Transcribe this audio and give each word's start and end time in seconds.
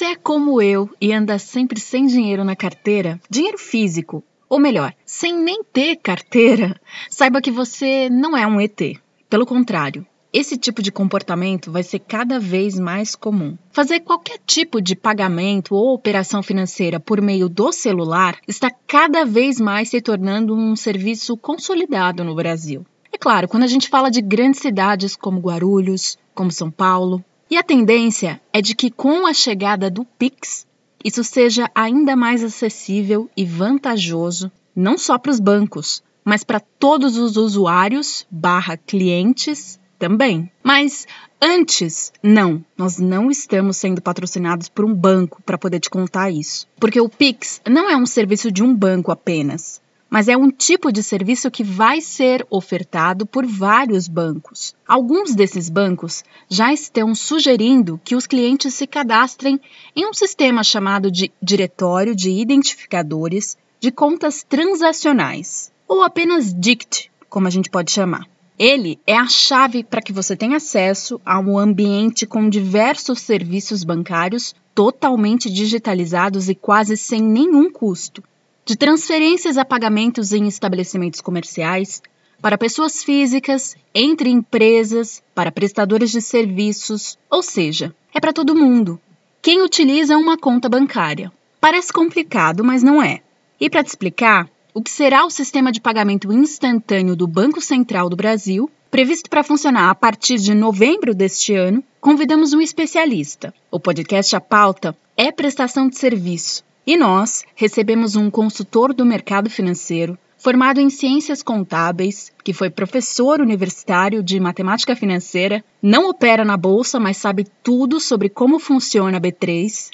você 0.00 0.12
é 0.12 0.16
como 0.16 0.62
eu 0.62 0.88
e 0.98 1.12
anda 1.12 1.38
sempre 1.38 1.78
sem 1.78 2.06
dinheiro 2.06 2.42
na 2.42 2.56
carteira, 2.56 3.20
dinheiro 3.28 3.58
físico, 3.58 4.24
ou 4.48 4.58
melhor, 4.58 4.94
sem 5.04 5.36
nem 5.36 5.62
ter 5.62 5.96
carteira, 5.96 6.74
saiba 7.10 7.42
que 7.42 7.50
você 7.50 8.08
não 8.08 8.34
é 8.34 8.46
um 8.46 8.58
ET. 8.58 8.80
Pelo 9.28 9.44
contrário, 9.44 10.06
esse 10.32 10.56
tipo 10.56 10.80
de 10.80 10.90
comportamento 10.90 11.70
vai 11.70 11.82
ser 11.82 11.98
cada 11.98 12.40
vez 12.40 12.78
mais 12.78 13.14
comum. 13.14 13.58
Fazer 13.72 14.00
qualquer 14.00 14.38
tipo 14.46 14.80
de 14.80 14.96
pagamento 14.96 15.74
ou 15.74 15.92
operação 15.92 16.42
financeira 16.42 16.98
por 16.98 17.20
meio 17.20 17.46
do 17.46 17.70
celular 17.70 18.38
está 18.48 18.70
cada 18.70 19.26
vez 19.26 19.60
mais 19.60 19.90
se 19.90 20.00
tornando 20.00 20.56
um 20.56 20.74
serviço 20.76 21.36
consolidado 21.36 22.24
no 22.24 22.34
Brasil. 22.34 22.86
É 23.12 23.18
claro, 23.18 23.46
quando 23.46 23.64
a 23.64 23.68
gente 23.68 23.90
fala 23.90 24.10
de 24.10 24.22
grandes 24.22 24.60
cidades 24.60 25.14
como 25.14 25.40
Guarulhos, 25.40 26.16
como 26.34 26.50
São 26.50 26.70
Paulo, 26.70 27.22
e 27.50 27.56
a 27.56 27.62
tendência 27.64 28.40
é 28.52 28.62
de 28.62 28.76
que 28.76 28.90
com 28.90 29.26
a 29.26 29.34
chegada 29.34 29.90
do 29.90 30.04
Pix, 30.04 30.66
isso 31.04 31.24
seja 31.24 31.68
ainda 31.74 32.14
mais 32.14 32.44
acessível 32.44 33.28
e 33.36 33.44
vantajoso, 33.44 34.52
não 34.74 34.96
só 34.96 35.18
para 35.18 35.32
os 35.32 35.40
bancos, 35.40 36.02
mas 36.24 36.44
para 36.44 36.60
todos 36.60 37.16
os 37.16 37.36
usuários 37.36 38.24
barra 38.30 38.76
clientes 38.76 39.80
também. 39.98 40.50
Mas 40.62 41.06
antes, 41.40 42.12
não, 42.22 42.64
nós 42.76 42.98
não 42.98 43.30
estamos 43.30 43.76
sendo 43.76 44.00
patrocinados 44.00 44.68
por 44.68 44.84
um 44.84 44.94
banco 44.94 45.42
para 45.42 45.58
poder 45.58 45.80
te 45.80 45.90
contar 45.90 46.30
isso. 46.30 46.68
Porque 46.78 47.00
o 47.00 47.08
Pix 47.08 47.60
não 47.68 47.90
é 47.90 47.96
um 47.96 48.06
serviço 48.06 48.52
de 48.52 48.62
um 48.62 48.74
banco 48.74 49.10
apenas, 49.10 49.79
mas 50.10 50.26
é 50.26 50.36
um 50.36 50.50
tipo 50.50 50.90
de 50.90 51.02
serviço 51.02 51.50
que 51.50 51.62
vai 51.62 52.00
ser 52.00 52.44
ofertado 52.50 53.24
por 53.24 53.46
vários 53.46 54.08
bancos. 54.08 54.74
Alguns 54.86 55.34
desses 55.34 55.70
bancos 55.70 56.24
já 56.48 56.72
estão 56.72 57.14
sugerindo 57.14 58.00
que 58.04 58.16
os 58.16 58.26
clientes 58.26 58.74
se 58.74 58.88
cadastrem 58.88 59.60
em 59.94 60.04
um 60.04 60.12
sistema 60.12 60.64
chamado 60.64 61.10
de 61.10 61.30
Diretório 61.40 62.16
de 62.16 62.30
Identificadores 62.30 63.56
de 63.78 63.92
Contas 63.92 64.42
Transacionais, 64.42 65.72
ou 65.86 66.02
apenas 66.02 66.52
DICT, 66.52 67.10
como 67.28 67.46
a 67.46 67.50
gente 67.50 67.70
pode 67.70 67.92
chamar. 67.92 68.26
Ele 68.58 69.00
é 69.06 69.16
a 69.16 69.26
chave 69.26 69.82
para 69.82 70.02
que 70.02 70.12
você 70.12 70.36
tenha 70.36 70.58
acesso 70.58 71.18
a 71.24 71.40
um 71.40 71.56
ambiente 71.56 72.26
com 72.26 72.46
diversos 72.46 73.20
serviços 73.20 73.84
bancários 73.84 74.54
totalmente 74.74 75.48
digitalizados 75.48 76.50
e 76.50 76.54
quase 76.54 76.94
sem 76.94 77.22
nenhum 77.22 77.72
custo. 77.72 78.22
De 78.70 78.76
transferências 78.76 79.58
a 79.58 79.64
pagamentos 79.64 80.32
em 80.32 80.46
estabelecimentos 80.46 81.20
comerciais, 81.20 82.00
para 82.40 82.56
pessoas 82.56 83.02
físicas, 83.02 83.74
entre 83.92 84.30
empresas, 84.30 85.20
para 85.34 85.50
prestadores 85.50 86.12
de 86.12 86.22
serviços, 86.22 87.18
ou 87.28 87.42
seja, 87.42 87.92
é 88.14 88.20
para 88.20 88.32
todo 88.32 88.54
mundo. 88.54 89.00
Quem 89.42 89.60
utiliza 89.60 90.16
uma 90.16 90.38
conta 90.38 90.68
bancária? 90.68 91.32
Parece 91.60 91.92
complicado, 91.92 92.62
mas 92.62 92.80
não 92.80 93.02
é. 93.02 93.22
E 93.60 93.68
para 93.68 93.82
te 93.82 93.88
explicar, 93.88 94.48
o 94.72 94.80
que 94.80 94.90
será 94.92 95.24
o 95.24 95.30
sistema 95.30 95.72
de 95.72 95.80
pagamento 95.80 96.32
instantâneo 96.32 97.16
do 97.16 97.26
Banco 97.26 97.60
Central 97.60 98.08
do 98.08 98.14
Brasil, 98.14 98.70
previsto 98.88 99.28
para 99.28 99.42
funcionar 99.42 99.90
a 99.90 99.96
partir 99.96 100.36
de 100.36 100.54
novembro 100.54 101.12
deste 101.12 101.56
ano, 101.56 101.82
convidamos 102.00 102.52
um 102.52 102.60
especialista. 102.60 103.52
O 103.68 103.80
podcast 103.80 104.36
A 104.36 104.40
Pauta 104.40 104.96
é 105.16 105.32
prestação 105.32 105.88
de 105.88 105.98
serviço 105.98 106.69
e 106.86 106.96
nós 106.96 107.44
recebemos 107.54 108.16
um 108.16 108.30
consultor 108.30 108.92
do 108.92 109.04
mercado 109.04 109.48
financeiro 109.50 110.18
formado 110.40 110.80
em 110.80 110.88
ciências 110.88 111.42
contábeis, 111.42 112.32
que 112.42 112.54
foi 112.54 112.70
professor 112.70 113.42
universitário 113.42 114.22
de 114.22 114.40
matemática 114.40 114.96
financeira, 114.96 115.62
não 115.82 116.08
opera 116.08 116.44
na 116.46 116.56
bolsa, 116.56 116.98
mas 116.98 117.18
sabe 117.18 117.46
tudo 117.62 118.00
sobre 118.00 118.30
como 118.30 118.58
funciona 118.58 119.18
a 119.18 119.20
B3, 119.20 119.90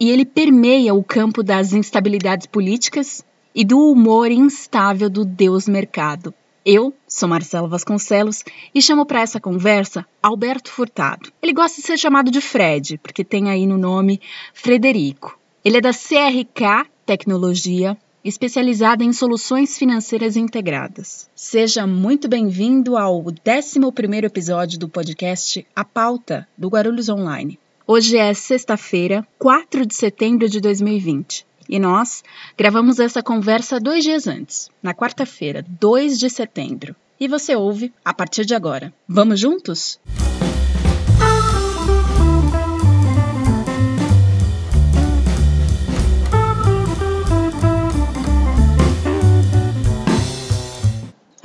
e 0.00 0.10
ele 0.10 0.24
permeia 0.24 0.94
o 0.94 1.04
campo 1.04 1.42
das 1.42 1.74
instabilidades 1.74 2.46
políticas 2.46 3.22
e 3.54 3.62
do 3.62 3.78
humor 3.90 4.30
instável 4.30 5.10
do 5.10 5.22
Deus 5.22 5.68
Mercado. 5.68 6.32
Eu 6.64 6.94
sou 7.06 7.28
Marcela 7.28 7.68
Vasconcelos 7.68 8.42
e 8.74 8.80
chamo 8.80 9.04
para 9.04 9.20
essa 9.20 9.40
conversa 9.40 10.06
Alberto 10.22 10.70
Furtado. 10.70 11.30
Ele 11.42 11.52
gosta 11.52 11.80
de 11.80 11.86
ser 11.86 11.98
chamado 11.98 12.30
de 12.30 12.40
Fred, 12.40 12.98
porque 13.02 13.24
tem 13.24 13.50
aí 13.50 13.66
no 13.66 13.76
nome 13.76 14.20
Frederico. 14.54 15.39
Ele 15.62 15.76
é 15.76 15.80
da 15.80 15.92
CRK 15.92 16.88
Tecnologia, 17.04 17.94
especializada 18.24 19.04
em 19.04 19.12
soluções 19.12 19.76
financeiras 19.76 20.34
integradas. 20.34 21.28
Seja 21.34 21.86
muito 21.86 22.28
bem-vindo 22.28 22.96
ao 22.96 23.22
11º 23.22 24.24
episódio 24.24 24.78
do 24.78 24.88
podcast 24.88 25.66
A 25.76 25.84
Pauta, 25.84 26.48
do 26.56 26.68
Guarulhos 26.68 27.10
Online. 27.10 27.58
Hoje 27.86 28.16
é 28.16 28.32
sexta-feira, 28.32 29.26
4 29.38 29.84
de 29.84 29.94
setembro 29.94 30.48
de 30.48 30.62
2020. 30.62 31.44
E 31.68 31.78
nós 31.78 32.24
gravamos 32.56 32.98
essa 32.98 33.22
conversa 33.22 33.78
dois 33.78 34.02
dias 34.02 34.26
antes, 34.26 34.70
na 34.82 34.94
quarta-feira, 34.94 35.62
2 35.78 36.18
de 36.18 36.30
setembro. 36.30 36.96
E 37.20 37.28
você 37.28 37.54
ouve 37.54 37.92
a 38.02 38.14
partir 38.14 38.46
de 38.46 38.54
agora. 38.54 38.94
Vamos 39.06 39.38
juntos? 39.38 40.00
A 40.26 40.29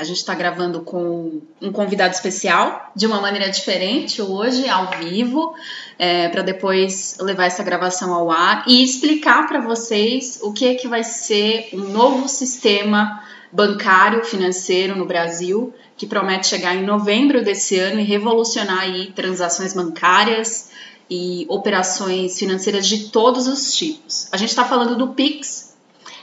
gente 0.05 0.17
está 0.17 0.33
gravando 0.33 0.81
com 0.81 1.41
um 1.61 1.71
convidado 1.71 2.13
especial, 2.13 2.91
de 2.95 3.05
uma 3.05 3.19
maneira 3.19 3.49
diferente, 3.49 4.21
hoje, 4.21 4.69
ao 4.69 4.91
vivo 4.99 5.53
é, 5.99 6.29
para 6.29 6.41
depois 6.41 7.17
levar 7.19 7.45
essa 7.45 7.63
gravação 7.63 8.13
ao 8.13 8.31
ar 8.31 8.63
e 8.67 8.83
explicar 8.83 9.47
para 9.47 9.59
vocês 9.59 10.39
o 10.41 10.53
que 10.53 10.67
é 10.67 10.75
que 10.75 10.87
vai 10.87 11.03
ser 11.03 11.69
um 11.73 11.89
novo 11.89 12.27
sistema 12.27 13.23
bancário 13.51 14.23
financeiro 14.23 14.95
no 14.95 15.05
Brasil 15.05 15.73
que 15.97 16.05
promete 16.05 16.47
chegar 16.47 16.75
em 16.75 16.83
novembro 16.83 17.43
desse 17.43 17.79
ano 17.79 17.99
e 17.99 18.03
revolucionar 18.03 18.79
aí 18.79 19.11
transações 19.13 19.73
bancárias 19.73 20.69
e 21.09 21.45
operações 21.47 22.37
financeiras 22.37 22.87
de 22.87 23.09
todos 23.09 23.47
os 23.47 23.73
tipos. 23.73 24.27
A 24.31 24.37
gente 24.37 24.49
está 24.49 24.65
falando 24.65 24.95
do 24.95 25.09
Pix, 25.09 25.64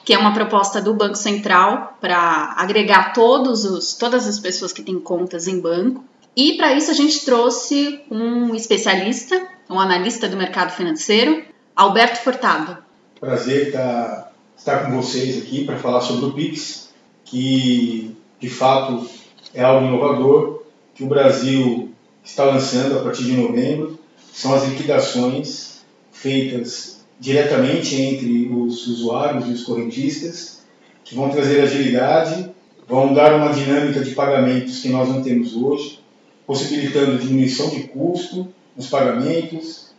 que 0.05 0.13
é 0.15 0.19
uma 0.19 0.35
proposta 0.35 0.81
do 0.81 0.95
Banco 0.95 1.17
Central 1.17 1.97
para 2.01 2.55
agregar 2.57 3.13
todos 3.13 3.65
os, 3.65 3.95
todas 3.95 4.27
as 4.27 4.39
pessoas 4.39 4.73
que 4.73 4.83
têm 4.83 4.99
contas 4.99 5.47
em 5.47 5.61
banco. 5.61 6.05
E 6.37 6.57
para 6.57 6.73
isso 6.75 6.91
a 6.91 6.95
gente 6.95 7.25
trouxe 7.25 8.01
um 8.11 8.55
especialista 8.55 9.41
um 9.73 9.81
analista 9.81 10.29
do 10.29 10.37
mercado 10.37 10.71
financeiro, 10.73 11.43
Alberto 11.75 12.21
Furtado. 12.21 12.77
Prazer 13.19 13.69
estar, 13.69 14.33
estar 14.57 14.85
com 14.85 15.01
vocês 15.01 15.39
aqui 15.39 15.65
para 15.65 15.79
falar 15.79 16.03
sobre 16.03 16.27
o 16.27 16.33
Pix, 16.33 16.91
que 17.25 18.15
de 18.39 18.51
fato 18.51 19.09
é 19.55 19.63
algo 19.63 19.87
inovador, 19.87 20.63
que 20.95 21.05
o 21.05 21.09
Brasil 21.09 21.91
está 22.23 22.45
lançando 22.45 22.99
a 22.99 23.03
partir 23.03 23.25
de 23.25 23.33
novembro. 23.33 23.99
São 24.33 24.55
as 24.55 24.65
liquidações 24.69 25.83
feitas 26.11 27.02
diretamente 27.19 28.01
entre 28.01 28.49
os 28.53 28.87
usuários 28.87 29.49
e 29.49 29.53
os 29.53 29.65
correntistas, 29.65 30.63
que 31.05 31.15
vão 31.15 31.31
trazer 31.31 31.61
agilidade, 31.61 32.51
vão 32.89 33.15
dar 33.15 33.35
uma 33.35 33.53
dinâmica 33.53 34.01
de 34.01 34.11
pagamentos 34.13 34.81
que 34.81 34.89
nós 34.89 35.09
não 35.09 35.23
temos 35.23 35.55
hoje, 35.55 36.01
possibilitando 36.47 37.19
diminuição 37.19 37.71
de 37.71 37.85
custo 37.85 38.49
nos 38.77 38.89
pagamentos, 38.89 39.93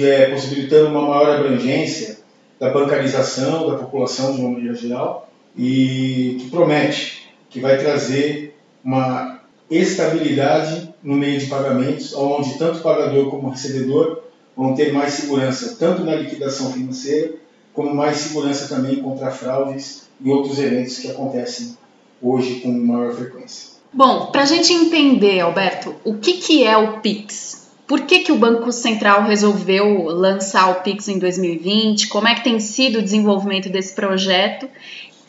é, 0.00 0.30
possibilitando 0.30 0.88
uma 0.88 1.02
maior 1.02 1.36
abrangência 1.36 2.18
da 2.58 2.70
bancarização 2.70 3.70
da 3.70 3.76
população 3.76 4.34
de 4.34 4.40
uma 4.40 4.50
maneira 4.50 4.74
geral 4.74 5.30
e 5.56 6.38
que 6.40 6.50
promete 6.50 7.28
que 7.50 7.60
vai 7.60 7.78
trazer 7.78 8.56
uma 8.82 9.40
estabilidade 9.70 10.92
no 11.02 11.14
meio 11.14 11.38
de 11.38 11.46
pagamentos, 11.46 12.14
onde 12.14 12.58
tanto 12.58 12.78
o 12.78 12.82
pagador 12.82 13.30
como 13.30 13.48
o 13.48 13.50
recebedor 13.50 14.23
vão 14.56 14.74
ter 14.74 14.92
mais 14.92 15.14
segurança, 15.14 15.76
tanto 15.78 16.04
na 16.04 16.14
liquidação 16.14 16.72
financeira, 16.72 17.34
como 17.72 17.94
mais 17.94 18.18
segurança 18.18 18.68
também 18.74 18.96
contra 18.96 19.30
fraudes 19.30 20.08
e 20.20 20.30
outros 20.30 20.58
eventos 20.58 20.98
que 20.98 21.10
acontecem 21.10 21.76
hoje 22.22 22.60
com 22.60 22.72
maior 22.72 23.12
frequência. 23.12 23.74
Bom, 23.92 24.26
para 24.26 24.42
a 24.42 24.46
gente 24.46 24.72
entender, 24.72 25.40
Alberto, 25.40 25.94
o 26.04 26.14
que, 26.14 26.34
que 26.34 26.64
é 26.64 26.76
o 26.76 27.00
PIX? 27.00 27.64
Por 27.86 28.02
que, 28.02 28.20
que 28.20 28.32
o 28.32 28.38
Banco 28.38 28.72
Central 28.72 29.24
resolveu 29.24 30.04
lançar 30.04 30.70
o 30.70 30.82
Pix 30.82 31.06
em 31.08 31.18
2020? 31.18 32.08
Como 32.08 32.26
é 32.26 32.34
que 32.34 32.42
tem 32.42 32.58
sido 32.58 32.98
o 32.98 33.02
desenvolvimento 33.02 33.68
desse 33.68 33.94
projeto? 33.94 34.68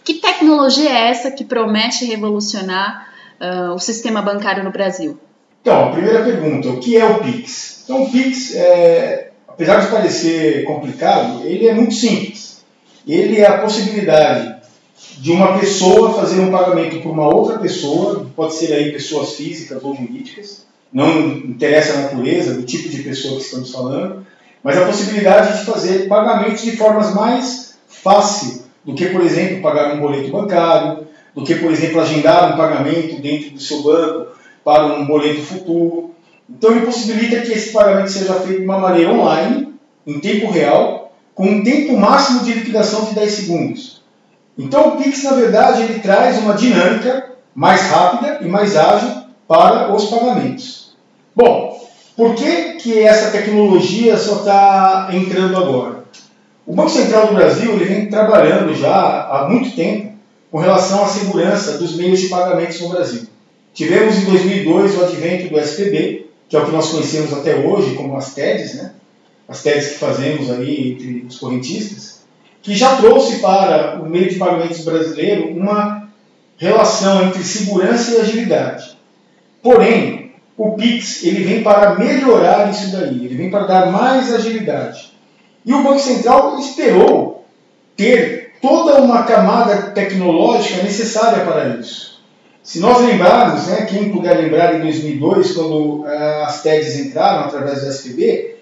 Que 0.04 0.16
tecnologia 0.16 0.90
é 0.90 1.10
essa 1.10 1.32
que 1.32 1.44
promete 1.44 2.06
revolucionar 2.06 3.10
uh, 3.42 3.74
o 3.74 3.80
sistema 3.80 4.22
bancário 4.22 4.64
no 4.64 4.72
Brasil? 4.72 5.20
Então, 5.66 5.86
a 5.86 5.92
primeira 5.92 6.22
pergunta, 6.24 6.70
o 6.70 6.80
que 6.80 6.96
é 6.96 7.04
o 7.04 7.24
Pix? 7.24 7.82
Então, 7.84 8.04
o 8.04 8.12
Pix, 8.12 8.54
é, 8.54 9.32
apesar 9.48 9.80
de 9.80 9.88
parecer 9.88 10.64
complicado, 10.64 11.42
ele 11.44 11.68
é 11.68 11.74
muito 11.74 11.96
simples. 11.96 12.64
Ele 13.08 13.40
é 13.40 13.48
a 13.48 13.58
possibilidade 13.58 14.58
de 15.18 15.32
uma 15.32 15.58
pessoa 15.58 16.14
fazer 16.14 16.40
um 16.40 16.52
pagamento 16.52 17.02
por 17.02 17.10
uma 17.10 17.28
outra 17.28 17.58
pessoa, 17.58 18.28
pode 18.36 18.54
ser 18.54 18.74
aí 18.74 18.92
pessoas 18.92 19.34
físicas 19.34 19.84
ou 19.84 19.96
jurídicas, 19.96 20.68
não 20.94 21.30
interessa 21.30 21.94
a 21.94 22.02
natureza 22.04 22.54
do 22.54 22.62
tipo 22.62 22.88
de 22.88 23.02
pessoa 23.02 23.38
que 23.38 23.46
estamos 23.46 23.72
falando, 23.72 24.24
mas 24.62 24.78
a 24.78 24.86
possibilidade 24.86 25.58
de 25.58 25.66
fazer 25.66 26.08
pagamentos 26.08 26.62
de 26.62 26.78
formas 26.78 27.12
mais 27.16 27.74
fáceis 27.88 28.66
do 28.86 28.94
que, 28.94 29.08
por 29.08 29.22
exemplo, 29.22 29.64
pagar 29.64 29.96
um 29.96 30.00
boleto 30.00 30.30
bancário, 30.30 31.08
do 31.34 31.44
que, 31.44 31.56
por 31.56 31.72
exemplo, 31.72 32.02
agendar 32.02 32.54
um 32.54 32.56
pagamento 32.56 33.20
dentro 33.20 33.50
do 33.50 33.60
seu 33.60 33.82
banco 33.82 34.36
para 34.66 34.88
um 34.88 35.06
boleto 35.06 35.44
futuro. 35.44 36.16
Então, 36.50 36.72
ele 36.72 36.86
possibilita 36.86 37.42
que 37.42 37.54
esse 37.54 37.72
pagamento 37.72 38.12
seja 38.12 38.34
feito 38.34 38.60
de 38.60 38.66
uma 38.66 38.80
maneira 38.80 39.12
online, 39.14 39.74
em 40.06 40.20
tempo 40.20 40.52
real, 40.52 41.14
com 41.36 41.46
um 41.46 41.64
tempo 41.64 41.96
máximo 41.96 42.44
de 42.44 42.54
liquidação 42.54 43.06
de 43.06 43.14
10 43.14 43.32
segundos. 43.32 44.02
Então, 44.58 44.90
o 44.90 44.98
Pix, 44.98 45.24
na 45.24 45.34
verdade, 45.34 45.84
ele 45.84 46.00
traz 46.00 46.40
uma 46.40 46.56
dinâmica 46.56 47.32
mais 47.54 47.82
rápida 47.84 48.40
e 48.42 48.48
mais 48.48 48.76
ágil 48.76 49.24
para 49.48 49.94
os 49.94 50.06
pagamentos. 50.06 50.96
Bom, 51.36 51.80
por 52.16 52.34
que, 52.34 52.74
que 52.74 53.00
essa 53.00 53.32
tecnologia 53.32 54.18
só 54.18 54.38
está 54.38 55.10
entrando 55.12 55.58
agora? 55.58 56.06
O 56.66 56.74
Banco 56.74 56.90
Central 56.90 57.28
do 57.28 57.36
Brasil 57.36 57.74
ele 57.74 57.86
vem 57.86 58.10
trabalhando 58.10 58.74
já 58.74 59.28
há 59.30 59.48
muito 59.48 59.76
tempo 59.76 60.14
com 60.50 60.58
relação 60.58 61.04
à 61.04 61.08
segurança 61.08 61.78
dos 61.78 61.96
meios 61.96 62.20
de 62.20 62.30
pagamentos 62.30 62.80
no 62.82 62.90
Brasil. 62.90 63.28
Tivemos 63.76 64.16
em 64.16 64.24
2002 64.24 64.96
o 64.96 65.04
advento 65.04 65.50
do 65.50 65.60
SPB, 65.60 66.28
que 66.48 66.56
é 66.56 66.60
o 66.60 66.66
que 66.66 66.72
nós 66.72 66.92
conhecemos 66.92 67.34
até 67.34 67.58
hoje 67.58 67.94
como 67.96 68.16
as 68.16 68.34
TEDs, 68.34 68.76
né? 68.76 68.94
as 69.50 69.62
TEDs 69.62 69.90
que 69.90 70.00
fazemos 70.00 70.50
aí 70.50 70.94
entre 70.94 71.26
os 71.28 71.38
correntistas, 71.38 72.22
que 72.62 72.74
já 72.74 72.96
trouxe 72.96 73.40
para 73.40 74.02
o 74.02 74.10
meio 74.10 74.30
de 74.30 74.36
pagamentos 74.36 74.80
brasileiro 74.86 75.50
uma 75.50 76.08
relação 76.58 77.28
entre 77.28 77.44
segurança 77.44 78.12
e 78.12 78.22
agilidade. 78.22 78.98
Porém, 79.62 80.32
o 80.58 80.72
Pix 80.72 81.26
ele 81.26 81.44
vem 81.44 81.62
para 81.62 81.96
melhorar 81.96 82.72
isso 82.72 82.94
daí, 82.94 83.26
ele 83.26 83.36
vem 83.36 83.52
para 83.52 83.68
dar 83.68 83.92
mais 83.92 84.34
agilidade. 84.34 85.12
E 85.66 85.74
o 85.74 85.84
Banco 85.84 86.00
Central 86.00 86.58
esperou 86.60 87.46
ter 87.98 88.54
toda 88.62 89.02
uma 89.02 89.24
camada 89.24 89.92
tecnológica 89.92 90.82
necessária 90.82 91.44
para 91.44 91.76
isso. 91.78 92.15
Se 92.66 92.80
nós 92.80 93.00
lembrarmos, 93.06 93.68
né, 93.68 93.86
quem 93.86 94.12
puder 94.12 94.40
lembrar 94.40 94.74
em 94.74 94.82
2002, 94.82 95.52
quando 95.52 96.02
uh, 96.02 96.08
as 96.48 96.64
TEDs 96.64 96.98
entraram 96.98 97.46
através 97.46 97.84
do 97.84 97.90
SPB, 97.90 98.56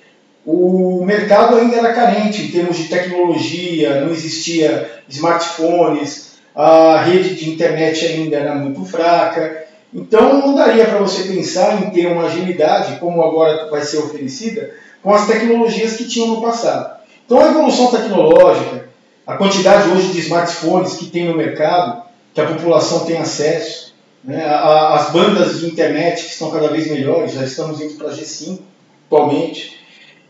o 0.46 1.06
mercado 1.06 1.56
ainda 1.56 1.78
era 1.78 1.94
carente 1.94 2.42
em 2.42 2.52
termos 2.52 2.78
de 2.78 2.90
tecnologia, 2.90 4.02
não 4.02 4.12
existia 4.12 4.92
smartphones, 5.08 6.34
a 6.54 7.00
rede 7.00 7.36
de 7.36 7.50
internet 7.50 8.06
ainda 8.06 8.36
era 8.36 8.56
muito 8.56 8.84
fraca. 8.84 9.64
Então 9.94 10.38
não 10.38 10.54
daria 10.54 10.84
para 10.84 11.00
você 11.00 11.24
pensar 11.24 11.82
em 11.82 11.90
ter 11.92 12.08
uma 12.08 12.26
agilidade 12.26 13.00
como 13.00 13.24
agora 13.24 13.70
vai 13.70 13.84
ser 13.84 14.00
oferecida 14.00 14.72
com 15.02 15.14
as 15.14 15.28
tecnologias 15.28 15.94
que 15.94 16.10
tinham 16.10 16.28
no 16.28 16.42
passado. 16.42 17.00
Então 17.26 17.40
a 17.40 17.48
evolução 17.48 17.90
tecnológica, 17.90 18.90
a 19.26 19.38
quantidade 19.38 19.88
hoje 19.88 20.10
de 20.10 20.20
smartphones 20.20 20.96
que 20.96 21.06
tem 21.06 21.30
no 21.30 21.38
mercado, 21.38 22.04
que 22.34 22.42
a 22.42 22.48
população 22.48 23.06
tem 23.06 23.18
acesso, 23.18 23.93
né, 24.24 24.46
as 24.46 25.12
bandas 25.12 25.60
de 25.60 25.68
internet 25.68 26.24
que 26.24 26.32
estão 26.32 26.50
cada 26.50 26.70
vez 26.70 26.90
melhores, 26.90 27.34
já 27.34 27.44
estamos 27.44 27.82
indo 27.82 27.96
para 27.96 28.12
G5 28.12 28.60
atualmente. 29.08 29.78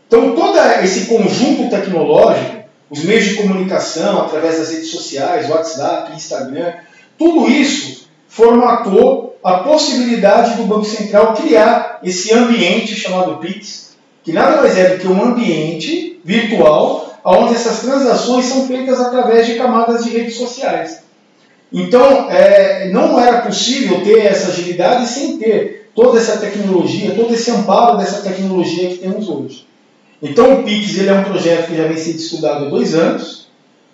Então 0.06 0.34
todo 0.34 0.58
esse 0.82 1.06
conjunto 1.06 1.70
tecnológico, 1.70 2.64
os 2.90 3.04
meios 3.04 3.24
de 3.24 3.34
comunicação 3.34 4.22
através 4.22 4.58
das 4.58 4.70
redes 4.70 4.90
sociais, 4.90 5.48
WhatsApp, 5.48 6.12
Instagram, 6.14 6.74
tudo 7.16 7.48
isso 7.48 8.08
formatou 8.28 9.38
a 9.42 9.58
possibilidade 9.58 10.56
do 10.56 10.64
Banco 10.64 10.84
Central 10.84 11.34
criar 11.34 12.00
esse 12.02 12.32
ambiente 12.32 12.94
chamado 12.94 13.36
PIX, 13.38 13.94
que 14.22 14.32
nada 14.32 14.56
mais 14.56 14.76
é 14.76 14.90
do 14.90 15.00
que 15.00 15.06
um 15.06 15.22
ambiente 15.22 16.20
virtual 16.24 17.14
onde 17.24 17.54
essas 17.54 17.80
transações 17.80 18.44
são 18.44 18.66
feitas 18.66 19.00
através 19.00 19.46
de 19.46 19.54
camadas 19.54 20.04
de 20.04 20.10
redes 20.10 20.36
sociais. 20.36 21.03
Então, 21.76 22.30
é, 22.30 22.88
não 22.92 23.18
era 23.18 23.42
possível 23.42 24.00
ter 24.04 24.20
essa 24.20 24.52
agilidade 24.52 25.08
sem 25.08 25.38
ter 25.38 25.90
toda 25.92 26.20
essa 26.20 26.36
tecnologia, 26.36 27.16
todo 27.16 27.34
esse 27.34 27.50
amparo 27.50 27.98
dessa 27.98 28.22
tecnologia 28.22 28.90
que 28.90 28.98
temos 28.98 29.28
hoje. 29.28 29.66
Então, 30.22 30.60
o 30.60 30.62
PIX 30.62 30.98
ele 30.98 31.08
é 31.08 31.14
um 31.14 31.24
projeto 31.24 31.66
que 31.66 31.76
já 31.76 31.88
vem 31.88 31.96
sendo 31.96 32.18
estudado 32.18 32.66
há 32.66 32.68
dois 32.68 32.94
anos. 32.94 33.48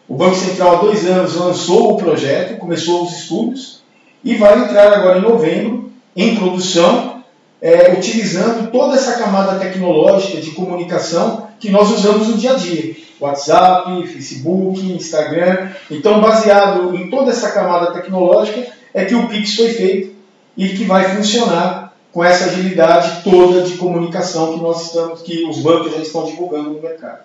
O 0.07 0.15
Banco 0.15 0.37
Central, 0.37 0.77
há 0.77 0.81
dois 0.83 1.07
anos, 1.07 1.35
lançou 1.37 1.93
o 1.93 1.97
projeto, 1.97 2.59
começou 2.59 3.03
os 3.03 3.17
estudos 3.17 3.81
e 4.23 4.35
vai 4.35 4.59
entrar 4.59 4.93
agora 4.93 5.19
em 5.19 5.23
novembro 5.23 5.91
em 6.15 6.37
produção 6.37 7.23
é, 7.63 7.95
utilizando 7.95 8.71
toda 8.71 8.95
essa 8.95 9.15
camada 9.15 9.59
tecnológica 9.59 10.39
de 10.39 10.51
comunicação 10.51 11.49
que 11.59 11.71
nós 11.71 11.91
usamos 11.91 12.29
no 12.29 12.37
dia 12.37 12.53
a 12.53 12.57
dia. 12.57 12.95
WhatsApp, 13.21 14.07
Facebook, 14.07 14.81
Instagram. 14.81 15.71
Então, 15.91 16.21
baseado 16.21 16.97
em 16.97 17.11
toda 17.11 17.31
essa 17.31 17.53
camada 17.53 17.93
tecnológica, 17.93 18.67
é 18.95 19.05
que 19.05 19.15
o 19.15 19.29
Pix 19.29 19.55
foi 19.55 19.71
feito 19.71 20.17
e 20.57 20.71
que 20.71 20.85
vai 20.85 21.17
funcionar 21.17 21.95
com 22.13 22.25
essa 22.25 22.47
agilidade 22.47 23.23
toda 23.23 23.63
de 23.63 23.77
comunicação 23.77 24.55
que 24.55 24.61
nós 24.61 24.87
estamos, 24.87 25.23
que 25.23 25.45
os 25.45 25.59
bancos 25.59 25.93
já 25.93 26.01
estão 26.01 26.25
divulgando 26.25 26.71
no 26.71 26.83
mercado. 26.83 27.21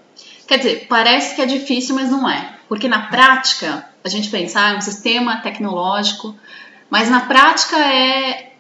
Quer 0.48 0.58
dizer, 0.58 0.86
parece 0.88 1.36
que 1.36 1.42
é 1.42 1.46
difícil, 1.46 1.96
mas 1.96 2.12
não 2.12 2.30
é. 2.30 2.56
Porque 2.70 2.88
na 2.88 3.08
prática, 3.08 3.86
a 4.04 4.10
gente 4.10 4.30
pensar 4.30 4.68
ah, 4.68 4.74
é 4.74 4.78
um 4.78 4.82
sistema 4.82 5.38
tecnológico, 5.38 6.36
mas 6.90 7.10
na 7.10 7.22
prática 7.22 7.78
é 7.78 8.52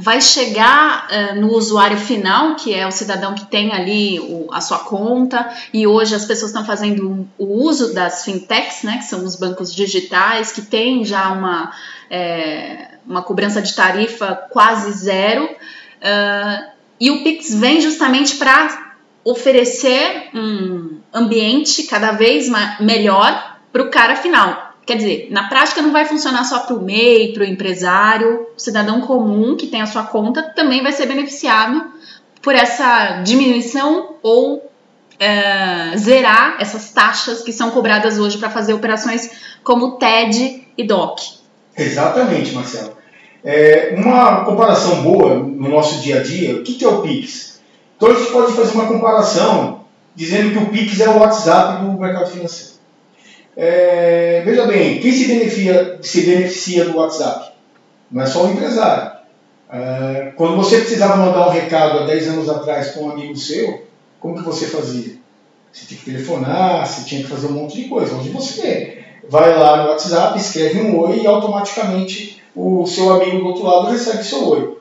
vai 0.00 0.20
chegar 0.20 1.08
uh, 1.10 1.40
no 1.40 1.52
usuário 1.52 1.98
final, 1.98 2.54
que 2.54 2.72
é 2.72 2.86
o 2.86 2.92
cidadão 2.92 3.34
que 3.34 3.46
tem 3.46 3.72
ali 3.72 4.20
o, 4.20 4.46
a 4.52 4.60
sua 4.60 4.78
conta, 4.78 5.52
e 5.74 5.88
hoje 5.88 6.14
as 6.14 6.24
pessoas 6.24 6.52
estão 6.52 6.64
fazendo 6.64 7.28
o 7.36 7.64
uso 7.64 7.92
das 7.92 8.24
fintechs, 8.24 8.84
né, 8.84 8.98
que 8.98 9.06
são 9.06 9.24
os 9.24 9.34
bancos 9.34 9.74
digitais, 9.74 10.52
que 10.52 10.62
tem 10.62 11.04
já 11.04 11.32
uma, 11.32 11.72
é, 12.08 12.90
uma 13.04 13.22
cobrança 13.22 13.60
de 13.60 13.74
tarifa 13.74 14.36
quase 14.50 14.92
zero, 14.92 15.46
uh, 15.46 16.70
e 17.00 17.10
o 17.10 17.24
Pix 17.24 17.52
vem 17.54 17.80
justamente 17.80 18.36
para 18.36 18.94
oferecer 19.24 20.30
um 20.32 21.00
ambiente 21.12 21.82
cada 21.82 22.12
vez 22.12 22.48
melhor 22.78 23.58
para 23.72 23.82
o 23.82 23.90
cara 23.90 24.14
final. 24.14 24.67
Quer 24.88 24.96
dizer, 24.96 25.28
na 25.30 25.50
prática 25.50 25.82
não 25.82 25.92
vai 25.92 26.06
funcionar 26.06 26.44
só 26.44 26.60
para 26.60 26.74
o 26.74 26.82
MEI, 26.82 27.34
para 27.34 27.42
o 27.42 27.46
empresário, 27.46 28.46
o 28.56 28.58
cidadão 28.58 29.02
comum 29.02 29.54
que 29.54 29.66
tem 29.66 29.82
a 29.82 29.86
sua 29.86 30.04
conta 30.04 30.42
também 30.42 30.82
vai 30.82 30.92
ser 30.92 31.04
beneficiado 31.04 31.92
por 32.40 32.54
essa 32.54 33.20
diminuição 33.20 34.14
ou 34.22 34.72
é, 35.20 35.94
zerar 35.94 36.56
essas 36.58 36.90
taxas 36.90 37.42
que 37.42 37.52
são 37.52 37.70
cobradas 37.70 38.18
hoje 38.18 38.38
para 38.38 38.48
fazer 38.48 38.72
operações 38.72 39.30
como 39.62 39.98
TED 39.98 40.66
e 40.78 40.82
DOC. 40.82 41.20
Exatamente, 41.76 42.52
Marcelo. 42.52 42.96
É, 43.44 43.94
uma 43.94 44.42
comparação 44.46 45.02
boa 45.02 45.34
no 45.34 45.68
nosso 45.68 46.00
dia 46.00 46.20
a 46.20 46.22
dia, 46.22 46.56
o 46.56 46.62
que, 46.62 46.82
é 46.82 46.88
o 46.88 47.02
Pix? 47.02 47.60
Então 47.94 48.10
a 48.10 48.14
gente 48.14 48.32
pode 48.32 48.54
fazer 48.54 48.72
uma 48.72 48.86
comparação 48.86 49.84
dizendo 50.14 50.52
que 50.52 50.58
o 50.58 50.66
Pix 50.70 50.98
é 50.98 51.10
o 51.10 51.18
WhatsApp 51.18 51.84
do 51.84 51.92
mercado 52.00 52.30
financeiro. 52.30 52.77
É, 53.60 54.40
veja 54.44 54.66
bem, 54.66 55.00
quem 55.00 55.10
se 55.10 55.26
beneficia, 55.26 55.98
se 56.00 56.20
beneficia 56.20 56.84
do 56.84 56.96
WhatsApp? 56.96 57.54
Não 58.08 58.22
é 58.22 58.26
só 58.26 58.44
o 58.44 58.52
empresário. 58.52 59.18
É, 59.68 60.32
quando 60.36 60.54
você 60.54 60.78
precisava 60.78 61.16
mandar 61.16 61.48
um 61.48 61.50
recado 61.50 61.98
há 61.98 62.06
10 62.06 62.28
anos 62.28 62.48
atrás 62.48 62.92
com 62.92 63.06
um 63.06 63.10
amigo 63.10 63.36
seu, 63.36 63.84
como 64.20 64.36
que 64.36 64.44
você 64.44 64.66
fazia? 64.66 65.16
Você 65.72 65.86
tinha 65.86 65.98
que 65.98 66.04
telefonar, 66.04 66.86
você 66.86 67.04
tinha 67.04 67.20
que 67.20 67.28
fazer 67.28 67.48
um 67.48 67.52
monte 67.52 67.82
de 67.82 67.88
coisa. 67.88 68.14
Hoje 68.14 68.30
você 68.30 69.04
vai 69.28 69.58
lá 69.58 69.82
no 69.82 69.88
WhatsApp, 69.90 70.38
escreve 70.38 70.80
um 70.80 70.96
oi 70.96 71.22
e 71.22 71.26
automaticamente 71.26 72.40
o 72.54 72.86
seu 72.86 73.12
amigo 73.12 73.38
do 73.38 73.46
outro 73.46 73.64
lado 73.64 73.90
recebe 73.90 74.22
seu 74.22 74.48
oi. 74.48 74.78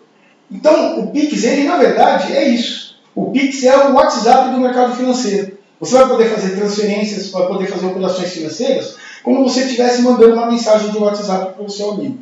Então, 0.51 0.99
o 0.99 1.07
Pix, 1.11 1.43
ele 1.43 1.63
na 1.63 1.77
verdade 1.77 2.31
é 2.31 2.47
isso. 2.47 2.95
O 3.15 3.31
Pix 3.31 3.63
é 3.63 3.75
o 3.75 3.95
WhatsApp 3.95 4.51
do 4.51 4.59
mercado 4.59 4.95
financeiro. 4.95 5.56
Você 5.79 5.95
vai 5.95 6.07
poder 6.07 6.29
fazer 6.29 6.55
transferências, 6.55 7.29
vai 7.29 7.47
poder 7.47 7.67
fazer 7.67 7.85
operações 7.85 8.31
financeiras, 8.31 8.95
como 9.23 9.43
você 9.43 9.61
estivesse 9.61 10.01
mandando 10.01 10.33
uma 10.33 10.47
mensagem 10.47 10.89
de 10.89 10.97
WhatsApp 10.97 11.53
para 11.53 11.63
o 11.63 11.69
seu 11.69 11.91
amigo. 11.91 12.17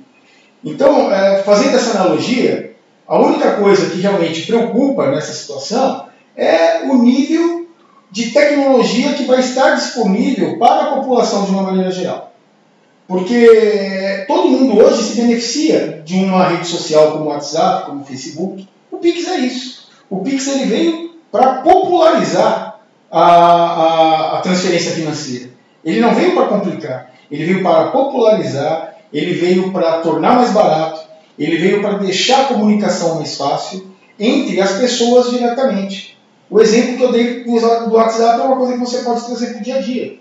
Então, 0.63 1.11
é, 1.13 1.43
fazendo 1.43 1.75
essa 1.75 1.97
analogia, 1.97 2.75
a 3.07 3.19
única 3.19 3.51
coisa 3.57 3.89
que 3.89 4.01
realmente 4.01 4.47
preocupa 4.47 5.11
nessa 5.11 5.31
situação 5.31 6.07
é 6.35 6.81
o 6.83 6.97
nível 6.97 7.67
de 8.11 8.31
tecnologia 8.31 9.13
que 9.13 9.25
vai 9.25 9.39
estar 9.39 9.75
disponível 9.75 10.57
para 10.57 10.83
a 10.83 10.95
população 10.95 11.45
de 11.45 11.51
uma 11.51 11.63
maneira 11.63 11.91
geral. 11.91 12.33
Porque 13.07 14.25
todo 14.27 14.49
mundo 14.49 14.79
hoje 14.79 15.03
se 15.03 15.21
beneficia 15.21 16.01
de 16.03 16.15
uma 16.15 16.47
rede 16.47 16.67
social 16.67 17.11
como 17.11 17.25
o 17.25 17.27
WhatsApp, 17.27 17.85
como 17.85 18.01
o 18.01 18.05
Facebook. 18.05 18.67
O 18.89 18.97
Pix 18.97 19.27
é 19.27 19.37
isso. 19.37 19.89
O 20.09 20.21
Pix 20.21 20.47
ele 20.47 20.65
veio 20.65 21.11
para 21.31 21.61
popularizar 21.61 22.74
a, 23.11 23.21
a, 23.21 24.37
a 24.37 24.41
transferência 24.41 24.91
financeira. 24.91 25.49
Ele 25.83 25.99
não 25.99 26.15
veio 26.15 26.33
para 26.33 26.47
complicar, 26.47 27.11
ele 27.31 27.45
veio 27.45 27.63
para 27.63 27.91
popularizar, 27.91 28.95
ele 29.13 29.33
veio 29.33 29.71
para 29.71 29.99
tornar 29.99 30.35
mais 30.35 30.51
barato, 30.51 31.01
ele 31.37 31.57
veio 31.57 31.81
para 31.81 31.97
deixar 31.97 32.41
a 32.41 32.45
comunicação 32.45 33.15
mais 33.15 33.35
fácil 33.35 33.87
entre 34.19 34.59
as 34.61 34.73
pessoas 34.73 35.29
diretamente. 35.29 36.17
O 36.49 36.59
exemplo 36.59 36.97
que 36.97 37.03
eu 37.03 37.11
dei 37.11 37.43
do 37.43 37.93
WhatsApp 37.93 38.39
é 38.39 38.43
uma 38.43 38.57
coisa 38.57 38.73
que 38.73 38.79
você 38.79 38.99
pode 38.99 39.25
trazer 39.25 39.47
para 39.47 39.59
o 39.59 39.63
dia 39.63 39.75
a 39.75 39.81
dia. 39.81 40.19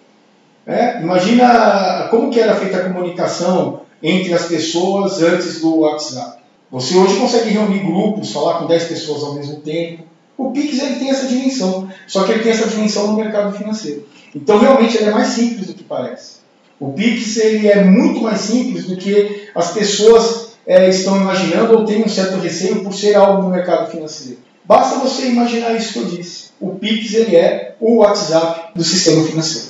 É? 0.66 1.00
Imagina 1.00 2.08
como 2.10 2.30
que 2.30 2.40
era 2.40 2.56
feita 2.56 2.78
a 2.78 2.84
comunicação 2.84 3.80
entre 4.02 4.32
as 4.32 4.46
pessoas 4.46 5.22
antes 5.22 5.60
do 5.60 5.80
WhatsApp. 5.80 6.42
Você 6.70 6.96
hoje 6.96 7.18
consegue 7.18 7.50
reunir 7.50 7.80
grupos, 7.80 8.32
falar 8.32 8.58
com 8.58 8.66
10 8.66 8.84
pessoas 8.84 9.22
ao 9.22 9.34
mesmo 9.34 9.60
tempo. 9.60 10.04
O 10.36 10.50
Pix 10.50 10.78
ele 10.80 10.96
tem 10.96 11.10
essa 11.10 11.26
dimensão, 11.26 11.88
só 12.06 12.24
que 12.24 12.32
ele 12.32 12.42
tem 12.42 12.52
essa 12.52 12.68
dimensão 12.68 13.06
no 13.08 13.16
mercado 13.16 13.56
financeiro. 13.56 14.06
Então 14.34 14.58
realmente 14.58 14.96
ele 14.96 15.06
é 15.06 15.12
mais 15.12 15.28
simples 15.28 15.66
do 15.68 15.74
que 15.74 15.84
parece. 15.84 16.38
O 16.80 16.92
Pix 16.92 17.36
ele 17.36 17.68
é 17.68 17.84
muito 17.84 18.20
mais 18.20 18.40
simples 18.40 18.86
do 18.86 18.96
que 18.96 19.48
as 19.54 19.72
pessoas 19.72 20.54
é, 20.66 20.88
estão 20.88 21.16
imaginando 21.16 21.78
ou 21.78 21.84
têm 21.84 22.02
um 22.02 22.08
certo 22.08 22.36
receio 22.38 22.82
por 22.82 22.92
ser 22.92 23.14
algo 23.14 23.42
no 23.42 23.50
mercado 23.50 23.90
financeiro. 23.90 24.38
Basta 24.64 24.98
você 24.98 25.26
imaginar 25.26 25.74
isso 25.74 25.92
que 25.92 25.98
eu 26.00 26.06
disse. 26.06 26.50
O 26.60 26.70
Pix 26.70 27.14
ele 27.14 27.36
é 27.36 27.76
o 27.80 27.98
WhatsApp 27.98 28.72
do 28.74 28.82
sistema 28.82 29.24
financeiro. 29.24 29.68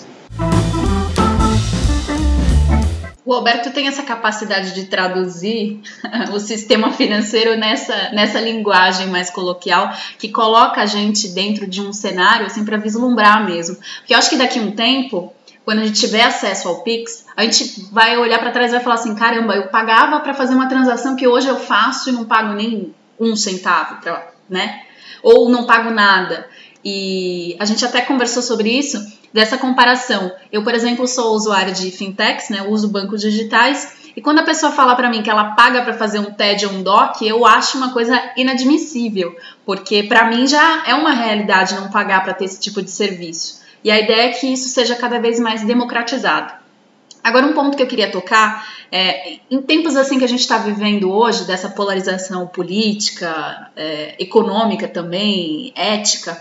O 3.27 3.33
Alberto 3.33 3.71
tem 3.71 3.87
essa 3.87 4.03
capacidade 4.03 4.75
de 4.75 4.85
traduzir 4.85 5.81
o 6.33 6.39
sistema 6.39 6.93
financeiro 6.93 7.57
nessa, 7.57 8.11
nessa 8.13 8.39
linguagem 8.39 9.07
mais 9.07 9.31
coloquial 9.31 9.91
que 10.19 10.29
coloca 10.29 10.83
a 10.83 10.87
gente 10.87 11.29
dentro 11.29 11.67
de 11.67 11.81
um 11.81 11.93
cenário 11.93 12.47
assim 12.47 12.65
para 12.65 12.77
vislumbrar 12.77 13.47
mesmo. 13.47 13.77
Porque 13.99 14.13
eu 14.13 14.19
acho 14.19 14.29
que 14.29 14.37
daqui 14.37 14.59
a 14.59 14.63
um 14.63 14.73
tempo, 14.73 15.33
quando 15.65 15.79
a 15.79 15.87
gente 15.87 15.99
tiver 15.99 16.23
acesso 16.23 16.69
ao 16.69 16.83
Pix, 16.83 17.25
a 17.35 17.43
gente 17.45 17.89
vai 17.91 18.19
olhar 18.19 18.39
para 18.39 18.51
trás 18.51 18.71
e 18.71 18.75
vai 18.75 18.85
falar 18.85 18.97
assim: 18.97 19.15
caramba, 19.15 19.55
eu 19.55 19.69
pagava 19.69 20.21
para 20.21 20.35
fazer 20.35 20.55
uma 20.55 20.69
transação 20.69 21.17
que 21.17 21.27
hoje 21.27 21.49
eu 21.49 21.57
faço 21.57 22.11
e 22.11 22.13
não 22.13 22.27
pago 22.27 22.53
nem 22.53 22.95
um 23.19 23.35
centavo, 23.35 24.03
pra, 24.03 24.33
né? 24.51 24.83
Ou 25.23 25.49
não 25.49 25.65
pago 25.65 25.91
nada. 25.91 26.47
E 26.85 27.57
a 27.59 27.65
gente 27.65 27.85
até 27.85 28.03
conversou 28.03 28.43
sobre 28.43 28.71
isso 28.71 29.05
dessa 29.33 29.57
comparação. 29.57 30.31
Eu, 30.53 30.63
por 30.63 30.75
exemplo, 30.75 31.09
sou 31.09 31.35
usuária 31.35 31.73
de 31.73 31.91
fintechs, 31.91 32.51
né? 32.51 32.63
uso 32.63 32.89
bancos 32.89 33.21
digitais. 33.21 34.05
E 34.17 34.21
quando 34.21 34.41
a 34.41 34.45
pessoa 34.45 34.71
fala 34.71 34.95
para 34.95 35.11
mim 35.11 35.23
que 35.23 35.31
ela 35.31 35.53
paga 35.57 35.83
para 35.83 35.95
fazer 35.95 36.21
um 36.21 36.33
TED 36.33 36.67
ou 36.67 36.73
um 36.73 36.83
DOC, 36.83 37.23
eu 37.23 37.45
acho 37.45 37.79
uma 37.79 37.93
coisa 37.93 38.21
inadmissível, 38.37 39.35
porque 39.67 40.05
para 40.05 40.27
mim 40.27 40.47
já 40.47 40.85
é 40.87 40.95
uma 40.95 41.11
realidade 41.11 41.75
não 41.75 41.91
pagar 41.91 42.23
para 42.23 42.35
ter 42.35 42.45
esse 42.45 42.61
tipo 42.61 42.81
de 42.81 42.91
serviço. 42.91 43.65
E 43.83 43.91
a 43.91 43.99
ideia 43.99 44.29
é 44.29 44.33
que 44.33 44.47
isso 44.47 44.69
seja 44.69 44.95
cada 44.95 45.19
vez 45.19 45.41
mais 45.41 45.65
democratizado. 45.65 46.53
Agora, 47.25 47.47
um 47.47 47.55
ponto 47.55 47.77
que 47.77 47.83
eu 47.83 47.87
queria 47.87 48.11
tocar 48.11 48.69
é, 48.93 49.39
em 49.51 49.61
tempos 49.63 49.97
assim 49.97 50.19
que 50.19 50.25
a 50.25 50.29
gente 50.29 50.41
está 50.41 50.59
vivendo 50.59 51.11
hoje, 51.11 51.45
dessa 51.45 51.71
polarização 51.71 52.47
política, 52.47 53.71
é, 53.75 54.15
econômica 54.19 54.87
também, 54.87 55.73
ética, 55.75 56.41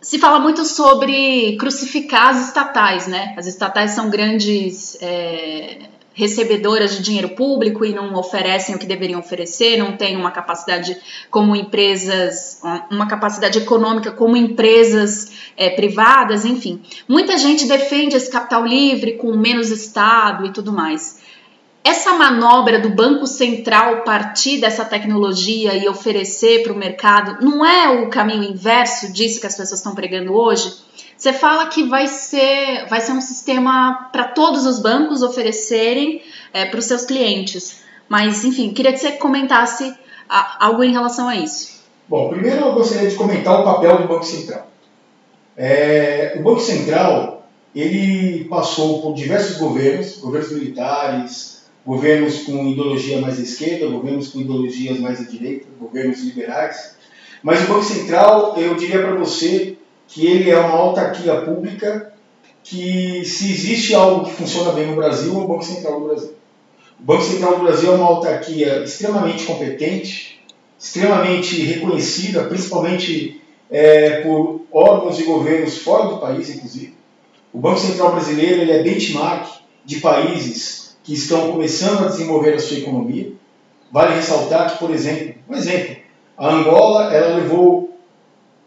se 0.00 0.18
fala 0.18 0.38
muito 0.38 0.64
sobre 0.64 1.56
crucificar 1.58 2.28
as 2.28 2.46
estatais, 2.46 3.08
né? 3.08 3.34
As 3.36 3.46
estatais 3.46 3.90
são 3.90 4.08
grandes 4.08 4.96
é, 5.02 5.78
recebedoras 6.16 6.96
de 6.96 7.02
dinheiro 7.02 7.30
público 7.30 7.84
e 7.84 7.92
não 7.92 8.14
oferecem 8.14 8.74
o 8.74 8.78
que 8.78 8.86
deveriam 8.86 9.20
oferecer, 9.20 9.76
não 9.76 9.96
têm 9.96 10.16
uma 10.16 10.30
capacidade 10.30 10.96
como 11.30 11.54
empresas, 11.54 12.62
uma 12.90 13.06
capacidade 13.06 13.58
econômica 13.58 14.10
como 14.10 14.36
empresas 14.36 15.50
é, 15.56 15.70
privadas, 15.70 16.44
enfim. 16.44 16.80
Muita 17.06 17.36
gente 17.36 17.66
defende 17.66 18.16
esse 18.16 18.30
capital 18.30 18.64
livre 18.64 19.14
com 19.14 19.36
menos 19.36 19.70
Estado 19.70 20.46
e 20.46 20.52
tudo 20.52 20.72
mais. 20.72 21.18
Essa 21.86 22.14
manobra 22.14 22.80
do 22.80 22.90
Banco 22.90 23.28
Central 23.28 24.02
partir 24.02 24.60
dessa 24.60 24.84
tecnologia 24.84 25.72
e 25.76 25.88
oferecer 25.88 26.64
para 26.64 26.72
o 26.72 26.76
mercado 26.76 27.44
não 27.44 27.64
é 27.64 28.02
o 28.02 28.10
caminho 28.10 28.42
inverso 28.42 29.12
disso 29.12 29.38
que 29.38 29.46
as 29.46 29.56
pessoas 29.56 29.78
estão 29.78 29.94
pregando 29.94 30.34
hoje? 30.34 30.74
Você 31.16 31.32
fala 31.32 31.66
que 31.66 31.84
vai 31.84 32.08
ser, 32.08 32.88
vai 32.88 33.00
ser 33.00 33.12
um 33.12 33.20
sistema 33.20 34.08
para 34.10 34.24
todos 34.24 34.66
os 34.66 34.80
bancos 34.80 35.22
oferecerem 35.22 36.22
é, 36.52 36.64
para 36.64 36.80
os 36.80 36.86
seus 36.86 37.04
clientes. 37.04 37.82
Mas, 38.08 38.44
enfim, 38.44 38.74
queria 38.74 38.92
que 38.92 38.98
você 38.98 39.12
comentasse 39.12 39.94
a, 40.28 40.66
algo 40.66 40.82
em 40.82 40.90
relação 40.90 41.28
a 41.28 41.36
isso. 41.36 41.84
Bom, 42.08 42.30
primeiro 42.30 42.62
eu 42.62 42.72
gostaria 42.72 43.08
de 43.08 43.14
comentar 43.14 43.60
o 43.60 43.64
papel 43.64 43.98
do 43.98 44.08
Banco 44.08 44.24
Central. 44.24 44.66
É, 45.56 46.34
o 46.36 46.42
Banco 46.42 46.58
Central 46.58 47.46
ele 47.72 48.42
passou 48.46 49.02
por 49.02 49.14
diversos 49.14 49.58
governos, 49.58 50.16
governos 50.16 50.50
militares, 50.50 51.55
governos 51.86 52.42
com 52.42 52.66
ideologia 52.66 53.20
mais 53.20 53.38
à 53.38 53.42
esquerda, 53.42 53.86
governos 53.86 54.28
com 54.28 54.40
ideologias 54.40 54.98
mais 54.98 55.20
à 55.20 55.22
direita, 55.22 55.66
governos 55.80 56.20
liberais. 56.24 56.96
Mas 57.42 57.62
o 57.62 57.68
Banco 57.68 57.84
Central, 57.84 58.54
eu 58.58 58.74
diria 58.74 58.98
para 58.98 59.14
você 59.14 59.76
que 60.08 60.26
ele 60.26 60.50
é 60.50 60.58
uma 60.58 60.76
autarquia 60.76 61.42
pública 61.42 62.12
que, 62.64 63.24
se 63.24 63.52
existe 63.52 63.94
algo 63.94 64.24
que 64.24 64.32
funciona 64.32 64.72
bem 64.72 64.88
no 64.88 64.96
Brasil, 64.96 65.32
é 65.32 65.38
o 65.38 65.46
Banco 65.46 65.64
Central 65.64 66.00
do 66.00 66.06
Brasil. 66.08 66.34
O 66.98 67.04
Banco 67.04 67.22
Central 67.22 67.56
do 67.56 67.62
Brasil 67.62 67.92
é 67.92 67.94
uma 67.94 68.06
autarquia 68.06 68.82
extremamente 68.82 69.44
competente, 69.44 70.40
extremamente 70.76 71.60
reconhecida, 71.62 72.44
principalmente 72.44 73.40
é, 73.70 74.22
por 74.22 74.62
órgãos 74.72 75.20
e 75.20 75.22
governos 75.22 75.78
fora 75.78 76.08
do 76.08 76.18
país, 76.18 76.50
inclusive. 76.50 76.94
O 77.52 77.58
Banco 77.58 77.78
Central 77.78 78.10
brasileiro 78.10 78.62
ele 78.62 78.72
é 78.72 78.82
benchmark 78.82 79.48
de 79.84 80.00
países 80.00 80.85
que 81.06 81.14
estão 81.14 81.52
começando 81.52 82.04
a 82.04 82.08
desenvolver 82.08 82.54
a 82.54 82.58
sua 82.58 82.78
economia. 82.78 83.32
Vale 83.92 84.16
ressaltar 84.16 84.72
que, 84.72 84.78
por 84.78 84.90
exemplo, 84.90 85.36
um 85.48 85.54
exemplo, 85.54 85.96
a 86.36 86.52
Angola 86.52 87.14
ela 87.14 87.36
levou 87.36 87.96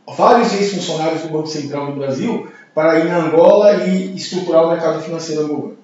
vários 0.08 0.54
ex-funcionários 0.54 1.22
do 1.22 1.28
Banco 1.28 1.48
Central 1.48 1.88
do 1.88 2.00
Brasil 2.00 2.48
para 2.74 2.98
ir 2.98 3.06
na 3.10 3.18
Angola 3.18 3.84
e 3.84 4.16
estruturar 4.16 4.66
o 4.66 4.70
mercado 4.70 5.04
financeiro 5.04 5.44
angolano. 5.44 5.78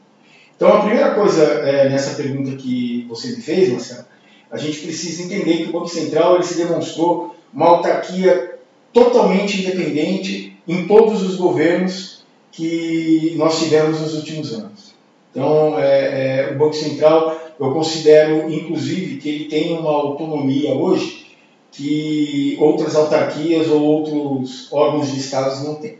Então, 0.55 0.73
a 0.73 0.79
primeira 0.79 1.13
coisa 1.13 1.43
é, 1.43 1.89
nessa 1.89 2.15
pergunta 2.15 2.55
que 2.55 3.05
você 3.09 3.35
me 3.35 3.41
fez, 3.41 3.69
Marcelo, 3.73 4.05
a 4.49 4.57
gente 4.57 4.79
precisa 4.79 5.23
entender 5.23 5.57
que 5.57 5.69
o 5.69 5.73
Banco 5.73 5.89
Central 5.89 6.35
ele 6.35 6.45
se 6.45 6.55
demonstrou 6.55 7.35
uma 7.53 7.65
autarquia 7.65 8.57
totalmente 8.93 9.61
independente 9.61 10.57
em 10.65 10.87
todos 10.87 11.21
os 11.21 11.35
governos 11.35 12.23
que 12.49 13.33
nós 13.35 13.59
tivemos 13.59 13.99
nos 13.99 14.15
últimos 14.15 14.53
anos. 14.53 14.94
Então, 15.35 15.77
é, 15.77 16.47
é, 16.47 16.51
o 16.53 16.57
Banco 16.57 16.73
Central, 16.73 17.37
eu 17.59 17.73
considero, 17.73 18.49
inclusive, 18.49 19.17
que 19.17 19.27
ele 19.27 19.45
tem 19.45 19.77
uma 19.77 19.89
autonomia 19.91 20.73
hoje 20.73 21.25
que 21.73 22.55
outras 22.57 22.95
autarquias 22.95 23.67
ou 23.67 23.81
outros 23.81 24.71
órgãos 24.71 25.11
de 25.11 25.19
Estados 25.19 25.61
não 25.61 25.75
têm. 25.75 25.97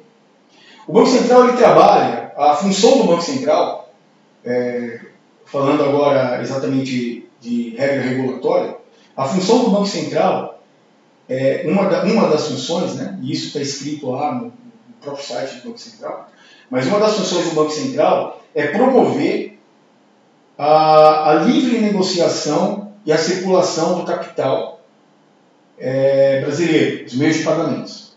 O 0.88 0.94
Banco 0.94 1.10
Central 1.10 1.50
ele 1.50 1.58
trabalha, 1.58 2.32
a 2.38 2.56
função 2.56 3.00
do 3.00 3.04
Banco 3.04 3.24
Central, 3.24 3.94
é, 4.46 5.02
falando 5.44 5.84
agora 5.84 6.42
exatamente 6.42 7.28
de 7.42 7.76
regra 7.76 8.04
regulatória, 8.04 8.78
a 9.18 9.26
função 9.26 9.66
do 9.66 9.72
Banco 9.72 9.88
Central, 9.88 10.64
é, 11.28 11.66
uma, 11.68 11.90
da, 11.90 12.06
uma 12.06 12.30
das 12.30 12.48
funções, 12.48 12.96
né, 12.96 13.20
e 13.22 13.34
isso 13.34 13.48
está 13.48 13.60
escrito 13.60 14.12
lá 14.12 14.34
no, 14.34 14.46
no 14.46 14.54
próprio 15.02 15.26
site 15.26 15.56
do 15.56 15.68
Banco 15.68 15.80
Central, 15.80 16.30
mas 16.70 16.88
uma 16.88 17.00
das 17.00 17.16
funções 17.16 17.50
do 17.50 17.56
Banco 17.56 17.72
Central 17.72 18.42
é 18.54 18.68
promover 18.68 19.58
a, 20.58 21.32
a 21.32 21.34
livre 21.36 21.80
negociação 21.80 22.94
e 23.06 23.12
a 23.12 23.18
circulação 23.18 24.00
do 24.00 24.06
capital 24.06 24.82
é, 25.78 26.42
brasileiro, 26.42 27.06
os 27.06 27.14
meios 27.16 27.38
de 27.38 27.44
pagamentos. 27.44 28.16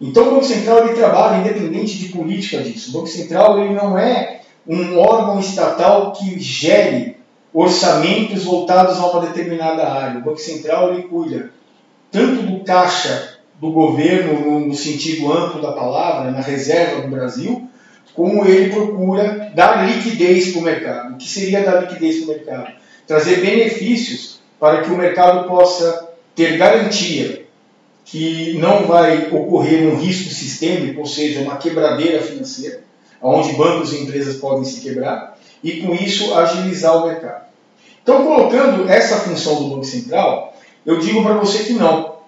Então 0.00 0.28
o 0.28 0.30
Banco 0.32 0.44
Central 0.44 0.86
ele 0.86 0.94
trabalha 0.94 1.40
independente 1.40 1.98
de 1.98 2.08
política 2.08 2.62
disso. 2.62 2.90
O 2.90 2.92
Banco 2.92 3.06
Central 3.06 3.58
ele 3.60 3.74
não 3.74 3.96
é 3.96 4.40
um 4.66 4.98
órgão 4.98 5.38
estatal 5.40 6.12
que 6.12 6.38
gere 6.38 7.16
orçamentos 7.52 8.44
voltados 8.44 8.98
a 8.98 9.06
uma 9.06 9.26
determinada 9.26 9.88
área. 9.88 10.20
O 10.20 10.24
Banco 10.24 10.38
Central 10.38 10.92
ele 10.92 11.04
cuida 11.04 11.50
tanto 12.10 12.42
do 12.42 12.64
caixa 12.64 13.38
do 13.58 13.70
governo 13.70 14.38
no, 14.40 14.66
no 14.66 14.74
sentido 14.74 15.32
amplo 15.32 15.62
da 15.62 15.72
palavra, 15.72 16.30
na 16.30 16.40
reserva 16.40 17.00
do 17.00 17.08
Brasil, 17.08 17.68
como 18.14 18.46
ele 18.46 18.72
procura 18.72 19.52
dar 19.54 19.86
liquidez 19.86 20.52
para 20.52 20.60
o 20.60 20.64
mercado. 20.64 21.14
O 21.14 21.16
que 21.16 21.28
seria 21.28 21.64
dar 21.64 21.82
liquidez 21.82 22.16
para 22.16 22.24
o 22.24 22.28
mercado? 22.36 22.72
Trazer 23.06 23.40
benefícios 23.40 24.40
para 24.58 24.82
que 24.82 24.90
o 24.90 24.96
mercado 24.96 25.46
possa 25.48 26.08
ter 26.34 26.56
garantia 26.56 27.46
que 28.04 28.56
não 28.58 28.86
vai 28.86 29.28
ocorrer 29.30 29.82
um 29.88 29.96
risco 29.96 30.30
sistêmico, 30.30 31.00
ou 31.00 31.06
seja, 31.06 31.40
uma 31.40 31.56
quebradeira 31.56 32.22
financeira, 32.22 32.80
onde 33.20 33.52
bancos 33.54 33.92
e 33.92 34.02
empresas 34.02 34.36
podem 34.36 34.64
se 34.64 34.80
quebrar, 34.80 35.36
e 35.62 35.80
com 35.80 35.92
isso 35.92 36.32
agilizar 36.36 36.96
o 36.96 37.06
mercado. 37.08 37.46
Então, 38.02 38.24
colocando 38.24 38.88
essa 38.88 39.16
função 39.16 39.56
do 39.56 39.70
Banco 39.70 39.84
Central, 39.84 40.56
eu 40.84 41.00
digo 41.00 41.24
para 41.24 41.34
você 41.34 41.64
que 41.64 41.72
não, 41.72 42.18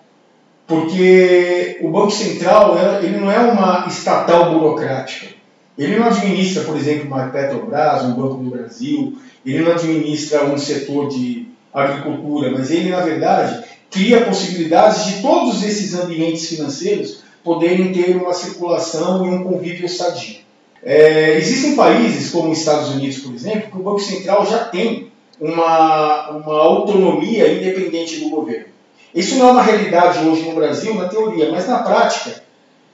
porque 0.66 1.78
o 1.80 1.88
Banco 1.88 2.10
Central 2.10 2.76
ele 3.00 3.16
não 3.16 3.30
é 3.30 3.38
uma 3.38 3.86
estatal 3.86 4.52
burocrática. 4.52 5.37
Ele 5.78 5.96
não 5.96 6.06
administra, 6.06 6.64
por 6.64 6.76
exemplo, 6.76 7.06
uma 7.06 7.28
Petrobras, 7.28 8.02
um 8.02 8.14
Banco 8.14 8.42
do 8.42 8.50
Brasil, 8.50 9.16
ele 9.46 9.60
não 9.60 9.72
administra 9.72 10.44
um 10.44 10.58
setor 10.58 11.08
de 11.08 11.46
agricultura, 11.72 12.50
mas 12.50 12.70
ele, 12.70 12.90
na 12.90 13.00
verdade, 13.00 13.64
cria 13.90 14.24
possibilidades 14.24 15.04
de 15.04 15.22
todos 15.22 15.62
esses 15.62 15.94
ambientes 15.94 16.48
financeiros 16.48 17.22
poderem 17.44 17.92
ter 17.92 18.16
uma 18.16 18.34
circulação 18.34 19.24
e 19.24 19.30
um 19.30 19.44
convívio 19.44 19.88
sadio. 19.88 20.38
É, 20.82 21.36
existem 21.36 21.76
países, 21.76 22.30
como 22.30 22.50
os 22.50 22.58
Estados 22.58 22.90
Unidos, 22.90 23.18
por 23.18 23.34
exemplo, 23.34 23.70
que 23.70 23.78
o 23.78 23.82
Banco 23.82 24.00
Central 24.00 24.44
já 24.46 24.64
tem 24.64 25.10
uma, 25.40 26.30
uma 26.30 26.60
autonomia 26.60 27.52
independente 27.52 28.20
do 28.20 28.30
governo. 28.30 28.66
Isso 29.14 29.36
não 29.36 29.48
é 29.48 29.52
uma 29.52 29.62
realidade 29.62 30.26
hoje 30.26 30.42
no 30.42 30.54
Brasil, 30.54 30.94
na 30.94 31.08
teoria, 31.08 31.50
mas 31.50 31.66
na 31.66 31.78
prática, 31.78 32.42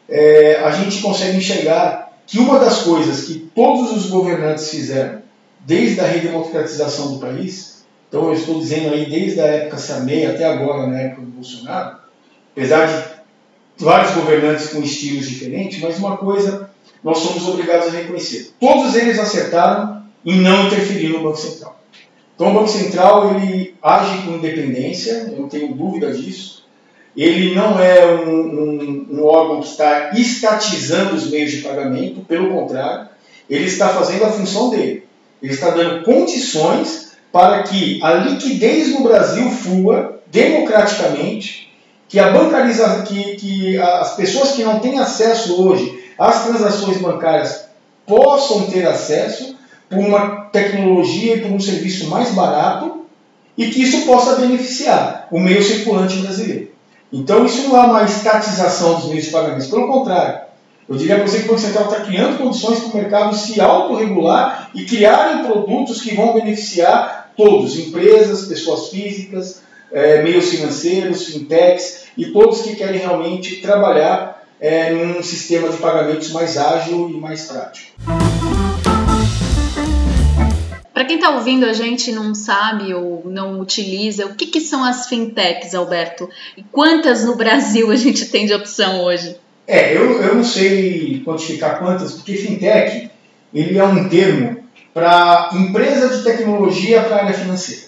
é, 0.08 0.60
a 0.64 0.70
gente 0.70 1.00
consegue 1.00 1.36
enxergar 1.36 2.03
que 2.26 2.38
uma 2.38 2.58
das 2.58 2.82
coisas 2.82 3.24
que 3.24 3.50
todos 3.54 3.92
os 3.92 4.10
governantes 4.10 4.70
fizeram 4.70 5.22
desde 5.60 6.00
a 6.00 6.06
redemocratização 6.06 7.12
do 7.12 7.18
país, 7.18 7.84
então 8.08 8.26
eu 8.26 8.34
estou 8.34 8.58
dizendo 8.58 8.94
aí 8.94 9.08
desde 9.08 9.40
a 9.40 9.46
época 9.46 9.78
Sarney 9.78 10.26
até 10.26 10.44
agora, 10.44 10.86
na 10.86 11.00
época 11.00 11.22
do 11.22 11.28
Bolsonaro, 11.28 11.98
apesar 12.52 12.86
de 12.86 13.84
vários 13.84 14.14
governantes 14.14 14.68
com 14.68 14.82
estilos 14.82 15.28
diferentes, 15.28 15.80
mas 15.80 15.98
uma 15.98 16.16
coisa 16.16 16.70
nós 17.02 17.18
somos 17.18 17.46
obrigados 17.48 17.88
a 17.88 17.90
reconhecer. 17.90 18.52
Todos 18.58 18.94
eles 18.94 19.18
acertaram 19.18 20.04
em 20.24 20.40
não 20.40 20.66
interferir 20.66 21.08
no 21.08 21.22
Banco 21.22 21.36
Central. 21.36 21.80
Então 22.34 22.50
o 22.50 22.54
Banco 22.54 22.68
Central 22.68 23.34
ele 23.34 23.74
age 23.82 24.22
com 24.22 24.36
independência, 24.36 25.30
eu 25.30 25.40
não 25.40 25.48
tenho 25.48 25.74
dúvida 25.74 26.12
disso. 26.12 26.63
Ele 27.16 27.54
não 27.54 27.78
é 27.78 28.04
um, 28.06 28.30
um, 28.30 29.06
um 29.12 29.24
órgão 29.24 29.60
que 29.60 29.68
está 29.68 30.10
estatizando 30.14 31.14
os 31.14 31.30
meios 31.30 31.52
de 31.52 31.58
pagamento, 31.58 32.20
pelo 32.22 32.50
contrário, 32.50 33.08
ele 33.48 33.66
está 33.66 33.88
fazendo 33.88 34.24
a 34.24 34.30
função 34.30 34.70
dele. 34.70 35.06
Ele 35.42 35.52
está 35.52 35.70
dando 35.70 36.04
condições 36.04 37.12
para 37.30 37.62
que 37.64 38.00
a 38.02 38.14
liquidez 38.14 38.92
no 38.92 39.02
Brasil 39.02 39.50
flua 39.50 40.20
democraticamente, 40.26 41.72
que 42.08 42.18
a 42.18 42.30
bancarização, 42.30 43.02
que, 43.02 43.36
que 43.36 43.78
as 43.78 44.16
pessoas 44.16 44.52
que 44.52 44.64
não 44.64 44.80
têm 44.80 44.98
acesso 44.98 45.62
hoje 45.62 46.12
às 46.18 46.44
transações 46.44 46.98
bancárias 46.98 47.66
possam 48.06 48.66
ter 48.66 48.86
acesso 48.86 49.56
por 49.88 49.98
uma 49.98 50.46
tecnologia 50.52 51.36
e 51.36 51.40
por 51.40 51.50
um 51.50 51.60
serviço 51.60 52.08
mais 52.08 52.30
barato 52.30 53.04
e 53.56 53.68
que 53.68 53.82
isso 53.82 54.04
possa 54.06 54.36
beneficiar 54.36 55.28
o 55.30 55.38
meio 55.38 55.62
circulante 55.62 56.16
brasileiro. 56.18 56.73
Então 57.14 57.46
isso 57.46 57.68
não 57.68 57.76
é 57.76 57.86
uma 57.86 58.02
estatização 58.02 58.94
dos 58.94 59.06
meios 59.06 59.26
de 59.26 59.30
pagamento, 59.30 59.70
pelo 59.70 59.86
contrário. 59.86 60.40
Eu 60.88 60.96
diria 60.96 61.14
para 61.14 61.28
você 61.28 61.38
que 61.38 61.44
o 61.44 61.48
Banco 61.48 61.60
Central 61.60 61.84
está 61.84 62.00
criando 62.00 62.38
condições 62.38 62.80
para 62.80 62.88
o 62.88 62.96
mercado 62.96 63.36
se 63.36 63.60
autorregular 63.60 64.70
e 64.74 64.84
criarem 64.84 65.44
produtos 65.44 66.02
que 66.02 66.12
vão 66.12 66.34
beneficiar 66.34 67.32
todos, 67.36 67.78
empresas, 67.78 68.46
pessoas 68.46 68.88
físicas, 68.88 69.62
é, 69.92 70.22
meios 70.22 70.50
financeiros, 70.50 71.26
fintechs 71.26 72.06
e 72.18 72.26
todos 72.26 72.62
que 72.62 72.74
querem 72.74 72.98
realmente 72.98 73.62
trabalhar 73.62 74.44
é, 74.60 74.90
num 74.90 75.22
sistema 75.22 75.68
de 75.68 75.76
pagamentos 75.76 76.32
mais 76.32 76.58
ágil 76.58 77.08
e 77.10 77.14
mais 77.14 77.44
prático. 77.44 77.92
Para 80.94 81.04
quem 81.04 81.16
está 81.16 81.30
ouvindo 81.30 81.66
a 81.66 81.72
gente 81.72 82.12
não 82.12 82.36
sabe 82.36 82.94
ou 82.94 83.24
não 83.26 83.58
utiliza, 83.58 84.26
o 84.26 84.36
que, 84.36 84.46
que 84.46 84.60
são 84.60 84.84
as 84.84 85.08
fintechs, 85.08 85.74
Alberto? 85.74 86.30
E 86.56 86.62
quantas 86.62 87.24
no 87.24 87.34
Brasil 87.34 87.90
a 87.90 87.96
gente 87.96 88.26
tem 88.26 88.46
de 88.46 88.54
opção 88.54 89.02
hoje? 89.02 89.36
É, 89.66 89.96
eu, 89.96 90.22
eu 90.22 90.36
não 90.36 90.44
sei 90.44 91.20
quantificar 91.24 91.80
quantas, 91.80 92.12
porque 92.12 92.36
fintech 92.36 93.10
ele 93.52 93.76
é 93.76 93.84
um 93.84 94.08
termo 94.08 94.62
para 94.92 95.50
empresa 95.54 96.16
de 96.16 96.22
tecnologia 96.22 97.02
para 97.02 97.16
a 97.16 97.24
área 97.24 97.34
financeira. 97.34 97.82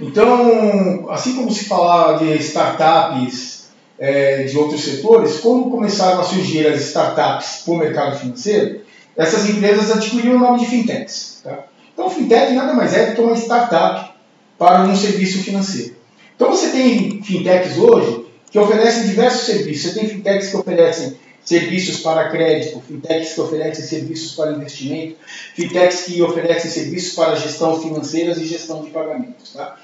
Então, 0.00 1.10
assim 1.10 1.34
como 1.34 1.50
se 1.50 1.64
falar 1.64 2.18
de 2.18 2.36
startups 2.36 3.70
é, 3.98 4.44
de 4.44 4.56
outros 4.56 4.84
setores, 4.84 5.40
quando 5.40 5.68
começaram 5.68 6.20
a 6.20 6.24
surgir 6.24 6.66
as 6.68 6.80
startups 6.80 7.62
para 7.64 7.74
o 7.74 7.78
mercado 7.78 8.18
financeiro, 8.18 8.82
essas 9.16 9.50
empresas 9.50 9.90
adquiriram 9.90 10.36
o 10.36 10.38
nome 10.38 10.60
de 10.60 10.66
fintechs. 10.66 11.40
Tá? 11.42 11.64
Então, 12.00 12.08
fintech 12.08 12.54
nada 12.54 12.72
mais 12.72 12.94
é 12.94 13.10
do 13.10 13.14
que 13.14 13.20
uma 13.20 13.36
startup 13.36 14.12
para 14.56 14.84
um 14.84 14.96
serviço 14.96 15.42
financeiro. 15.42 15.96
Então, 16.34 16.48
você 16.48 16.70
tem 16.70 17.22
fintechs 17.22 17.76
hoje 17.76 18.24
que 18.50 18.58
oferecem 18.58 19.06
diversos 19.06 19.42
serviços. 19.42 19.92
Você 19.92 20.00
tem 20.00 20.08
fintechs 20.08 20.48
que 20.48 20.56
oferecem 20.56 21.18
serviços 21.44 22.00
para 22.00 22.30
crédito, 22.30 22.80
fintechs 22.88 23.34
que 23.34 23.40
oferecem 23.42 23.84
serviços 23.84 24.32
para 24.32 24.52
investimento, 24.52 25.16
fintechs 25.54 26.04
que 26.04 26.22
oferecem 26.22 26.70
serviços 26.70 27.14
para 27.14 27.36
gestão 27.36 27.78
financeiras 27.78 28.38
e 28.38 28.46
gestão 28.46 28.82
de 28.82 28.88
pagamentos. 28.88 29.52
Tá? 29.52 29.76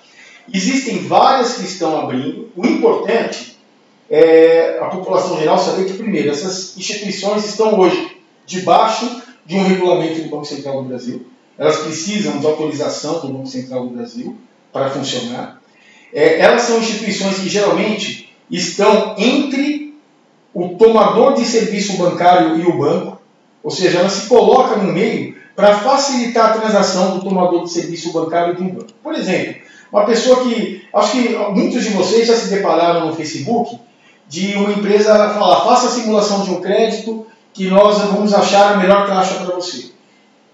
Existem 0.50 1.07
várias 1.07 1.57
que 1.57 1.66
estão 1.66 2.00
abrindo. 2.00 2.50
O 2.57 2.66
importante 2.66 3.59
é 4.09 4.79
a 4.81 4.87
população 4.87 5.38
geral 5.38 5.59
saber 5.59 5.85
que, 5.85 5.92
primeiro, 5.92 6.31
essas 6.31 6.79
instituições 6.79 7.44
estão 7.44 7.79
hoje 7.79 8.16
debaixo 8.46 9.20
de 9.44 9.57
um 9.57 9.64
regulamento 9.64 10.22
do 10.22 10.31
Banco 10.31 10.46
Central 10.46 10.83
do 10.83 10.88
Brasil 10.88 11.36
elas 11.59 11.79
precisam 11.79 12.38
de 12.38 12.47
autorização 12.47 13.21
do 13.21 13.29
Banco 13.29 13.47
Central 13.47 13.87
do 13.87 13.95
Brasil 13.95 14.37
para 14.73 14.90
funcionar. 14.90 15.61
É, 16.12 16.40
elas 16.40 16.62
são 16.62 16.79
instituições 16.79 17.38
que 17.38 17.49
geralmente 17.49 18.35
estão 18.51 19.14
entre 19.19 19.95
o 20.55 20.71
tomador 20.71 21.35
de 21.35 21.45
serviço 21.45 21.97
bancário 21.97 22.59
e 22.59 22.66
o 22.66 22.79
banco, 22.79 23.21
ou 23.62 23.71
seja, 23.71 23.99
ela 23.99 24.09
se 24.09 24.29
coloca 24.29 24.77
no 24.77 24.92
meio 24.92 25.37
para 25.55 25.79
facilitar 25.79 26.51
a 26.51 26.61
transação 26.61 27.16
do 27.16 27.25
tomador 27.25 27.64
de 27.64 27.71
serviço 27.71 28.12
bancário 28.12 28.55
e 28.55 28.57
do 28.57 28.64
banco. 28.64 28.92
Por 29.03 29.14
exemplo, 29.14 29.57
uma 29.90 30.05
pessoa 30.05 30.45
que, 30.45 30.87
acho 30.92 31.12
que 31.12 31.37
muitos 31.53 31.83
de 31.83 31.90
vocês 31.90 32.27
já 32.27 32.37
se 32.37 32.49
depararam 32.49 33.07
no 33.07 33.14
Facebook 33.14 33.79
de 34.29 34.55
uma 34.57 34.73
empresa 34.73 35.31
falar, 35.31 35.64
faça 35.64 35.87
a 35.87 35.90
simulação 35.90 36.42
de 36.42 36.51
um 36.51 36.61
crédito 36.61 37.27
que 37.53 37.69
nós 37.69 37.99
vamos 37.99 38.35
achar 38.35 38.75
a 38.75 38.77
melhor 38.77 39.07
taxa 39.07 39.35
para 39.37 39.55
você. 39.55 39.95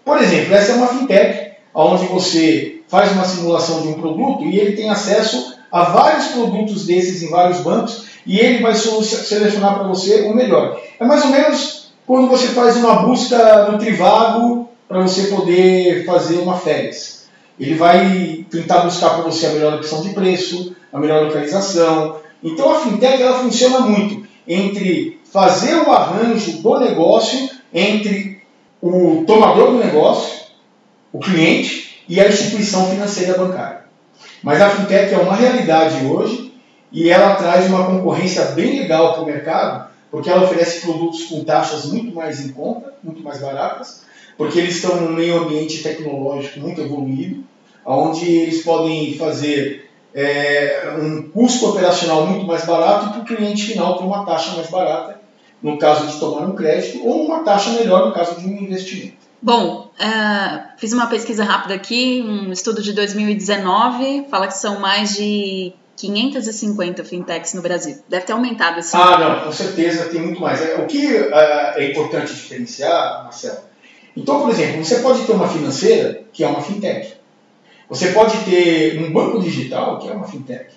Por 0.05 0.21
exemplo, 0.21 0.55
essa 0.55 0.73
é 0.73 0.75
uma 0.75 0.89
fintech, 0.89 1.53
onde 1.75 2.07
você 2.07 2.81
faz 2.89 3.13
uma 3.13 3.25
simulação 3.25 3.83
de 3.83 3.89
um 3.89 3.95
produto 3.95 4.45
e 4.45 4.59
ele 4.59 4.77
tem 4.77 4.91
acesso 4.91 5.57
a 5.71 5.85
vários 5.85 6.27
produtos 6.29 6.85
desses 6.85 7.23
em 7.23 7.31
vários 7.31 7.61
bancos 7.61 8.05
e 8.27 8.39
ele 8.39 8.63
vai 8.63 8.75
selecionar 8.75 9.75
para 9.75 9.89
você 9.89 10.23
o 10.23 10.35
melhor. 10.35 10.81
É 11.01 11.05
mais 11.05 11.25
ou 11.25 11.31
menos 11.31 11.93
quando 12.07 12.29
você 12.29 12.49
faz 12.49 12.77
uma 12.77 12.97
busca 13.03 13.71
no 13.71 13.79
Trivago 13.79 14.69
para 14.87 15.01
você 15.01 15.29
poder 15.29 16.05
fazer 16.05 16.37
uma 16.39 16.59
férias. 16.59 17.23
Ele 17.59 17.75
vai 17.75 18.45
tentar 18.51 18.81
buscar 18.81 19.11
para 19.11 19.23
você 19.23 19.47
a 19.47 19.51
melhor 19.51 19.75
opção 19.75 20.03
de 20.03 20.11
preço, 20.11 20.75
a 20.93 20.99
melhor 20.99 21.25
localização. 21.25 22.17
Então 22.43 22.71
a 22.71 22.81
fintech 22.81 23.23
ela 23.23 23.39
funciona 23.39 23.81
muito 23.81 24.27
entre 24.47 25.21
fazer 25.25 25.77
o 25.77 25.91
arranjo 25.91 26.61
do 26.61 26.79
negócio 26.79 27.49
entre 27.73 28.32
o 28.83 29.23
tomador 29.25 29.71
do 29.71 29.79
negócio, 29.79 30.43
o 31.13 31.21
cliente 31.21 32.03
e 32.09 32.21
a 32.21 32.29
instituição 32.29 32.91
financeira 32.91 33.39
bancária. 33.39 33.85
Mas 34.43 34.61
a 34.61 34.71
fintech 34.71 35.15
é 35.15 35.19
uma 35.19 35.37
realidade 35.37 36.05
hoje 36.05 36.53
e 36.91 37.09
ela 37.09 37.37
traz 37.37 37.69
uma 37.69 37.87
concorrência 37.87 38.47
bem 38.47 38.81
legal 38.81 39.13
para 39.13 39.23
o 39.23 39.27
mercado, 39.27 39.89
porque 40.11 40.29
ela 40.29 40.43
oferece 40.43 40.81
produtos 40.81 41.25
com 41.25 41.45
taxas 41.45 41.87
muito 41.87 42.13
mais 42.13 42.45
em 42.45 42.49
conta, 42.53 42.93
muito 43.05 43.23
mais 43.23 43.41
baratas, 43.41 44.03
porque 44.37 44.59
eles 44.59 44.75
estão 44.75 45.01
num 45.01 45.13
meio 45.13 45.45
ambiente 45.45 45.81
tecnológico 45.81 46.59
muito 46.59 46.81
evoluído, 46.81 47.45
onde 47.87 48.29
eles 48.29 48.65
podem 48.65 49.17
fazer 49.17 49.89
é, 50.13 50.97
um 51.01 51.31
custo 51.31 51.71
operacional 51.71 52.27
muito 52.27 52.45
mais 52.47 52.65
barato 52.65 53.11
para 53.11 53.21
o 53.21 53.25
cliente 53.25 53.65
final 53.65 53.97
ter 53.97 54.05
uma 54.05 54.27
taxa 54.27 54.57
mais 54.57 54.69
barata 54.69 55.22
no 55.63 55.79
caso 55.79 56.07
de 56.07 56.19
tomar 56.19 56.47
um 56.47 56.55
crédito, 56.55 57.07
ou 57.07 57.27
uma 57.27 57.45
taxa 57.45 57.71
melhor 57.71 58.07
no 58.07 58.13
caso 58.13 58.41
de 58.41 58.47
um 58.47 58.63
investimento. 58.63 59.23
Bom, 59.41 59.91
uh, 59.99 60.79
fiz 60.79 60.93
uma 60.93 61.07
pesquisa 61.07 61.45
rápida 61.45 61.75
aqui, 61.75 62.25
um 62.27 62.53
estudo 62.53 62.81
de 62.83 62.93
2019, 62.93 64.27
fala 64.31 64.47
que 64.47 64.57
são 64.57 64.79
mais 64.79 65.15
de 65.17 65.73
550 65.97 67.05
fintechs 67.05 67.55
no 67.55 67.63
Brasil. 67.63 67.99
Deve 68.09 68.25
ter 68.25 68.33
aumentado 68.33 68.79
esse 68.79 68.97
Ah, 68.97 69.19
não, 69.19 69.45
com 69.45 69.53
certeza 69.53 70.07
tem 70.07 70.21
muito 70.21 70.41
mais. 70.41 70.63
É, 70.63 70.77
o 70.77 70.87
que 70.87 71.07
uh, 71.07 71.35
é 71.77 71.91
importante 71.91 72.33
diferenciar, 72.33 73.25
Marcelo? 73.25 73.59
Então, 74.17 74.41
por 74.41 74.51
exemplo, 74.51 74.85
você 74.85 74.97
pode 74.97 75.25
ter 75.25 75.33
uma 75.33 75.49
financeira, 75.49 76.23
que 76.33 76.45
é 76.45 76.47
uma 76.47 76.61
fintech. 76.61 77.15
Você 77.89 78.13
pode 78.13 78.37
ter 78.45 79.03
um 79.03 79.13
banco 79.13 79.41
digital, 79.41 79.99
que 79.99 80.09
é 80.09 80.13
uma 80.13 80.27
fintech. 80.27 80.71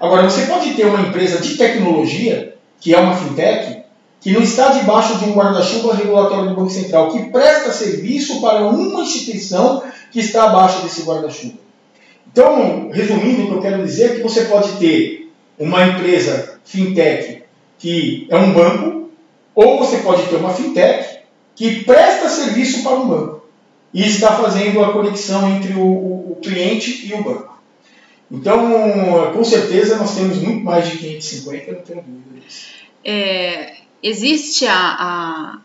Agora, 0.00 0.22
você 0.22 0.46
pode 0.46 0.74
ter 0.74 0.86
uma 0.86 1.00
empresa 1.00 1.40
de 1.40 1.56
tecnologia, 1.56 2.56
que 2.80 2.94
é 2.94 2.98
uma 2.98 3.16
fintech, 3.16 3.77
que 4.20 4.32
não 4.32 4.42
está 4.42 4.70
debaixo 4.70 5.18
de 5.18 5.26
um 5.26 5.34
guarda-chuva 5.34 5.94
regulatório 5.94 6.50
do 6.50 6.56
Banco 6.56 6.70
Central, 6.70 7.10
que 7.10 7.30
presta 7.30 7.72
serviço 7.72 8.40
para 8.40 8.66
uma 8.66 9.02
instituição 9.02 9.82
que 10.10 10.20
está 10.20 10.44
abaixo 10.44 10.82
desse 10.82 11.02
guarda-chuva. 11.02 11.58
Então, 12.30 12.90
resumindo, 12.90 13.42
o 13.42 13.46
que 13.46 13.52
eu 13.54 13.60
quero 13.60 13.84
dizer 13.84 14.04
é 14.04 14.14
que 14.16 14.22
você 14.22 14.42
pode 14.46 14.72
ter 14.78 15.30
uma 15.58 15.86
empresa 15.86 16.60
fintech 16.64 17.42
que 17.78 18.26
é 18.28 18.36
um 18.36 18.52
banco, 18.52 19.10
ou 19.54 19.78
você 19.78 19.98
pode 19.98 20.24
ter 20.24 20.36
uma 20.36 20.52
fintech 20.52 21.20
que 21.54 21.84
presta 21.84 22.28
serviço 22.28 22.82
para 22.82 22.96
um 22.96 23.08
banco 23.08 23.44
e 23.94 24.04
está 24.04 24.36
fazendo 24.36 24.82
a 24.84 24.92
conexão 24.92 25.48
entre 25.56 25.74
o, 25.74 26.32
o, 26.32 26.38
cliente 26.42 27.06
e 27.06 27.14
o 27.14 27.22
banco. 27.22 27.58
Então, 28.30 29.32
com 29.32 29.42
certeza, 29.42 29.96
nós 29.96 30.14
temos 30.14 30.38
muito 30.38 30.62
mais 30.62 30.88
de 30.88 30.98
550, 30.98 31.72
não 31.72 31.80
tenho 31.80 32.02
dúvida 32.02 32.40
disso. 32.40 32.66
É, 33.04 33.76
existe 34.02 34.66
a, 34.66 34.74
a, 34.74 35.58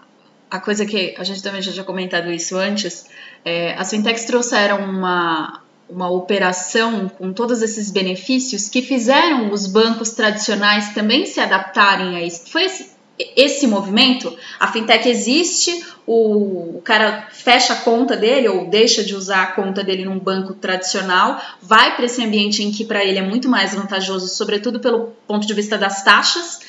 a, 0.49 0.59
coisa 0.59 0.85
que 0.85 1.15
a 1.17 1.23
gente 1.23 1.41
também 1.41 1.61
já 1.61 1.71
tinha 1.71 1.83
comentado 1.83 2.31
isso 2.31 2.57
antes. 2.57 3.05
É, 3.43 3.73
as 3.73 3.89
fintechs 3.89 4.25
trouxeram 4.25 4.79
uma, 4.79 5.61
uma 5.89 6.09
operação 6.09 7.09
com 7.09 7.31
todos 7.33 7.61
esses 7.61 7.91
benefícios 7.91 8.69
que 8.69 8.81
fizeram 8.81 9.51
os 9.51 9.67
bancos 9.67 10.11
tradicionais 10.11 10.93
também 10.93 11.25
se 11.25 11.39
adaptarem 11.39 12.15
a 12.15 12.21
isso. 12.23 12.49
Foi 12.49 12.63
esse, 12.63 12.93
esse 13.35 13.67
movimento, 13.67 14.35
a 14.59 14.67
fintech 14.71 15.07
existe, 15.07 15.85
o, 16.05 16.77
o, 16.77 16.81
cara 16.83 17.27
fecha 17.31 17.73
a 17.73 17.75
conta 17.77 18.17
dele 18.17 18.47
ou 18.49 18.67
deixa 18.67 19.03
de 19.03 19.15
usar 19.15 19.43
a 19.43 19.47
conta 19.47 19.83
dele 19.83 20.03
num 20.03 20.17
banco 20.17 20.53
tradicional, 20.53 21.39
vai 21.61 21.95
para 21.95 22.05
esse 22.05 22.23
ambiente 22.23 22.63
em 22.63 22.71
que 22.71 22.83
para 22.83 23.05
ele 23.05 23.19
é 23.19 23.21
muito 23.21 23.47
mais 23.47 23.75
vantajoso, 23.75 24.27
sobretudo 24.27 24.79
pelo 24.79 25.13
ponto 25.27 25.45
de 25.45 25.53
vista 25.53 25.77
das 25.77 26.03
taxas, 26.03 26.59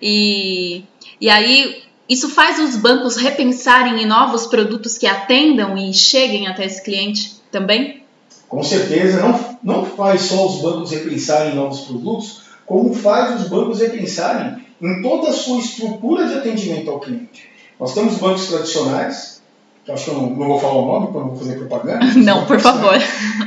e, 0.00 0.84
e 1.20 1.28
aí 1.28 1.82
isso 2.08 2.28
faz 2.28 2.58
os 2.58 2.76
bancos 2.76 3.16
repensarem 3.16 4.02
em 4.02 4.06
novos 4.06 4.46
produtos 4.46 4.98
que 4.98 5.06
atendam 5.06 5.76
e 5.76 5.92
cheguem 5.92 6.46
até 6.46 6.66
esse 6.66 6.82
cliente 6.82 7.36
também? 7.50 8.02
Com 8.48 8.62
certeza, 8.62 9.20
não, 9.20 9.58
não 9.62 9.84
faz 9.84 10.22
só 10.22 10.46
os 10.46 10.60
bancos 10.60 10.90
repensarem 10.90 11.52
em 11.52 11.56
novos 11.56 11.80
produtos, 11.80 12.42
como 12.66 12.94
faz 12.94 13.40
os 13.40 13.48
bancos 13.48 13.80
repensarem 13.80 14.64
em 14.80 15.02
toda 15.02 15.30
a 15.30 15.32
sua 15.32 15.58
estrutura 15.58 16.26
de 16.26 16.34
atendimento 16.34 16.90
ao 16.90 17.00
cliente. 17.00 17.48
Nós 17.80 17.94
temos 17.94 18.16
bancos 18.18 18.46
tradicionais, 18.46 19.42
que 19.84 19.90
acho 19.90 20.04
que 20.04 20.10
eu 20.10 20.14
não, 20.14 20.30
não 20.30 20.46
vou 20.46 20.60
falar 20.60 20.74
o 20.74 20.86
nome 20.86 21.06
para 21.08 21.20
não 21.20 21.28
vou 21.28 21.36
fazer 21.36 21.56
propaganda. 21.56 22.04
Não, 22.16 22.46
por 22.46 22.60
favor. 22.60 22.96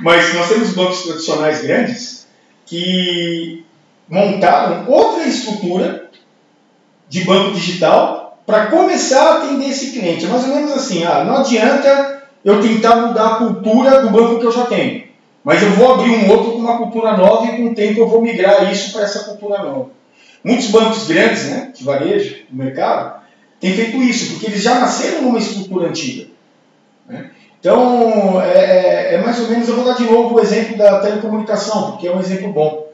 Mas 0.04 0.34
nós 0.34 0.50
temos 0.50 0.74
bancos 0.74 1.04
tradicionais 1.04 1.62
grandes 1.62 2.28
que 2.66 3.64
montaram 4.10 4.88
outra 4.88 5.26
estrutura 5.26 6.07
de 7.10 7.24
banco 7.24 7.52
digital 7.52 8.40
para 8.46 8.68
começar 8.68 9.22
a 9.22 9.38
atender 9.38 9.70
esse 9.70 9.92
cliente. 9.92 10.26
É 10.26 10.30
mais 10.30 10.44
ou 10.48 10.56
menos 10.56 10.72
assim, 10.72 11.04
ah, 11.04 11.24
não 11.24 11.38
adianta 11.38 12.24
eu 12.44 12.62
tentar 12.62 12.96
mudar 12.96 13.28
a 13.28 13.36
cultura 13.36 14.02
do 14.02 14.10
banco 14.10 14.40
que 14.40 14.46
eu 14.46 14.52
já 14.52 14.66
tenho, 14.66 15.04
mas 15.44 15.62
eu 15.62 15.72
vou 15.72 15.94
abrir 15.94 16.12
um 16.12 16.30
outro 16.30 16.54
com 16.54 16.60
uma 16.60 16.78
cultura 16.78 17.18
nova 17.18 17.46
e 17.46 17.58
com 17.58 17.66
o 17.66 17.76
tempo 17.76 18.00
eu 18.00 18.08
vou 18.08 18.22
migrar 18.22 18.72
isso 18.72 18.94
para 18.94 19.04
essa 19.04 19.26
cultura 19.26 19.62
nova. 19.64 19.90
Muitos 20.44 20.68
bancos 20.68 21.08
grandes, 21.08 21.46
né, 21.50 21.72
de 21.76 21.84
varejo, 21.84 22.38
do 22.50 22.56
mercado, 22.56 23.22
têm 23.60 23.74
feito 23.74 23.98
isso, 24.02 24.32
porque 24.32 24.48
eles 24.48 24.62
já 24.62 24.80
nasceram 24.80 25.24
numa 25.24 25.40
estrutura 25.40 25.90
antiga. 25.90 26.28
Né? 27.08 27.32
Então, 27.60 28.42
é, 28.42 28.60
é, 28.60 29.14
é, 29.16 29.22
mais 29.22 29.40
ou 29.40 29.50
menos, 29.50 29.68
eu 29.68 29.76
vou 29.76 29.84
dar 29.84 29.98
de 29.98 30.06
novo 30.06 30.36
o 30.36 30.40
exemplo 30.40 30.78
da 30.78 31.00
telecomunicação, 31.00 31.92
porque 31.92 32.08
é 32.08 32.12
um 32.16 32.20
exemplo 32.20 32.54
bom. 32.54 32.87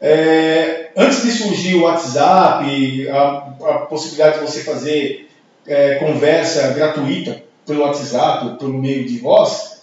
É, 0.00 0.90
antes 0.96 1.22
de 1.22 1.32
surgir 1.32 1.74
o 1.74 1.82
WhatsApp, 1.82 3.08
a, 3.08 3.26
a 3.68 3.78
possibilidade 3.86 4.38
de 4.38 4.46
você 4.46 4.62
fazer 4.62 5.28
é, 5.66 5.96
conversa 5.96 6.68
gratuita 6.68 7.42
pelo 7.66 7.82
WhatsApp, 7.82 8.58
pelo 8.58 8.74
meio 8.74 9.06
de 9.06 9.18
voz, 9.18 9.82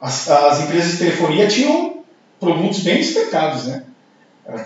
as, 0.00 0.28
as 0.30 0.60
empresas 0.60 0.92
de 0.92 0.98
telefonia 0.98 1.46
tinham 1.46 2.00
produtos 2.40 2.80
bem 2.80 2.96
destacados, 2.96 3.66
né? 3.66 3.84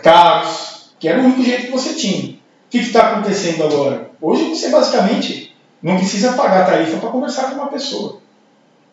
Caros, 0.02 0.94
que 0.98 1.08
era 1.08 1.20
o 1.20 1.24
único 1.24 1.42
jeito 1.42 1.66
que 1.66 1.72
você 1.72 1.94
tinha. 1.94 2.34
O 2.34 2.36
que 2.70 2.78
está 2.78 3.12
acontecendo 3.12 3.64
agora? 3.64 4.10
Hoje 4.20 4.48
você 4.48 4.70
basicamente 4.70 5.54
não 5.82 5.96
precisa 5.98 6.32
pagar 6.32 6.66
tarifa 6.66 6.96
para 6.98 7.10
conversar 7.10 7.50
com 7.50 7.56
uma 7.56 7.68
pessoa. 7.68 8.20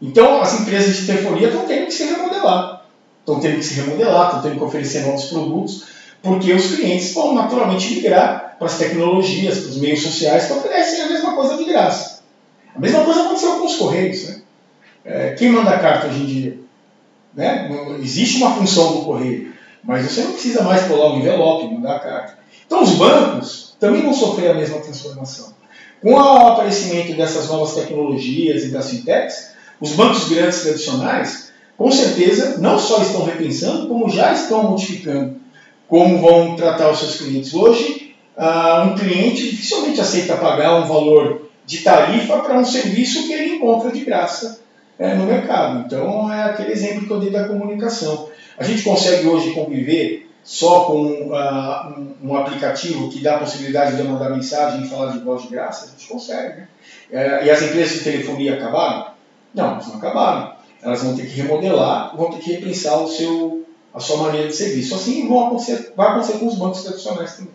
Então 0.01 0.41
as 0.41 0.59
empresas 0.59 0.97
de 0.97 1.05
telefonia 1.05 1.47
estão 1.47 1.65
tendo 1.65 1.85
que 1.85 1.93
se 1.93 2.05
remodelar. 2.05 2.80
Estão 3.31 3.39
tendo 3.39 3.59
que 3.59 3.63
se 3.63 3.75
remodelar, 3.75 4.25
estão 4.27 4.41
tendo 4.41 4.57
que 4.57 4.63
oferecer 4.63 5.05
novos 5.05 5.25
produtos, 5.25 5.83
porque 6.21 6.51
os 6.51 6.75
clientes 6.75 7.13
vão 7.13 7.33
naturalmente 7.33 7.95
migrar 7.95 8.57
para 8.57 8.67
as 8.67 8.77
tecnologias, 8.77 9.59
para 9.59 9.69
os 9.69 9.77
meios 9.77 10.01
sociais 10.01 10.47
que 10.47 10.53
oferecem 10.53 11.01
a 11.01 11.09
mesma 11.09 11.33
coisa 11.33 11.55
de 11.55 11.63
graça. 11.63 12.21
A 12.75 12.79
mesma 12.79 13.03
coisa 13.05 13.21
aconteceu 13.21 13.57
com 13.57 13.65
os 13.65 13.75
Correios. 13.77 14.27
Né? 14.27 14.41
É, 15.05 15.33
quem 15.33 15.49
manda 15.49 15.79
carta 15.79 16.07
hoje 16.07 16.21
em 16.21 16.25
dia? 16.25 16.59
Né? 17.33 17.69
Existe 18.01 18.37
uma 18.37 18.53
função 18.53 18.97
do 18.97 19.05
Correio. 19.05 19.53
Mas 19.83 20.05
você 20.05 20.21
não 20.21 20.33
precisa 20.33 20.61
mais 20.61 20.83
colar 20.83 21.13
um 21.13 21.19
envelope, 21.19 21.73
mandar 21.73 21.95
a 21.95 21.99
carta. 21.99 22.37
Então 22.65 22.83
os 22.83 22.91
bancos 22.91 23.75
também 23.79 24.01
vão 24.01 24.13
sofrer 24.13 24.51
a 24.51 24.53
mesma 24.53 24.79
transformação. 24.79 25.53
Com 26.01 26.13
o 26.13 26.19
aparecimento 26.19 27.15
dessas 27.15 27.47
novas 27.47 27.73
tecnologias 27.73 28.63
e 28.65 28.69
das 28.69 28.89
fintechs, 28.89 29.51
os 29.79 29.93
bancos 29.93 30.29
grandes 30.29 30.61
tradicionais, 30.61 31.50
com 31.81 31.91
certeza, 31.91 32.57
não 32.59 32.77
só 32.77 33.01
estão 33.01 33.25
repensando, 33.25 33.87
como 33.87 34.09
já 34.09 34.33
estão 34.33 34.69
modificando 34.69 35.41
como 35.91 36.19
vão 36.19 36.55
tratar 36.55 36.89
os 36.89 36.99
seus 36.99 37.17
clientes. 37.17 37.53
Hoje, 37.53 38.15
uh, 38.37 38.87
um 38.87 38.95
cliente 38.95 39.49
dificilmente 39.49 39.99
aceita 39.99 40.37
pagar 40.37 40.75
um 40.75 40.87
valor 40.87 41.49
de 41.65 41.79
tarifa 41.79 42.37
para 42.39 42.57
um 42.57 42.63
serviço 42.63 43.27
que 43.27 43.33
ele 43.33 43.55
encontra 43.55 43.91
de 43.91 43.99
graça 44.05 44.61
é, 44.97 45.15
no 45.15 45.25
mercado. 45.25 45.83
Então, 45.85 46.31
é 46.31 46.43
aquele 46.43 46.71
exemplo 46.71 47.05
que 47.05 47.11
eu 47.11 47.19
dei 47.19 47.29
da 47.29 47.45
comunicação. 47.45 48.29
A 48.57 48.63
gente 48.63 48.83
consegue 48.83 49.27
hoje 49.27 49.51
conviver 49.51 50.31
só 50.45 50.85
com 50.85 51.03
uh, 51.03 52.15
um, 52.23 52.37
aplicativo 52.37 53.09
que 53.09 53.19
dá 53.19 53.35
a 53.35 53.39
possibilidade 53.39 53.97
de 53.97 54.03
mandar 54.03 54.29
mensagem 54.29 54.83
e 54.83 54.87
falar 54.87 55.11
de 55.11 55.19
voz 55.19 55.41
de 55.41 55.49
graça? 55.49 55.87
A 55.87 55.89
gente 55.89 56.07
consegue. 56.07 56.55
Né? 56.55 56.67
É, 57.11 57.45
e 57.47 57.51
as 57.51 57.61
empresas 57.61 57.97
de 57.97 58.03
telefonia 58.05 58.53
acabaram? 58.53 59.07
Não, 59.53 59.71
elas 59.73 59.87
não 59.87 59.97
acabaram. 59.97 60.60
Elas 60.83 61.03
vão 61.03 61.15
ter 61.15 61.27
que 61.27 61.33
remodelar, 61.33 62.15
vão 62.17 62.31
ter 62.31 62.39
que 62.39 62.53
repensar 62.53 62.97
o 62.97 63.07
seu, 63.07 63.65
a 63.93 63.99
sua 63.99 64.17
maneira 64.17 64.47
de 64.47 64.55
serviço. 64.55 64.95
Assim 64.95 65.27
vão 65.27 65.45
acontecer, 65.45 65.93
vai 65.95 66.09
acontecer 66.09 66.39
com 66.39 66.47
os 66.47 66.55
bancos 66.55 66.83
tradicionais 66.83 67.35
também. 67.35 67.53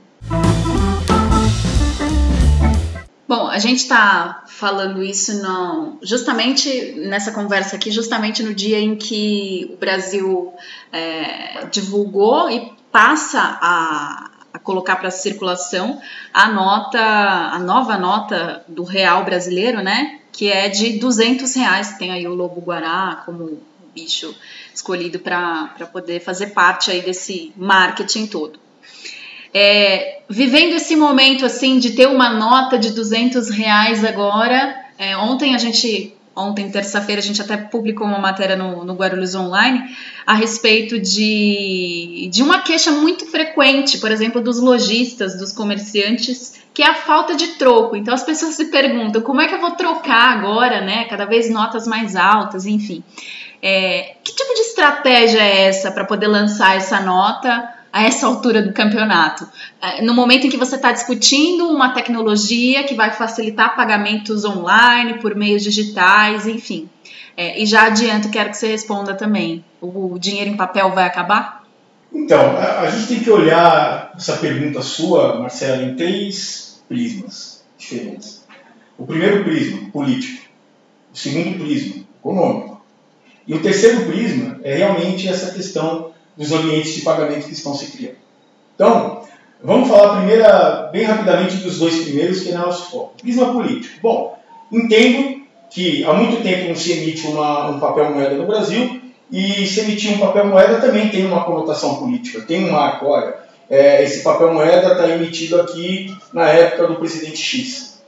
Bom, 3.28 3.48
a 3.48 3.58
gente 3.58 3.78
está 3.78 4.44
falando 4.46 5.02
isso 5.02 5.42
não, 5.42 5.98
justamente 6.00 6.92
nessa 6.92 7.32
conversa 7.32 7.74
aqui, 7.74 7.90
justamente 7.90 8.40
no 8.44 8.54
dia 8.54 8.78
em 8.78 8.94
que 8.94 9.72
o 9.74 9.76
Brasil 9.76 10.52
é, 10.92 11.66
divulgou 11.66 12.48
e 12.48 12.72
passa 12.92 13.58
a, 13.60 14.25
a 14.56 14.58
colocar 14.58 14.96
para 14.96 15.10
circulação 15.10 16.00
a 16.32 16.48
nota, 16.48 16.98
a 16.98 17.58
nova 17.58 17.98
nota 17.98 18.64
do 18.66 18.84
real 18.84 19.22
brasileiro, 19.22 19.82
né? 19.82 20.20
Que 20.32 20.50
é 20.50 20.70
de 20.70 20.98
200 20.98 21.54
reais. 21.54 21.98
Tem 21.98 22.10
aí 22.10 22.26
o 22.26 22.34
lobo 22.34 22.62
guará 22.62 23.22
como 23.26 23.60
bicho 23.94 24.34
escolhido 24.74 25.18
para 25.18 25.68
poder 25.92 26.20
fazer 26.20 26.48
parte 26.48 26.90
aí 26.90 27.02
desse 27.02 27.52
marketing 27.54 28.26
todo. 28.26 28.58
É, 29.52 30.20
vivendo 30.28 30.74
esse 30.74 30.96
momento 30.96 31.44
assim 31.44 31.78
de 31.78 31.90
ter 31.92 32.08
uma 32.08 32.30
nota 32.30 32.78
de 32.78 32.92
200 32.92 33.50
reais 33.50 34.04
agora, 34.04 34.74
é, 34.98 35.16
ontem 35.18 35.54
a 35.54 35.58
gente, 35.58 36.15
ontem 36.36 36.70
terça-feira 36.70 37.20
a 37.20 37.24
gente 37.24 37.40
até 37.40 37.56
publicou 37.56 38.06
uma 38.06 38.18
matéria 38.18 38.54
no, 38.54 38.84
no 38.84 38.94
Guarulhos 38.94 39.34
Online 39.34 39.82
a 40.26 40.34
respeito 40.34 41.00
de, 41.00 42.28
de 42.30 42.42
uma 42.42 42.60
queixa 42.60 42.90
muito 42.90 43.26
frequente, 43.26 43.98
por 43.98 44.12
exemplo, 44.12 44.40
dos 44.40 44.60
lojistas, 44.60 45.36
dos 45.36 45.52
comerciantes, 45.52 46.60
que 46.74 46.82
é 46.82 46.90
a 46.90 46.94
falta 46.94 47.34
de 47.34 47.48
troco. 47.54 47.96
Então 47.96 48.12
as 48.12 48.22
pessoas 48.22 48.54
se 48.54 48.66
perguntam 48.66 49.22
como 49.22 49.40
é 49.40 49.48
que 49.48 49.54
eu 49.54 49.60
vou 49.60 49.70
trocar 49.72 50.36
agora, 50.36 50.82
né? 50.82 51.04
Cada 51.04 51.24
vez 51.24 51.48
notas 51.48 51.86
mais 51.86 52.14
altas, 52.14 52.66
enfim. 52.66 53.02
É, 53.62 54.16
que 54.22 54.34
tipo 54.34 54.54
de 54.54 54.60
estratégia 54.60 55.40
é 55.40 55.62
essa 55.68 55.90
para 55.90 56.04
poder 56.04 56.26
lançar 56.26 56.76
essa 56.76 57.00
nota? 57.00 57.75
A 57.96 58.02
essa 58.02 58.26
altura 58.26 58.60
do 58.60 58.74
campeonato. 58.74 59.48
É, 59.80 60.02
no 60.02 60.12
momento 60.12 60.46
em 60.46 60.50
que 60.50 60.58
você 60.58 60.76
está 60.76 60.92
discutindo 60.92 61.66
uma 61.66 61.94
tecnologia 61.94 62.84
que 62.84 62.94
vai 62.94 63.10
facilitar 63.10 63.74
pagamentos 63.74 64.44
online, 64.44 65.14
por 65.14 65.34
meios 65.34 65.62
digitais, 65.62 66.46
enfim. 66.46 66.90
É, 67.34 67.58
e 67.58 67.64
já 67.64 67.86
adianto, 67.86 68.28
quero 68.28 68.50
que 68.50 68.58
você 68.58 68.66
responda 68.66 69.14
também. 69.14 69.64
O 69.80 70.18
dinheiro 70.18 70.50
em 70.50 70.58
papel 70.58 70.90
vai 70.90 71.06
acabar? 71.06 71.64
Então, 72.12 72.58
a 72.58 72.90
gente 72.90 73.08
tem 73.08 73.20
que 73.20 73.30
olhar 73.30 74.12
essa 74.14 74.36
pergunta 74.36 74.82
sua, 74.82 75.40
Marcela, 75.40 75.82
em 75.82 75.96
três 75.96 76.82
prismas 76.86 77.64
diferentes. 77.78 78.44
O 78.98 79.06
primeiro 79.06 79.42
prisma, 79.42 79.88
político. 79.90 80.42
O 81.14 81.16
segundo 81.16 81.58
prisma, 81.58 82.04
econômico. 82.20 82.84
E 83.46 83.54
o 83.54 83.62
terceiro 83.62 84.04
prisma 84.04 84.60
é 84.62 84.74
realmente 84.74 85.26
essa 85.26 85.54
questão 85.54 86.05
dos 86.36 86.52
ambientes 86.52 86.94
de 86.94 87.00
pagamento 87.02 87.46
que 87.46 87.52
estão 87.52 87.74
se 87.74 87.86
criando. 87.86 88.16
Então, 88.74 89.22
vamos 89.62 89.88
falar 89.88 90.18
primeiro, 90.18 90.44
bem 90.92 91.04
rapidamente, 91.04 91.56
dos 91.56 91.78
dois 91.78 92.04
primeiros, 92.04 92.40
que 92.40 92.50
é 92.50 92.54
nosso 92.54 92.90
foco. 92.90 93.14
Prisma 93.20 93.52
político. 93.52 93.98
Bom, 94.02 94.38
entendo 94.70 95.42
que 95.70 96.04
há 96.04 96.12
muito 96.12 96.42
tempo 96.42 96.68
não 96.68 96.76
se 96.76 96.92
emite 96.92 97.26
uma, 97.26 97.70
um 97.70 97.80
papel 97.80 98.12
moeda 98.12 98.34
no 98.34 98.46
Brasil, 98.46 99.00
e 99.30 99.66
se 99.66 99.80
emitir 99.80 100.12
um 100.12 100.18
papel 100.18 100.46
moeda 100.46 100.80
também 100.80 101.08
tem 101.08 101.26
uma 101.26 101.44
conotação 101.44 101.96
política, 101.96 102.42
tem 102.42 102.64
um 102.64 102.72
marco. 102.72 103.06
Olha, 103.06 103.34
é, 103.68 104.04
esse 104.04 104.22
papel 104.22 104.54
moeda 104.54 104.92
está 104.92 105.08
emitido 105.08 105.60
aqui 105.60 106.14
na 106.32 106.48
época 106.48 106.86
do 106.86 106.96
presidente 106.96 107.38
X. 107.38 108.00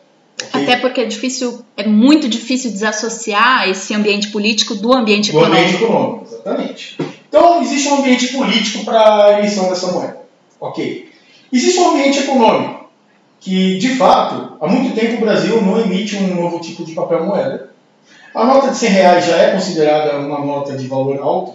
Okay? 0.49 0.63
Até 0.63 0.77
porque 0.77 1.01
é 1.01 1.05
difícil, 1.05 1.65
é 1.77 1.85
muito 1.85 2.29
difícil 2.29 2.71
desassociar 2.71 3.69
esse 3.69 3.93
ambiente 3.93 4.29
político 4.29 4.77
do 4.77 4.93
ambiente 4.95 5.33
do 5.33 5.39
econômico. 5.39 5.57
Do 5.57 5.67
ambiente 5.67 5.85
econômico, 5.85 6.27
exatamente. 6.33 6.99
Então, 7.29 7.63
existe 7.63 7.89
um 7.89 7.99
ambiente 7.99 8.29
político 8.29 8.85
para 8.85 9.27
a 9.27 9.39
emissão 9.39 9.69
dessa 9.69 9.93
moeda. 9.93 10.19
Ok. 10.61 11.09
Existe 11.53 11.79
um 11.81 11.91
ambiente 11.91 12.21
econômico. 12.21 12.79
que, 13.41 13.79
de 13.79 13.95
fato, 13.95 14.57
há 14.61 14.67
muito 14.67 14.99
tempo 14.99 15.17
o 15.17 15.21
Brasil 15.21 15.63
não 15.63 15.81
emite 15.81 16.17
um 16.17 16.35
novo 16.35 16.59
tipo 16.59 16.85
de 16.85 16.93
papel 16.93 17.25
moeda. 17.25 17.71
A 18.35 18.45
nota 18.45 18.71
de 18.71 18.77
100 18.77 18.91
reais 18.91 19.27
já 19.27 19.37
é 19.37 19.51
considerada 19.53 20.19
uma 20.19 20.45
nota 20.45 20.77
de 20.77 20.87
valor 20.89 21.21
alto 21.21 21.55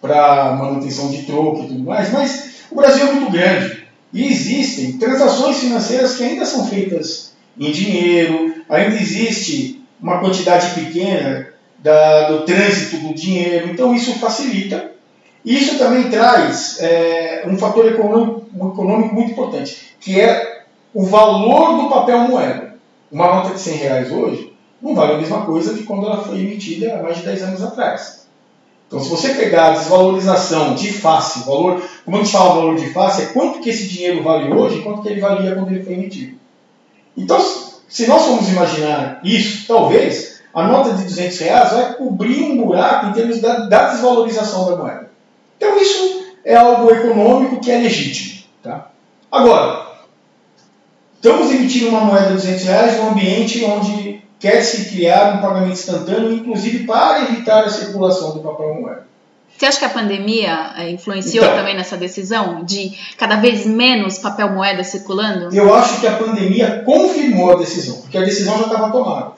para 0.00 0.54
manutenção 0.54 1.10
de 1.10 1.22
troco 1.22 1.64
e 1.64 1.68
tudo 1.68 1.84
mais, 1.84 2.12
mas 2.12 2.50
o 2.70 2.74
Brasil 2.74 3.06
é 3.06 3.12
muito 3.12 3.30
grande 3.30 3.84
e 4.12 4.26
existem 4.26 4.98
transações 4.98 5.58
financeiras 5.58 6.16
que 6.16 6.24
ainda 6.24 6.44
são 6.44 6.66
feitas 6.66 7.32
em 7.58 7.70
dinheiro, 7.70 8.54
ainda 8.68 8.96
existe 8.96 9.84
uma 10.00 10.18
quantidade 10.18 10.74
pequena 10.74 11.48
da, 11.78 12.30
do 12.30 12.44
trânsito 12.44 12.96
do 12.98 13.14
dinheiro, 13.14 13.70
então 13.70 13.94
isso 13.94 14.18
facilita. 14.18 14.92
Isso 15.44 15.78
também 15.78 16.10
traz 16.10 16.78
é, 16.80 17.44
um 17.46 17.56
fator 17.56 17.86
econômico, 17.86 18.46
econômico 18.54 19.14
muito 19.14 19.32
importante, 19.32 19.94
que 20.00 20.20
é 20.20 20.64
o 20.92 21.04
valor 21.04 21.82
do 21.82 21.88
papel 21.88 22.20
moeda. 22.20 22.74
Uma 23.10 23.26
nota 23.26 23.54
de 23.54 23.60
100 23.60 23.76
reais 23.76 24.12
hoje 24.12 24.52
não 24.80 24.94
vale 24.94 25.14
a 25.14 25.18
mesma 25.18 25.44
coisa 25.44 25.74
que 25.74 25.84
quando 25.84 26.06
ela 26.06 26.22
foi 26.22 26.40
emitida 26.40 26.94
há 26.94 27.02
mais 27.02 27.18
de 27.18 27.24
10 27.24 27.42
anos 27.42 27.62
atrás. 27.62 28.26
Então, 28.86 29.00
se 29.00 29.08
você 29.08 29.34
pegar 29.34 29.68
a 29.68 29.70
desvalorização 29.72 30.74
de 30.74 30.92
face, 30.92 31.44
valor, 31.44 31.80
como 32.04 32.16
a 32.16 32.20
gente 32.20 32.32
fala 32.32 32.54
valor 32.54 32.76
de 32.76 32.92
face, 32.92 33.22
é 33.22 33.26
quanto 33.26 33.60
que 33.60 33.70
esse 33.70 33.86
dinheiro 33.86 34.22
vale 34.22 34.52
hoje 34.52 34.78
e 34.78 34.82
quanto 34.82 35.02
que 35.02 35.08
ele 35.08 35.20
valia 35.20 35.54
quando 35.54 35.70
ele 35.70 35.84
foi 35.84 35.92
emitido. 35.92 36.36
Então, 37.16 37.38
se 37.88 38.06
nós 38.06 38.24
formos 38.24 38.48
imaginar 38.48 39.20
isso, 39.22 39.66
talvez 39.68 40.40
a 40.52 40.66
nota 40.66 40.94
de 40.94 41.04
200 41.04 41.38
reais 41.38 41.72
vai 41.72 41.94
cobrir 41.94 42.42
um 42.42 42.56
buraco 42.56 43.06
em 43.06 43.12
termos 43.12 43.40
da, 43.40 43.66
da 43.66 43.90
desvalorização 43.90 44.68
da 44.68 44.76
moeda. 44.76 45.09
Então, 45.60 45.76
isso 45.76 46.24
é 46.42 46.56
algo 46.56 46.90
econômico 46.90 47.60
que 47.60 47.70
é 47.70 47.76
legítimo. 47.76 48.44
Tá? 48.62 48.90
Agora, 49.30 49.90
Estamos 51.22 51.50
emitindo 51.50 51.90
uma 51.90 52.00
moeda 52.00 52.28
de 52.28 52.32
200 52.32 52.64
reais 52.64 52.96
num 52.96 53.10
ambiente 53.10 53.62
onde 53.62 54.22
quer-se 54.38 54.86
criar 54.86 55.34
um 55.34 55.42
pagamento 55.42 55.72
instantâneo, 55.72 56.32
inclusive 56.32 56.86
para 56.86 57.24
evitar 57.24 57.62
a 57.64 57.68
circulação 57.68 58.32
do 58.32 58.40
papel 58.40 58.74
moeda. 58.80 59.06
Você 59.54 59.66
acha 59.66 59.78
que 59.80 59.84
a 59.84 59.90
pandemia 59.90 60.72
eh, 60.78 60.90
influenciou 60.92 61.44
então, 61.44 61.58
também 61.58 61.76
nessa 61.76 61.98
decisão 61.98 62.64
de 62.64 62.96
cada 63.18 63.36
vez 63.36 63.66
menos 63.66 64.18
papel 64.18 64.50
moeda 64.50 64.82
circulando? 64.82 65.54
Eu 65.54 65.74
acho 65.74 66.00
que 66.00 66.06
a 66.06 66.16
pandemia 66.16 66.82
confirmou 66.86 67.52
a 67.52 67.56
decisão, 67.56 68.00
porque 68.00 68.16
a 68.16 68.22
decisão 68.22 68.56
já 68.56 68.64
estava 68.64 68.90
tomada. 68.90 69.32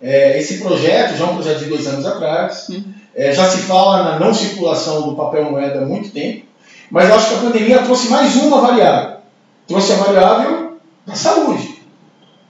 É, 0.00 0.38
esse 0.38 0.56
projeto 0.56 1.18
já 1.18 1.26
é 1.26 1.28
um 1.28 1.34
projeto 1.34 1.58
de 1.58 1.66
dois 1.66 1.86
anos 1.86 2.06
atrás, 2.06 2.66
uhum. 2.70 2.82
É, 3.14 3.32
já 3.32 3.48
se 3.48 3.58
fala 3.58 4.02
na 4.02 4.18
não 4.18 4.32
circulação 4.32 5.02
do 5.02 5.16
papel 5.16 5.50
moeda 5.50 5.82
há 5.82 5.86
muito 5.86 6.10
tempo, 6.10 6.46
mas 6.90 7.10
acho 7.10 7.28
que 7.28 7.34
a 7.34 7.38
pandemia 7.38 7.82
trouxe 7.82 8.08
mais 8.08 8.34
uma 8.36 8.60
variável. 8.60 9.18
Trouxe 9.66 9.92
a 9.92 9.96
variável 9.96 10.78
da 11.06 11.14
saúde. 11.14 11.80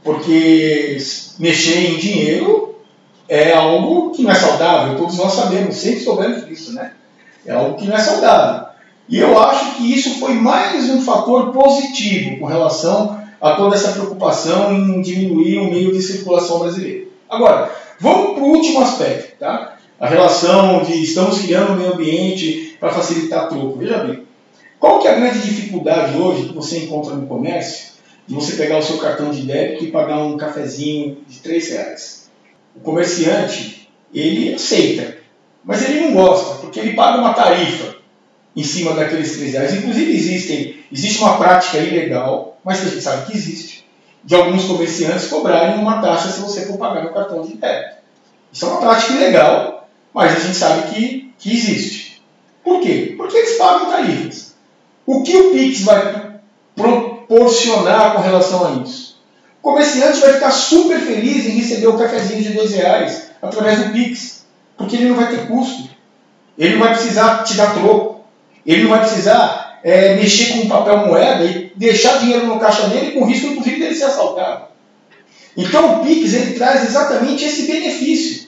Porque 0.02 0.96
mexer 1.38 1.90
em 1.90 1.98
dinheiro 1.98 2.74
é 3.28 3.52
algo 3.52 4.10
que 4.10 4.22
não 4.22 4.30
é 4.30 4.34
saudável, 4.34 4.96
todos 4.96 5.16
nós 5.18 5.32
sabemos, 5.32 5.76
sempre 5.76 6.00
soubemos 6.00 6.46
disso, 6.46 6.72
né? 6.72 6.92
É 7.44 7.52
algo 7.52 7.76
que 7.76 7.86
não 7.86 7.96
é 7.96 8.00
saudável. 8.00 8.66
E 9.08 9.18
eu 9.18 9.38
acho 9.38 9.74
que 9.74 9.92
isso 9.92 10.18
foi 10.18 10.34
mais 10.34 10.88
um 10.88 11.02
fator 11.02 11.52
positivo 11.52 12.38
com 12.38 12.46
relação 12.46 13.20
a 13.40 13.52
toda 13.52 13.74
essa 13.74 13.92
preocupação 13.92 14.72
em 14.72 15.00
diminuir 15.00 15.58
o 15.58 15.70
meio 15.70 15.92
de 15.92 16.02
circulação 16.02 16.60
brasileiro. 16.60 17.08
Agora, 17.28 17.70
vamos 17.98 18.34
para 18.34 18.42
o 18.42 18.48
último 18.48 18.80
aspecto, 18.80 19.38
tá? 19.38 19.69
A 20.00 20.08
relação 20.08 20.82
de 20.82 20.94
estamos 20.94 21.42
criando 21.42 21.72
um 21.72 21.76
meio 21.76 21.92
ambiente 21.92 22.74
para 22.80 22.90
facilitar 22.90 23.50
troco. 23.50 23.76
Veja 23.76 23.98
bem, 23.98 24.22
qual 24.78 24.98
que 24.98 25.06
é 25.06 25.10
a 25.10 25.14
grande 25.14 25.40
dificuldade 25.40 26.16
hoje 26.16 26.48
que 26.48 26.54
você 26.54 26.78
encontra 26.78 27.14
no 27.14 27.26
comércio 27.26 27.90
de 28.26 28.34
você 28.34 28.56
pegar 28.56 28.78
o 28.78 28.82
seu 28.82 28.96
cartão 28.96 29.30
de 29.30 29.42
débito 29.42 29.84
e 29.84 29.90
pagar 29.90 30.18
um 30.18 30.38
cafezinho 30.38 31.18
de 31.28 31.40
3 31.40 31.68
reais. 31.70 32.30
O 32.74 32.80
comerciante, 32.80 33.90
ele 34.14 34.54
aceita, 34.54 35.18
mas 35.62 35.82
ele 35.82 36.00
não 36.00 36.14
gosta, 36.14 36.54
porque 36.62 36.80
ele 36.80 36.94
paga 36.94 37.18
uma 37.18 37.34
tarifa 37.34 37.96
em 38.56 38.64
cima 38.64 38.94
daqueles 38.94 39.36
3 39.36 39.52
reais. 39.52 39.74
Inclusive 39.74 40.12
existem, 40.12 40.76
existe 40.90 41.18
uma 41.18 41.36
prática 41.36 41.76
ilegal, 41.76 42.58
mas 42.64 42.80
que 42.80 42.86
a 42.86 42.90
gente 42.90 43.02
sabe 43.02 43.26
que 43.26 43.36
existe, 43.36 43.84
de 44.24 44.34
alguns 44.34 44.64
comerciantes 44.64 45.26
cobrarem 45.26 45.78
uma 45.78 46.00
taxa 46.00 46.30
se 46.30 46.40
você 46.40 46.64
for 46.64 46.78
pagar 46.78 47.04
no 47.04 47.12
cartão 47.12 47.42
de 47.42 47.54
débito. 47.54 47.96
Isso 48.50 48.64
é 48.64 48.68
uma 48.68 48.80
prática 48.80 49.12
ilegal, 49.12 49.79
mas 50.14 50.36
a 50.36 50.38
gente 50.38 50.56
sabe 50.56 50.94
que, 50.94 51.32
que 51.38 51.52
existe. 51.52 52.22
Por 52.64 52.80
quê? 52.80 53.14
Porque 53.16 53.36
eles 53.36 53.56
pagam 53.56 53.90
tarifas. 53.90 54.54
O 55.06 55.22
que 55.22 55.36
o 55.36 55.52
Pix 55.52 55.82
vai 55.82 56.40
proporcionar 56.76 58.14
com 58.14 58.22
relação 58.22 58.66
a 58.66 58.82
isso. 58.82 59.20
O 59.60 59.62
comerciante 59.62 60.20
vai 60.20 60.34
ficar 60.34 60.50
super 60.50 60.98
feliz 61.00 61.46
em 61.46 61.58
receber 61.58 61.86
o 61.86 61.98
cafezinho 61.98 62.42
de 62.42 62.52
dois 62.52 62.72
reais 62.72 63.30
através 63.42 63.78
do 63.78 63.92
Pix, 63.92 64.44
porque 64.76 64.96
ele 64.96 65.08
não 65.10 65.16
vai 65.16 65.28
ter 65.28 65.46
custo. 65.46 65.90
Ele 66.56 66.74
não 66.74 66.80
vai 66.80 66.94
precisar 66.94 67.44
te 67.44 67.54
dar 67.54 67.74
troco. 67.74 68.20
Ele 68.66 68.84
não 68.84 68.90
vai 68.90 69.00
precisar 69.00 69.80
é, 69.82 70.14
mexer 70.14 70.52
com 70.52 70.68
papel 70.68 71.06
moeda 71.06 71.44
e 71.44 71.72
deixar 71.76 72.18
dinheiro 72.18 72.46
no 72.46 72.58
caixa 72.58 72.88
dele 72.88 73.12
com 73.12 73.24
risco, 73.24 73.46
inclusive, 73.48 73.78
dele 73.78 73.94
ser 73.94 74.04
assaltado. 74.04 74.64
Então 75.56 76.00
o 76.00 76.04
Pix 76.04 76.32
ele 76.34 76.54
traz 76.54 76.84
exatamente 76.84 77.44
esse 77.44 77.66
benefício. 77.66 78.39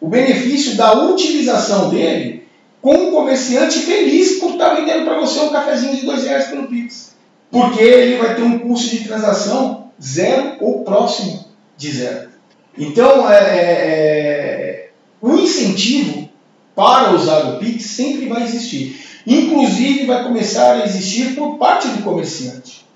O 0.00 0.08
benefício 0.08 0.76
da 0.76 0.92
utilização 1.04 1.90
dele 1.90 2.48
com 2.80 2.94
um 2.94 3.10
comerciante 3.10 3.80
feliz 3.80 4.38
por 4.38 4.52
estar 4.52 4.74
vendendo 4.74 5.04
para 5.04 5.20
você 5.20 5.40
um 5.40 5.50
cafezinho 5.50 5.96
de 5.96 6.06
dois 6.06 6.24
reais 6.24 6.46
pelo 6.46 6.66
Pix 6.66 7.10
porque 7.50 7.82
ele 7.82 8.18
vai 8.18 8.34
ter 8.34 8.42
um 8.42 8.60
custo 8.60 8.90
de 8.90 9.04
transação 9.04 9.90
zero 10.00 10.56
ou 10.60 10.84
próximo 10.84 11.44
de 11.76 11.90
zero. 11.90 12.30
Então, 12.78 13.30
é, 13.30 13.36
é, 13.36 13.60
é, 13.60 14.90
o 15.20 15.34
incentivo 15.34 16.28
para 16.74 17.12
usar 17.12 17.40
o 17.48 17.58
Pix 17.58 17.84
sempre 17.84 18.28
vai 18.28 18.44
existir. 18.44 18.98
Inclusive, 19.26 20.06
vai 20.06 20.22
começar 20.22 20.76
a 20.76 20.84
existir 20.84 21.34
por 21.34 21.58
parte 21.58 21.88
do 21.88 22.02
comerciante. 22.02 22.86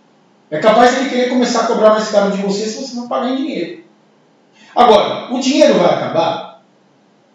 É 0.50 0.58
capaz 0.58 0.92
de 0.92 1.00
ele 1.00 1.10
querer 1.10 1.28
começar 1.30 1.62
a 1.62 1.66
cobrar 1.66 1.90
mais 1.90 2.08
caro 2.08 2.30
de 2.30 2.40
você 2.40 2.66
se 2.66 2.80
você 2.80 2.94
não 2.94 3.08
pagar 3.08 3.32
em 3.32 3.36
dinheiro. 3.36 3.82
Agora, 4.74 5.34
o 5.34 5.40
dinheiro 5.40 5.74
vai 5.74 5.94
acabar? 5.94 6.43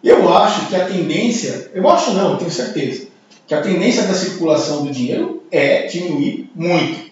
Eu 0.03 0.33
acho 0.33 0.67
que 0.67 0.75
a 0.75 0.85
tendência, 0.85 1.71
eu 1.73 1.89
acho 1.89 2.11
não, 2.13 2.31
eu 2.31 2.37
tenho 2.37 2.51
certeza, 2.51 3.07
que 3.45 3.53
a 3.53 3.61
tendência 3.61 4.03
da 4.03 4.13
circulação 4.13 4.85
do 4.85 4.91
dinheiro 4.91 5.43
é 5.51 5.87
diminuir 5.87 6.49
muito. 6.55 7.09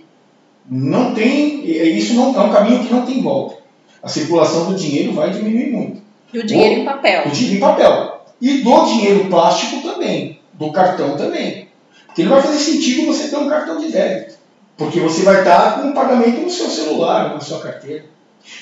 Não 0.70 1.14
tem, 1.14 1.66
isso 1.66 2.14
não 2.14 2.36
é 2.36 2.44
um 2.44 2.52
caminho 2.52 2.86
que 2.86 2.94
não 2.94 3.06
tem 3.06 3.22
volta. 3.22 3.58
A 4.02 4.08
circulação 4.08 4.72
do 4.72 4.78
dinheiro 4.78 5.14
vai 5.14 5.32
diminuir 5.32 5.72
muito. 5.72 6.02
E 6.34 6.40
o 6.40 6.46
dinheiro 6.46 6.76
o, 6.76 6.80
em 6.80 6.86
papel. 6.86 7.24
O 7.26 7.32
dinheiro 7.32 7.58
em 7.58 7.60
papel. 7.60 8.22
E 8.40 8.58
do 8.60 8.86
dinheiro 8.86 9.26
plástico 9.26 9.82
também, 9.82 10.40
do 10.54 10.72
cartão 10.72 11.18
também. 11.18 11.68
Porque 12.06 12.24
não 12.24 12.32
vai 12.32 12.42
fazer 12.42 12.60
sentido 12.60 13.08
você 13.08 13.28
ter 13.30 13.38
um 13.38 13.50
cartão 13.50 13.80
de 13.80 13.92
débito. 13.92 14.36
Porque 14.78 15.00
você 15.00 15.24
vai 15.24 15.40
estar 15.40 15.82
com 15.82 15.88
um 15.88 15.94
pagamento 15.94 16.42
no 16.42 16.50
seu 16.50 16.70
celular, 16.70 17.34
na 17.34 17.40
sua 17.40 17.60
carteira. 17.60 18.06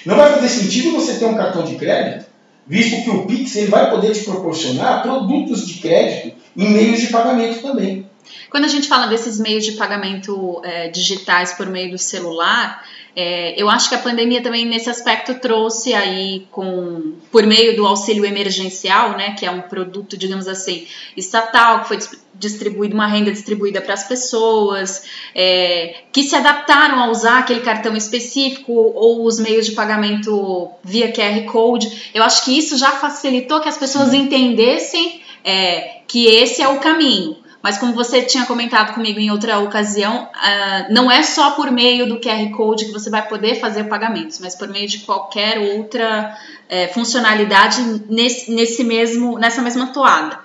Não 0.06 0.16
vai 0.16 0.32
fazer 0.32 0.48
sentido 0.48 0.92
você 0.92 1.16
ter 1.16 1.26
um 1.26 1.36
cartão 1.36 1.64
de 1.64 1.76
crédito, 1.76 2.26
visto 2.68 3.04
que 3.04 3.10
o 3.10 3.26
Pix 3.26 3.56
ele 3.56 3.68
vai 3.68 3.90
poder 3.90 4.12
te 4.14 4.24
proporcionar 4.24 5.02
produtos 5.02 5.66
de 5.68 5.76
crédito 5.76 6.36
em 6.58 6.70
meios 6.70 7.00
de 7.00 7.08
pagamento 7.08 7.62
também. 7.62 8.05
Quando 8.50 8.66
a 8.66 8.70
gente 8.70 8.88
fala 8.88 9.08
desses 9.08 9.40
meios 9.40 9.66
de 9.66 9.74
pagamento 9.74 10.62
é, 10.64 10.90
digitais 10.90 11.54
por 11.54 11.68
meio 11.68 11.92
do 11.92 11.98
celular, 11.98 12.84
é, 13.16 13.54
eu 13.56 13.70
acho 13.70 13.88
que 13.88 13.96
a 13.96 14.00
pandemia 14.00 14.44
também 14.44 14.66
nesse 14.66 14.90
aspecto 14.90 15.36
trouxe 15.36 15.94
aí 15.94 16.46
com 16.52 17.14
por 17.32 17.46
meio 17.46 17.74
do 17.78 17.86
auxílio 17.86 18.26
emergencial, 18.26 19.12
né, 19.12 19.36
que 19.40 19.46
é 19.46 19.52
um 19.52 19.62
produto, 19.62 20.18
digamos 20.18 20.50
assim, 20.50 20.86
estatal 21.16 21.82
que 21.82 21.88
foi 21.88 22.00
distribuído 22.34 22.94
uma 22.94 23.08
renda 23.08 23.32
distribuída 23.32 23.80
para 23.80 23.94
as 23.94 24.06
pessoas 24.06 25.06
é, 25.34 26.04
que 26.12 26.24
se 26.24 26.36
adaptaram 26.36 27.00
a 27.00 27.10
usar 27.10 27.40
aquele 27.40 27.62
cartão 27.62 27.96
específico 27.96 28.74
ou 28.74 29.26
os 29.26 29.40
meios 29.40 29.66
de 29.66 29.72
pagamento 29.72 30.72
via 30.84 31.14
QR 31.14 31.46
Code. 31.46 32.12
Eu 32.14 32.22
acho 32.22 32.44
que 32.44 32.58
isso 32.58 32.78
já 32.78 32.92
facilitou 32.92 33.62
que 33.62 33.70
as 33.70 33.78
pessoas 33.78 34.14
entendessem 34.14 35.22
é, 35.42 36.02
que 36.06 36.26
esse 36.26 36.62
é 36.62 36.68
o 36.68 36.80
caminho. 36.80 37.45
Mas 37.66 37.80
como 37.80 37.94
você 37.94 38.22
tinha 38.22 38.46
comentado 38.46 38.94
comigo 38.94 39.20
em 39.20 39.32
outra 39.32 39.58
ocasião, 39.58 40.30
uh, 40.36 40.94
não 40.94 41.10
é 41.10 41.24
só 41.24 41.50
por 41.56 41.72
meio 41.72 42.08
do 42.08 42.20
QR 42.20 42.48
Code 42.52 42.86
que 42.86 42.92
você 42.92 43.10
vai 43.10 43.28
poder 43.28 43.60
fazer 43.60 43.86
pagamentos, 43.86 44.38
mas 44.38 44.54
por 44.54 44.68
meio 44.68 44.88
de 44.88 45.00
qualquer 45.00 45.58
outra 45.58 46.38
é, 46.70 46.90
funcionalidade 46.90 48.04
nesse, 48.08 48.52
nesse 48.52 48.84
mesmo, 48.84 49.40
nessa 49.40 49.64
mesma 49.64 49.88
toada. 49.88 50.38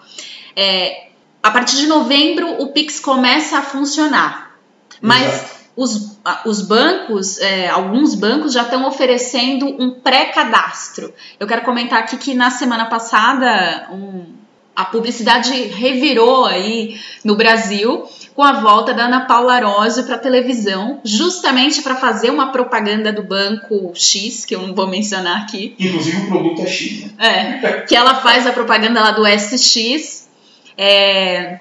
É, 0.56 1.08
a 1.42 1.50
partir 1.50 1.76
de 1.76 1.86
novembro, 1.86 2.62
o 2.62 2.68
Pix 2.68 2.98
começa 3.00 3.58
a 3.58 3.62
funcionar. 3.62 4.52
Mas 5.02 5.66
os, 5.76 6.18
os 6.46 6.62
bancos, 6.62 7.36
é, 7.36 7.68
alguns 7.68 8.14
bancos 8.14 8.54
já 8.54 8.62
estão 8.62 8.88
oferecendo 8.88 9.66
um 9.66 9.90
pré-cadastro. 10.00 11.12
Eu 11.38 11.46
quero 11.46 11.66
comentar 11.66 11.98
aqui 11.98 12.16
que 12.16 12.32
na 12.32 12.50
semana 12.50 12.86
passada, 12.86 13.90
um 13.92 14.39
a 14.74 14.84
publicidade 14.84 15.52
revirou 15.68 16.46
aí 16.46 16.98
no 17.24 17.36
Brasil 17.36 18.08
com 18.34 18.42
a 18.42 18.60
volta 18.60 18.94
da 18.94 19.04
Ana 19.04 19.26
Paula 19.26 19.54
Arósio 19.54 20.04
para 20.04 20.16
televisão, 20.16 21.00
justamente 21.04 21.82
para 21.82 21.96
fazer 21.96 22.30
uma 22.30 22.52
propaganda 22.52 23.12
do 23.12 23.22
banco 23.22 23.92
X, 23.94 24.44
que 24.44 24.54
eu 24.54 24.66
não 24.66 24.74
vou 24.74 24.86
mencionar 24.86 25.42
aqui. 25.42 25.74
Inclusive 25.78 26.22
o 26.22 26.26
produto 26.26 26.62
é 26.62 26.66
X, 26.66 27.00
né? 27.02 27.10
É, 27.18 27.80
que 27.82 27.94
ela 27.94 28.14
faz 28.16 28.46
a 28.46 28.52
propaganda 28.52 29.02
lá 29.02 29.10
do 29.10 29.26
SX. 29.26 30.28
É, 30.78 31.60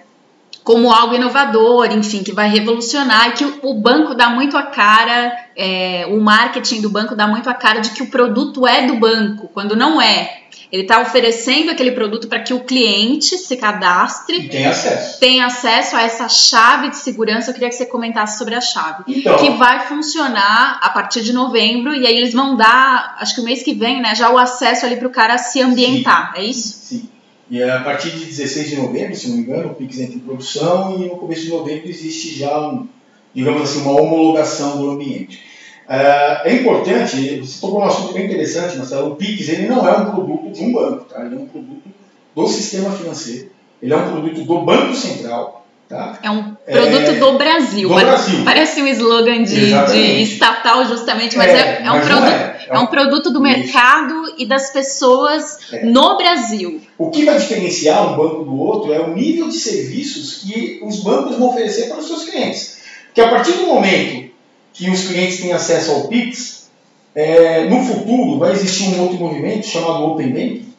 como 0.63 0.91
algo 0.91 1.15
inovador, 1.15 1.91
enfim, 1.91 2.23
que 2.23 2.31
vai 2.31 2.49
revolucionar 2.49 3.29
e 3.29 3.31
que 3.33 3.45
o, 3.63 3.73
banco 3.73 4.13
dá 4.13 4.29
muito 4.29 4.57
a 4.57 4.63
cara, 4.63 5.35
é, 5.55 6.05
o 6.09 6.19
marketing 6.19 6.81
do 6.81 6.89
banco 6.89 7.15
dá 7.15 7.27
muito 7.27 7.49
a 7.49 7.53
cara 7.53 7.79
de 7.79 7.91
que 7.91 8.03
o 8.03 8.07
produto 8.07 8.67
é 8.67 8.85
do 8.85 8.95
banco, 8.97 9.49
quando 9.53 9.75
não 9.75 10.01
é. 10.01 10.39
Ele 10.71 10.83
está 10.83 11.01
oferecendo 11.01 11.71
aquele 11.71 11.91
produto 11.91 12.27
para 12.27 12.41
que 12.41 12.53
o 12.53 12.59
cliente 12.59 13.37
se 13.39 13.57
cadastre. 13.57 14.37
E 14.37 14.49
tenha 14.49 14.69
acesso. 14.69 15.19
Tenha 15.19 15.45
acesso 15.47 15.95
a 15.95 16.03
essa 16.03 16.29
chave 16.29 16.89
de 16.89 16.97
segurança. 16.97 17.49
Eu 17.49 17.55
queria 17.55 17.69
que 17.69 17.75
você 17.75 17.87
comentasse 17.87 18.37
sobre 18.37 18.53
a 18.53 18.61
chave. 18.61 19.03
Então, 19.07 19.35
que 19.37 19.49
vai 19.51 19.87
funcionar 19.87 20.79
a 20.79 20.89
partir 20.89 21.23
de 21.23 21.33
novembro. 21.33 21.95
E 21.95 22.05
aí 22.05 22.15
eles 22.15 22.33
vão 22.33 22.55
dar, 22.55 23.17
acho 23.19 23.33
que 23.33 23.41
o 23.41 23.43
mês 23.43 23.63
que 23.63 23.73
vem, 23.73 23.99
né? 23.99 24.13
Já 24.13 24.29
o 24.29 24.37
acesso 24.37 24.85
ali 24.85 24.97
para 24.97 25.07
o 25.07 25.11
cara 25.11 25.39
se 25.39 25.59
ambientar. 25.59 26.33
Sim, 26.35 26.39
é 26.39 26.45
isso? 26.45 26.79
Sim. 26.83 27.09
E 27.49 27.63
a 27.63 27.79
partir 27.81 28.11
de 28.11 28.25
16 28.25 28.69
de 28.69 28.75
novembro, 28.75 29.15
se 29.15 29.29
não 29.29 29.37
me 29.37 29.41
engano, 29.41 29.71
o 29.71 29.75
Pix 29.75 29.99
entra 29.99 30.15
em 30.15 30.19
produção 30.19 30.95
e 31.01 31.07
no 31.07 31.17
começo 31.17 31.41
de 31.41 31.49
novembro 31.49 31.89
existe 31.89 32.37
já 32.37 32.69
um, 32.69 32.87
digamos 33.33 33.63
assim, 33.63 33.81
uma 33.81 33.99
homologação 33.99 34.77
do 34.77 34.91
ambiente. 34.91 35.43
Uh, 35.87 36.45
é 36.45 36.53
importante, 36.53 37.39
você 37.39 37.59
tocou 37.59 37.79
um 37.79 37.85
assunto 37.85 38.13
bem 38.13 38.25
interessante, 38.25 38.77
Marcelo, 38.77 39.13
o 39.13 39.15
Pix 39.15 39.49
ele 39.49 39.67
não 39.67 39.87
é 39.87 39.97
um 39.97 40.11
produto 40.11 40.51
de 40.51 40.63
um 40.63 40.71
banco, 40.71 41.05
tá? 41.05 41.25
ele 41.25 41.35
é 41.35 41.39
um 41.39 41.47
produto 41.47 41.89
do 42.35 42.47
sistema 42.47 42.91
financeiro, 42.91 43.49
ele 43.81 43.93
é 43.93 43.97
um 43.97 44.11
produto 44.11 44.43
do 44.43 44.61
Banco 44.61 44.93
Central. 44.93 45.58
Tá? 45.89 46.19
É 46.21 46.29
um 46.29 46.53
produto 46.53 47.09
é, 47.09 47.13
do 47.13 47.31
Brasil. 47.35 47.89
Do 47.89 47.95
Brasil. 47.95 48.45
Parece 48.45 48.79
um 48.79 48.87
slogan 48.89 49.41
de, 49.41 49.71
de 49.91 50.21
estatal, 50.21 50.85
justamente, 50.85 51.35
mas 51.35 51.49
é, 51.49 51.53
é, 51.53 51.81
é 51.83 51.91
um, 51.91 51.95
mas 51.95 52.05
produto, 52.05 52.27
é. 52.27 52.67
é. 52.69 52.77
um, 52.77 52.85
produto 52.85 53.31
do 53.31 53.41
mercado 53.41 54.35
e 54.37 54.45
das 54.45 54.69
pessoas 54.69 55.57
é. 55.73 55.83
no 55.85 56.15
Brasil. 56.15 56.79
O 56.95 57.09
que 57.09 57.25
vai 57.25 57.39
diferenciar 57.39 58.13
um 58.13 58.15
banco 58.15 58.43
do 58.43 58.55
outro 58.59 58.93
é 58.93 58.99
o 58.99 59.15
nível 59.15 59.49
de 59.49 59.57
serviços 59.57 60.43
que 60.43 60.79
os 60.83 60.97
bancos 60.97 61.37
vão 61.37 61.49
oferecer 61.49 61.87
para 61.87 61.97
os 61.97 62.05
seus 62.05 62.25
clientes. 62.25 62.77
Porque 63.07 63.21
a 63.21 63.29
partir 63.29 63.53
do 63.53 63.63
momento 63.63 64.29
que 64.71 64.91
os 64.91 65.07
clientes 65.07 65.41
têm 65.41 65.53
acesso 65.53 65.89
ao 65.89 66.07
Pix, 66.07 66.69
é, 67.15 67.67
no 67.67 67.83
futuro 67.83 68.37
vai 68.37 68.51
existir 68.51 68.89
um 68.89 69.01
outro 69.01 69.17
movimento 69.17 69.65
chamado 69.65 70.03
Open 70.03 70.27
Banking, 70.27 70.73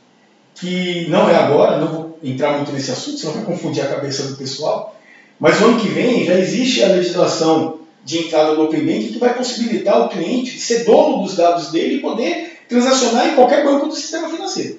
que 0.55 1.09
não 1.09 1.29
é 1.29 1.35
agora, 1.35 1.79
não 1.79 1.89
vou 1.89 2.19
entrar 2.23 2.53
muito 2.53 2.71
nesse 2.71 2.93
assunto, 2.93 3.19
senão 3.19 3.35
vai 3.35 3.43
confundir 3.43 3.83
a 3.83 3.89
cabeça 3.89 4.29
do 4.29 4.37
pessoal, 4.37 4.95
mas 5.41 5.59
no 5.59 5.69
ano 5.69 5.81
que 5.81 5.89
vem 5.89 6.25
já 6.25 6.35
existe 6.35 6.85
a 6.85 6.89
legislação 6.89 7.81
de 8.05 8.19
entrada 8.19 8.55
do 8.55 8.63
Open 8.63 8.81
Banking 8.81 9.13
que 9.13 9.19
vai 9.19 9.35
possibilitar 9.35 10.01
o 10.01 10.09
cliente 10.09 10.59
ser 10.61 10.85
dono 10.85 11.23
dos 11.23 11.37
dados 11.37 11.73
dele 11.73 11.97
e 11.97 12.01
poder 12.01 12.61
transacionar 12.69 13.29
em 13.29 13.35
qualquer 13.35 13.65
banco 13.65 13.89
do 13.89 13.95
sistema 13.95 14.29
financeiro. 14.29 14.79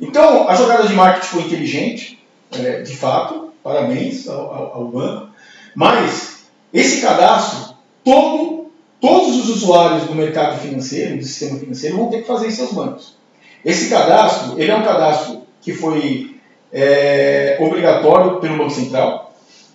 Então, 0.00 0.48
a 0.48 0.54
jogada 0.54 0.86
de 0.86 0.94
marketing 0.94 1.26
foi 1.26 1.42
inteligente, 1.42 2.18
é, 2.52 2.82
de 2.82 2.96
fato, 2.96 3.52
parabéns 3.62 4.28
ao, 4.28 4.52
ao, 4.52 4.74
ao 4.74 4.84
banco, 4.88 5.28
mas 5.74 6.44
esse 6.72 7.00
cadastro, 7.00 7.74
todo 8.04 8.60
Todos 9.00 9.34
os 9.38 9.48
usuários 9.48 10.04
do 10.04 10.14
mercado 10.14 10.60
financeiro, 10.60 11.16
do 11.16 11.24
sistema 11.24 11.58
financeiro, 11.58 11.96
vão 11.96 12.10
ter 12.10 12.20
que 12.20 12.26
fazer 12.26 12.48
em 12.48 12.50
seus 12.50 12.72
bancos. 12.72 13.16
Esse 13.64 13.88
cadastro, 13.88 14.60
ele 14.60 14.70
é 14.70 14.76
um 14.76 14.82
cadastro 14.82 15.42
que 15.62 15.72
foi 15.72 16.36
é, 16.70 17.56
obrigatório 17.60 18.40
pelo 18.40 18.58
Banco 18.58 18.70
Central, 18.70 19.29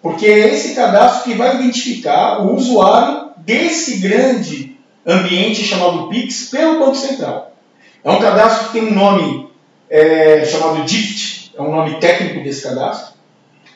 porque 0.05 0.27
é 0.27 0.53
esse 0.53 0.75
cadastro 0.75 1.23
que 1.23 1.35
vai 1.35 1.55
identificar 1.55 2.39
o 2.39 2.53
usuário 2.53 3.31
desse 3.37 3.97
grande 3.97 4.77
ambiente 5.03 5.63
chamado 5.63 6.09
PIX 6.09 6.49
pelo 6.51 6.77
Banco 6.77 6.95
Central. 6.95 7.53
É 8.03 8.11
um 8.11 8.19
cadastro 8.19 8.67
que 8.67 8.73
tem 8.73 8.87
um 8.87 8.93
nome 8.93 9.49
é, 9.89 10.45
chamado 10.45 10.83
DICT, 10.83 11.53
é 11.57 11.59
um 11.63 11.71
nome 11.71 11.95
técnico 11.95 12.43
desse 12.43 12.61
cadastro, 12.61 13.15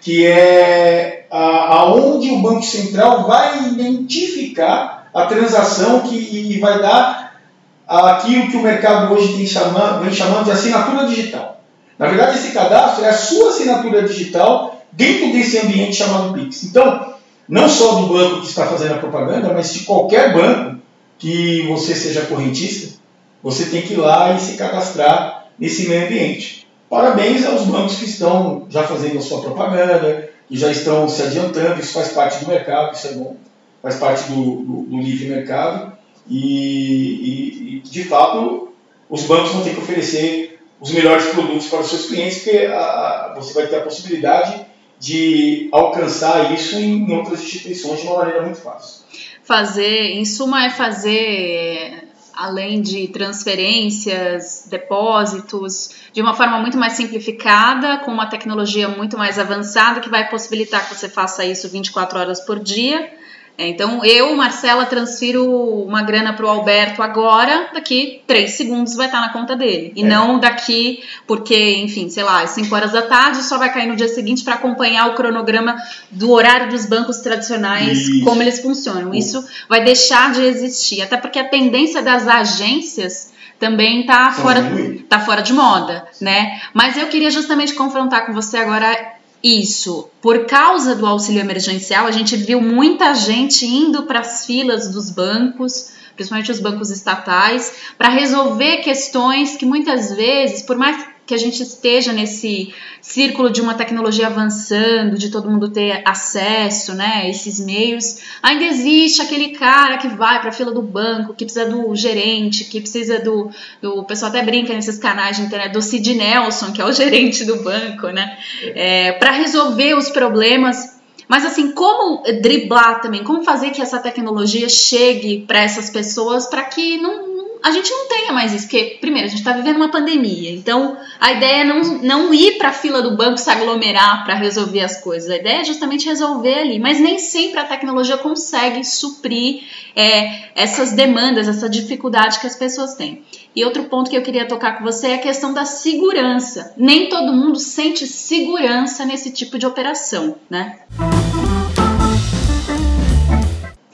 que 0.02 0.28
é 0.28 1.26
aonde 1.32 2.30
o 2.30 2.44
Banco 2.44 2.62
Central 2.62 3.26
vai 3.26 3.70
identificar 3.70 5.10
a 5.12 5.26
transação 5.26 6.02
que 6.02 6.15
e 6.15 6.60
vai 6.60 6.80
dar 6.80 7.39
aquilo 7.88 8.52
que 8.52 8.58
o 8.58 8.62
mercado 8.62 9.12
hoje 9.12 9.36
tem 9.36 9.48
chamando, 9.48 10.04
vem 10.04 10.13
chamando 10.13 10.46
de 10.46 10.52
assinatura 10.52 11.08
digital. 11.08 11.60
Na 11.98 12.06
verdade, 12.06 12.38
esse 12.38 12.52
cadastro 12.52 13.04
é 13.04 13.10
a 13.10 13.18
sua 13.18 13.50
assinatura 13.50 14.04
digital 14.04 14.79
dentro 14.91 15.32
desse 15.32 15.60
ambiente 15.60 15.95
chamado 15.95 16.34
Pix. 16.34 16.63
Então, 16.63 17.13
não 17.47 17.67
só 17.67 18.02
do 18.02 18.08
banco 18.08 18.41
que 18.41 18.47
está 18.47 18.67
fazendo 18.67 18.93
a 18.93 18.97
propaganda, 18.97 19.54
mas 19.54 19.73
de 19.73 19.82
qualquer 19.82 20.34
banco 20.34 20.80
que 21.17 21.63
você 21.67 21.95
seja 21.95 22.25
correntista, 22.25 22.97
você 23.41 23.65
tem 23.65 23.82
que 23.82 23.93
ir 23.93 23.97
lá 23.97 24.34
e 24.34 24.39
se 24.39 24.58
cadastrar 24.58 25.47
nesse 25.58 25.88
meio 25.88 26.06
ambiente. 26.06 26.67
Parabéns 26.89 27.45
aos 27.45 27.63
bancos 27.63 27.97
que 27.97 28.06
estão 28.06 28.65
já 28.69 28.84
fazendo 28.84 29.17
a 29.17 29.21
sua 29.21 29.41
propaganda, 29.41 30.30
que 30.47 30.58
já 30.58 30.71
estão 30.71 31.08
se 31.08 31.21
adiantando, 31.21 31.80
isso 31.80 31.93
faz 31.93 32.10
parte 32.10 32.43
do 32.43 32.49
mercado, 32.49 32.95
isso 32.95 33.08
é 33.08 33.12
bom 33.13 33.36
faz 33.82 33.95
parte 33.95 34.32
do, 34.32 34.58
do, 34.58 34.82
do 34.84 34.97
livre 34.97 35.28
mercado 35.28 35.93
e, 36.30 37.78
e, 37.78 37.80
de 37.82 38.04
fato, 38.04 38.73
os 39.10 39.23
bancos 39.23 39.52
vão 39.52 39.63
ter 39.63 39.73
que 39.73 39.80
oferecer 39.80 40.60
os 40.80 40.91
melhores 40.91 41.25
produtos 41.28 41.67
para 41.67 41.80
os 41.80 41.89
seus 41.89 42.06
clientes, 42.08 42.43
porque 42.43 42.58
a, 42.67 42.80
a, 42.80 43.34
você 43.36 43.54
vai 43.54 43.67
ter 43.67 43.78
a 43.78 43.82
possibilidade 43.82 44.65
de 45.00 45.70
alcançar 45.72 46.54
isso 46.54 46.76
em 46.76 47.12
outras 47.12 47.42
instituições 47.42 48.02
de 48.02 48.08
uma 48.08 48.18
maneira 48.18 48.42
muito 48.44 48.60
fácil. 48.60 49.04
Fazer, 49.44 50.12
em 50.12 50.26
suma, 50.26 50.66
é 50.66 50.70
fazer 50.70 52.10
além 52.34 52.82
de 52.82 53.08
transferências, 53.10 54.68
depósitos, 54.70 55.90
de 56.14 56.22
uma 56.22 56.34
forma 56.34 56.60
muito 56.60 56.78
mais 56.78 56.94
simplificada, 56.94 57.98
com 57.98 58.12
uma 58.12 58.28
tecnologia 58.28 58.88
muito 58.88 59.18
mais 59.18 59.38
avançada 59.38 60.00
que 60.00 60.10
vai 60.10 60.30
possibilitar 60.30 60.88
que 60.88 60.96
você 60.96 61.10
faça 61.10 61.44
isso 61.44 61.68
24 61.68 62.18
horas 62.20 62.40
por 62.40 62.60
dia 62.60 63.12
é, 63.60 63.67
então, 63.67 64.06
eu, 64.06 64.34
Marcela, 64.38 64.86
transfiro 64.86 65.45
uma 65.84 66.02
grana 66.02 66.32
para 66.32 66.45
o 66.45 66.50
Alberto 66.50 67.04
agora, 67.04 67.67
daqui 67.74 68.22
três 68.26 68.52
segundos 68.52 68.95
vai 68.95 69.08
estar 69.08 69.19
na 69.19 69.34
conta 69.34 69.54
dele. 69.54 69.91
E 69.98 70.02
é. 70.02 70.08
não 70.08 70.39
daqui, 70.39 71.04
porque, 71.28 71.76
enfim, 71.76 72.10
sei 72.10 72.24
lá, 72.24 72.41
às 72.41 72.52
5 72.52 72.74
horas 72.74 72.93
da 72.93 73.02
tarde 73.02 73.43
só 73.43 73.58
vai 73.58 73.69
cair 73.74 73.86
no 73.86 73.98
dia 73.98 74.08
seguinte 74.08 74.45
para 74.45 74.54
acompanhar 74.56 75.10
o 75.10 75.13
cronograma 75.13 75.76
do 76.10 76.32
horário 76.32 76.69
dos 76.69 76.86
bancos 76.86 77.17
tradicionais, 77.17 78.00
Isso. 78.00 78.24
como 78.24 78.41
eles 78.41 78.62
funcionam. 78.62 79.13
Isso 79.13 79.45
vai 79.67 79.84
deixar 79.84 80.32
de 80.32 80.41
existir. 80.41 81.02
Até 81.02 81.17
porque 81.17 81.38
a 81.38 81.50
tendência 81.50 82.02
das 82.02 82.30
agências 82.30 83.34
também 83.60 84.00
está 84.02 84.32
fora, 84.32 84.63
tá 85.10 85.19
fora 85.19 85.41
de 85.41 85.52
moda, 85.52 86.08
né? 86.22 86.62
Mas 86.74 86.95
eu 86.95 87.08
queria 87.08 87.30
justamente 87.30 87.74
confrontar 87.74 88.26
com 88.26 88.32
você 88.32 88.56
agora 88.58 89.19
isso, 89.43 90.10
por 90.21 90.45
causa 90.45 90.95
do 90.95 91.06
auxílio 91.06 91.39
emergencial, 91.39 92.06
a 92.06 92.12
gente 92.12 92.36
viu 92.36 92.62
muita 92.62 93.13
gente 93.15 93.65
indo 93.65 94.04
para 94.04 94.19
as 94.19 94.45
filas 94.45 94.89
dos 94.89 95.10
bancos, 95.10 95.91
principalmente 96.15 96.52
os 96.52 96.60
bancos 96.60 96.89
estatais, 96.89 97.73
para 97.97 98.10
resolver 98.10 98.78
questões 98.78 99.56
que 99.56 99.65
muitas 99.65 100.13
vezes, 100.13 100.62
por 100.62 100.78
mais 100.78 101.06
que 101.30 101.36
a 101.36 101.38
gente 101.38 101.62
esteja 101.62 102.12
nesse 102.12 102.74
círculo 103.00 103.52
de 103.52 103.62
uma 103.62 103.76
tecnologia 103.76 104.26
avançando, 104.26 105.15
de 105.15 105.30
todo 105.30 105.48
mundo 105.48 105.70
ter 105.70 106.02
acesso, 106.04 106.96
né, 106.96 107.30
esses 107.30 107.60
meios, 107.60 108.18
ainda 108.42 108.65
existe 108.65 109.22
aquele 109.22 109.50
cara 109.50 110.00
que 110.00 110.08
vai 110.08 110.39
para 110.39 110.50
a 110.50 110.52
fila 110.52 110.72
do 110.72 110.82
banco, 110.82 111.36
que 111.36 111.46
precisa 111.46 111.70
do 111.70 111.96
gerente, 111.96 112.63
que 112.63 112.82
precisa 112.82 113.20
do, 113.20 113.52
do 113.80 114.00
o 114.00 114.04
pessoal 114.06 114.32
até 114.32 114.42
brinca 114.42 114.74
nesses 114.74 114.98
canais 114.98 115.38
de 115.38 115.44
internet 115.44 115.71
do 115.71 115.84
Sid 115.84 116.15
Nelson, 116.15 116.71
que 116.71 116.82
é 116.82 116.86
o 116.86 116.92
gerente 116.92 117.46
do 117.46 117.62
banco, 117.62 118.08
né, 118.08 118.36
é, 118.63 119.12
para 119.12 119.30
resolver 119.30 119.94
os 119.94 120.10
problemas. 120.10 120.98
Mas 121.27 121.46
assim, 121.46 121.73
como 121.73 122.23
driblar 122.42 123.02
também, 123.02 123.23
como 123.23 123.44
fazer 123.44 123.69
que 123.69 123.84
essa 123.84 124.00
tecnologia 124.00 124.67
chegue 124.67 125.46
para 125.46 125.62
essas 125.62 125.92
pessoas 125.92 126.48
para 126.48 126.63
que 126.63 126.98
não, 126.98 127.29
a 127.62 127.72
gente 127.72 127.90
não 127.92 128.08
tenha 128.08 128.32
mais 128.32 128.54
isso, 128.54 128.64
porque, 128.64 128.98
primeiro, 129.02 129.28
a 129.28 129.30
gente 129.30 129.40
está 129.40 129.52
vivendo 129.52 129.76
uma 129.76 129.92
pandemia, 129.92 130.52
então 130.52 130.98
a 131.20 131.34
ideia 131.34 131.62
é 131.62 131.64
não, 131.64 131.82
não 132.02 132.34
ir 132.34 132.58
para 132.58 132.70
a 132.70 132.74
fila 132.74 133.02
do 133.02 133.18
banco 133.18 133.38
se 133.38 133.50
aglomerar 133.50 134.24
para 134.24 134.36
resolver 134.36 134.82
as 134.82 135.02
coisas, 135.02 135.30
a 135.30 135.36
ideia 135.36 135.62
é 135.62 135.64
justamente 135.66 136.08
resolver 136.08 136.60
ali, 136.60 136.80
mas 136.80 137.00
nem 137.00 137.20
sempre 137.20 137.60
a 137.60 137.66
tecnologia 137.66 138.18
consegue 138.18 138.84
suprir 138.86 139.64
é, 139.96 140.50
essas 140.56 140.94
demandas, 140.94 141.48
essa 141.48 141.70
dificuldade 141.70 142.40
que 142.40 142.48
as 142.48 142.56
pessoas 142.56 142.96
têm. 142.96 143.24
E 143.56 143.66
outro 143.66 143.84
ponto 143.86 144.10
que 144.10 144.16
eu 144.16 144.22
queria 144.22 144.48
tocar 144.48 144.78
com 144.78 144.84
você 144.84 145.08
é 145.08 145.16
a 145.16 145.20
questão 145.20 145.54
da 145.54 145.66
segurança. 145.66 146.74
Nem 146.78 147.10
todo 147.10 147.34
mundo 147.34 147.60
sente 147.60 148.08
segurança 148.08 149.06
nesse 149.06 149.32
tipo 149.32 149.58
de 149.58 149.66
operação, 149.66 150.36
né? 150.50 150.80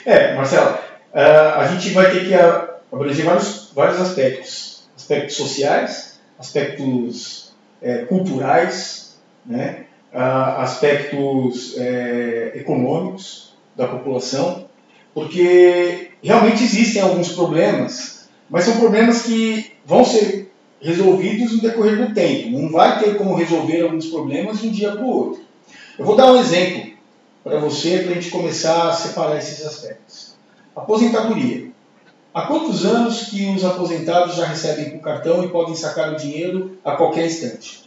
É, 0.06 0.36
Marcela, 0.36 0.84
uh, 1.14 1.60
a 1.60 1.68
gente 1.68 1.90
vai 1.90 2.12
ter 2.12 2.28
que 2.28 2.75
abranger 2.96 3.26
vários, 3.26 3.72
vários 3.74 4.02
aspectos. 4.02 4.86
Aspectos 4.96 5.36
sociais, 5.36 6.20
aspectos 6.40 7.54
é, 7.82 8.00
culturais, 8.06 9.18
né? 9.46 9.86
aspectos 10.12 11.78
é, 11.78 12.54
econômicos 12.56 13.54
da 13.76 13.86
população, 13.86 14.66
porque 15.14 16.12
realmente 16.24 16.64
existem 16.64 17.02
alguns 17.02 17.34
problemas, 17.34 18.30
mas 18.50 18.64
são 18.64 18.78
problemas 18.78 19.24
que 19.24 19.74
vão 19.86 20.06
ser 20.06 20.54
resolvidos 20.80 21.52
no 21.52 21.62
decorrer 21.62 21.98
do 21.98 22.14
tempo. 22.14 22.50
Não 22.58 22.72
vai 22.72 23.00
ter 23.00 23.18
como 23.18 23.36
resolver 23.36 23.82
alguns 23.82 24.08
problemas 24.08 24.62
de 24.62 24.68
um 24.68 24.72
dia 24.72 24.92
para 24.92 25.04
o 25.04 25.10
outro. 25.10 25.42
Eu 26.00 26.06
vou 26.06 26.16
dar 26.16 26.32
um 26.32 26.40
exemplo 26.40 26.94
para 27.44 27.60
você, 27.60 28.00
para 28.00 28.12
a 28.12 28.16
gente 28.16 28.30
começar 28.30 28.90
a 28.90 28.94
separar 28.94 29.38
esses 29.38 29.66
aspectos. 29.66 30.36
Aposentadoria. 30.76 31.65
Há 32.36 32.42
quantos 32.42 32.84
anos 32.84 33.30
que 33.30 33.50
os 33.56 33.64
aposentados 33.64 34.36
já 34.36 34.46
recebem 34.46 34.90
com 34.90 35.00
cartão 35.00 35.42
e 35.42 35.48
podem 35.48 35.74
sacar 35.74 36.12
o 36.12 36.18
dinheiro 36.18 36.78
a 36.84 36.92
qualquer 36.92 37.28
instante? 37.28 37.86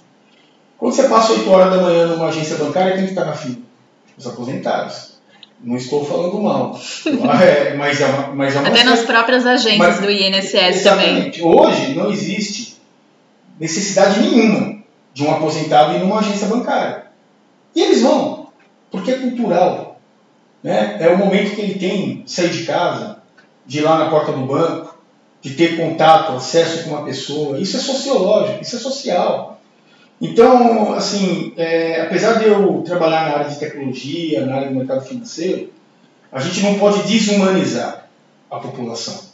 Quando 0.79 0.95
você 0.95 1.07
passa 1.07 1.35
8 1.35 1.51
horas 1.51 1.71
da 1.71 1.83
manhã 1.83 2.07
numa 2.07 2.29
agência 2.29 2.57
bancária, 2.57 2.95
quem 2.95 3.05
está 3.05 3.21
que 3.21 3.27
tá 3.27 3.27
na 3.27 3.37
fila? 3.37 3.59
Os 4.17 4.27
aposentados. 4.27 5.19
Não 5.63 5.77
estou 5.77 6.03
falando 6.03 6.41
mal. 6.41 6.81
É, 7.43 7.75
mas 7.75 8.01
é 8.01 8.07
uma, 8.07 8.29
mas 8.29 8.57
é 8.57 8.61
uma 8.61 8.69
Até 8.71 8.85
nas 8.85 9.03
próprias 9.03 9.45
agências 9.45 9.77
mas, 9.77 10.01
do 10.01 10.11
INSS 10.11 10.55
exatamente. 10.55 11.41
também. 11.41 11.55
Hoje 11.55 11.95
não 11.95 12.11
existe 12.11 12.79
necessidade 13.61 14.19
nenhuma 14.19 14.83
de 15.13 15.25
um 15.25 15.31
aposentado 15.31 15.95
ir 15.95 15.99
numa 15.99 16.21
agência 16.21 16.47
bancária. 16.47 17.05
E 17.75 17.83
eles 17.83 18.01
vão, 18.01 18.49
porque 18.91 19.11
é 19.11 19.19
cultural. 19.19 20.01
Né? 20.63 20.97
É 21.01 21.09
o 21.09 21.19
momento 21.19 21.55
que 21.55 21.61
ele 21.61 21.79
tem 21.79 22.23
de 22.23 22.33
sair 22.33 22.49
de 22.49 22.65
casa, 22.65 23.18
de 23.69 23.79
ir 23.79 23.83
lá 23.83 23.99
na 23.99 24.11
porta 24.11 24.33
do 24.33 24.47
banco, 24.47 24.97
de 25.43 25.51
ter 25.51 25.77
contato, 25.77 26.33
acesso 26.33 26.85
com 26.85 26.91
uma 26.91 27.05
pessoa. 27.05 27.61
Isso 27.61 27.77
é 27.77 27.81
sociológico, 27.81 28.63
isso 28.63 28.77
é 28.77 28.79
social. 28.79 29.61
Então, 30.21 30.95
assim, 30.95 31.53
é, 31.57 32.01
apesar 32.01 32.39
de 32.39 32.47
eu 32.47 32.83
trabalhar 32.85 33.29
na 33.29 33.37
área 33.37 33.51
de 33.51 33.59
tecnologia, 33.59 34.45
na 34.45 34.57
área 34.57 34.69
do 34.69 34.75
mercado 34.75 35.05
financeiro, 35.05 35.71
a 36.33 36.41
gente 36.41 36.63
não 36.63 36.79
pode 36.79 37.03
desumanizar 37.03 38.09
a 38.51 38.57
população. 38.57 39.29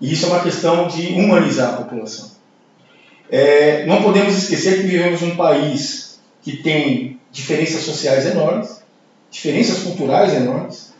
E 0.00 0.12
isso 0.12 0.26
é 0.26 0.28
uma 0.30 0.40
questão 0.40 0.88
de 0.88 1.08
humanizar 1.08 1.74
a 1.74 1.76
população. 1.76 2.30
É, 3.30 3.84
não 3.86 4.02
podemos 4.02 4.36
esquecer 4.36 4.80
que 4.80 4.86
vivemos 4.86 5.20
num 5.20 5.36
país 5.36 6.20
que 6.42 6.56
tem 6.56 7.20
diferenças 7.30 7.82
sociais 7.82 8.26
enormes, 8.26 8.82
diferenças 9.30 9.82
culturais 9.82 10.32
enormes. 10.34 10.94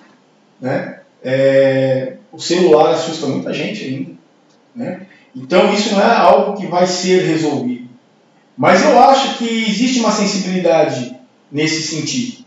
Né? 0.61 1.01
É, 1.23 2.17
o 2.35 2.41
celular 2.41 2.95
assusta 2.95 3.27
muita 3.27 3.53
gente 3.53 3.85
ainda. 3.85 4.11
Né? 4.75 5.07
Então, 5.35 5.73
isso 5.73 5.93
não 5.93 6.01
é 6.01 6.17
algo 6.17 6.57
que 6.59 6.67
vai 6.67 6.87
ser 6.87 7.23
resolvido. 7.23 7.89
Mas 8.57 8.83
eu 8.83 8.99
acho 9.03 9.39
que 9.39 9.65
existe 9.69 10.01
uma 10.01 10.11
sensibilidade 10.11 11.17
nesse 11.51 11.83
sentido. 11.83 12.45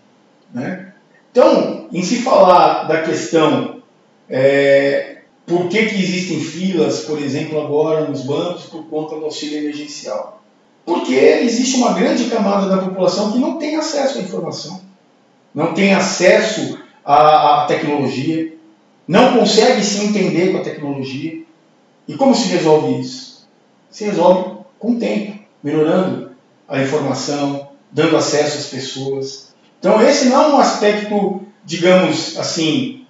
Né? 0.54 0.94
Então, 1.32 1.88
em 1.92 2.04
se 2.04 2.18
falar 2.18 2.84
da 2.84 3.02
questão 3.02 3.82
é, 4.30 5.18
por 5.46 5.70
que, 5.70 5.86
que 5.86 5.96
existem 5.96 6.42
filas, 6.42 7.02
por 7.06 7.22
exemplo, 7.22 7.60
agora 7.62 8.08
nos 8.08 8.24
bancos 8.24 8.66
por 8.66 8.84
conta 8.86 9.16
do 9.16 9.26
auxílio 9.26 9.60
emergencial? 9.60 10.44
Porque 10.86 11.14
existe 11.14 11.78
uma 11.78 11.94
grande 11.94 12.26
camada 12.26 12.68
da 12.68 12.78
população 12.78 13.32
que 13.32 13.40
não 13.40 13.58
tem 13.58 13.78
acesso 13.78 14.20
à 14.20 14.22
informação, 14.22 14.82
não 15.56 15.74
tem 15.74 15.94
acesso 15.94 16.80
à, 17.04 17.64
à 17.64 17.66
tecnologia, 17.66 18.54
não 19.08 19.38
consegue 19.38 19.84
se 19.84 20.04
entender 20.04 20.52
com 20.52 20.58
a 20.58 20.64
tecnologia. 20.64 21.42
E 22.08 22.14
como 22.16 22.36
se 22.36 22.50
resolve 22.50 23.00
isso? 23.00 23.48
Se 23.90 24.04
resolve 24.04 24.58
com 24.78 24.92
o 24.92 25.00
tempo 25.00 25.40
melhorando 25.64 26.32
a 26.68 26.82
informação, 26.82 27.70
dando 27.92 28.18
acesso 28.18 28.58
às 28.58 28.68
pessoas. 28.68 29.54
Então, 29.80 30.02
esse 30.02 30.26
não 30.26 30.42
é 30.42 30.48
um 30.50 30.60
aspecto, 30.60 31.42
digamos 31.64 32.38
assim, 32.38 33.06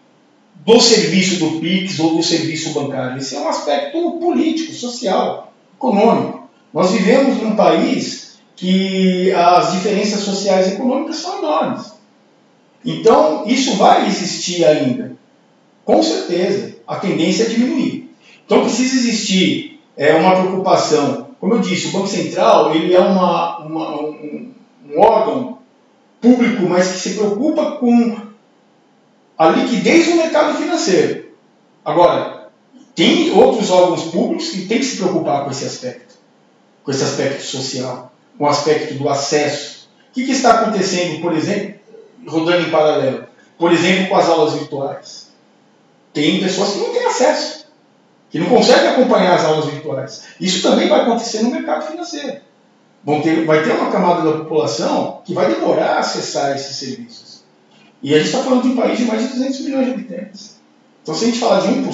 do 0.65 0.79
serviço 0.79 1.39
do 1.39 1.59
PIX 1.59 1.99
ou 1.99 2.15
do 2.17 2.23
serviço 2.23 2.71
bancário. 2.71 3.17
Esse 3.17 3.35
é 3.35 3.39
um 3.39 3.47
aspecto 3.47 4.19
político, 4.19 4.73
social, 4.73 5.53
econômico. 5.75 6.49
Nós 6.73 6.91
vivemos 6.91 7.41
num 7.41 7.55
país 7.55 8.37
que 8.55 9.31
as 9.31 9.71
diferenças 9.73 10.21
sociais 10.21 10.67
e 10.67 10.73
econômicas 10.73 11.17
são 11.17 11.39
enormes. 11.39 11.93
Então, 12.83 13.43
isso 13.47 13.75
vai 13.75 14.07
existir 14.07 14.65
ainda. 14.65 15.15
Com 15.87 16.03
certeza, 16.03 16.75
a 16.85 16.97
tendência 16.97 17.45
é 17.45 17.47
diminuir. 17.47 18.13
Então, 18.45 18.61
precisa 18.61 18.97
existir 18.97 19.79
é, 19.95 20.13
uma 20.15 20.35
preocupação 20.35 21.27
como 21.39 21.53
eu 21.53 21.59
disse, 21.59 21.87
o 21.87 21.91
Banco 21.91 22.07
Central 22.07 22.73
ele 22.73 22.93
é 22.93 22.99
uma, 22.99 23.59
uma, 23.59 24.01
um, 24.01 24.51
um 24.89 24.99
órgão 24.99 25.59
público, 26.19 26.63
mas 26.63 26.91
que 26.91 26.99
se 26.99 27.13
preocupa 27.13 27.73
com 27.73 28.17
a 29.37 29.47
liquidez 29.49 30.07
do 30.07 30.15
mercado 30.15 30.57
financeiro. 30.57 31.27
Agora, 31.85 32.49
tem 32.95 33.31
outros 33.31 33.69
órgãos 33.69 34.05
públicos 34.05 34.49
que 34.49 34.65
têm 34.65 34.79
que 34.79 34.85
se 34.85 34.97
preocupar 34.97 35.45
com 35.45 35.51
esse 35.51 35.65
aspecto, 35.65 36.15
com 36.83 36.89
esse 36.89 37.03
aspecto 37.03 37.43
social, 37.43 38.11
com 38.37 38.45
o 38.45 38.49
aspecto 38.49 38.95
do 38.95 39.07
acesso. 39.07 39.87
O 40.09 40.13
que, 40.13 40.25
que 40.25 40.31
está 40.31 40.61
acontecendo, 40.61 41.21
por 41.21 41.33
exemplo, 41.33 41.75
rodando 42.27 42.67
em 42.67 42.71
paralelo? 42.71 43.25
Por 43.59 43.71
exemplo, 43.71 44.09
com 44.09 44.15
as 44.15 44.27
aulas 44.27 44.53
virtuais. 44.53 45.26
Tem 46.17 46.39
pessoas 46.39 46.71
que 46.71 46.79
não 46.79 46.89
têm 46.91 47.05
acesso 47.05 47.67
que 48.31 48.39
não 48.39 48.47
conseguem 48.47 48.87
acompanhar 48.87 49.35
as 49.35 49.45
aulas 49.45 49.65
virtuais. 49.65 50.23
Isso 50.41 50.67
também 50.67 50.89
vai 50.89 51.01
acontecer 51.01 51.43
no 51.43 51.51
mercado 51.51 51.85
financeiro. 51.85 52.41
Ter, 53.21 53.45
vai 53.45 53.63
ter 53.63 53.71
uma 53.73 53.91
camada 53.91 54.23
da 54.23 54.39
população 54.39 55.21
que 55.23 55.35
vai 55.35 55.53
demorar 55.53 55.91
a 55.91 55.99
acessar 55.99 56.55
esses 56.55 56.75
serviços. 56.75 57.43
E 58.01 58.15
a 58.15 58.17
gente 58.17 58.29
está 58.29 58.43
falando 58.43 58.63
de 58.63 58.69
um 58.69 58.75
país 58.75 58.97
de 58.97 59.05
mais 59.05 59.21
de 59.21 59.27
200 59.27 59.59
milhões 59.59 59.85
de 59.85 59.91
habitantes. 59.91 60.59
Então, 61.03 61.13
se 61.13 61.23
a 61.23 61.27
gente 61.27 61.39
falar 61.39 61.59
de 61.59 61.67
1%, 61.67 61.83
nós 61.83 61.93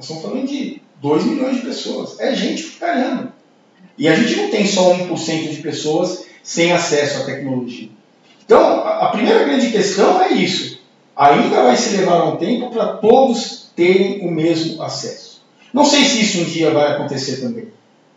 estamos 0.00 0.22
falando 0.22 0.46
de 0.48 0.82
2 1.00 1.24
milhões 1.26 1.56
de 1.56 1.62
pessoas. 1.62 2.18
É 2.18 2.34
gente 2.34 2.64
caramba. 2.80 3.32
E 3.96 4.08
a 4.08 4.14
gente 4.16 4.34
não 4.34 4.50
tem 4.50 4.66
só 4.66 4.92
1% 4.92 5.50
de 5.50 5.62
pessoas 5.62 6.24
sem 6.42 6.72
acesso 6.72 7.22
à 7.22 7.26
tecnologia. 7.26 7.90
Então, 8.44 8.80
a 8.80 9.06
primeira 9.10 9.44
grande 9.44 9.70
questão 9.70 10.20
é 10.20 10.32
isso. 10.32 10.79
Ainda 11.20 11.64
vai 11.64 11.76
se 11.76 11.98
levar 11.98 12.24
um 12.24 12.36
tempo 12.36 12.70
para 12.70 12.94
todos 12.94 13.70
terem 13.76 14.26
o 14.26 14.30
mesmo 14.30 14.82
acesso. 14.82 15.42
Não 15.70 15.84
sei 15.84 16.02
se 16.02 16.22
isso 16.22 16.40
um 16.40 16.44
dia 16.44 16.70
vai 16.70 16.92
acontecer 16.92 17.42
também. 17.42 17.68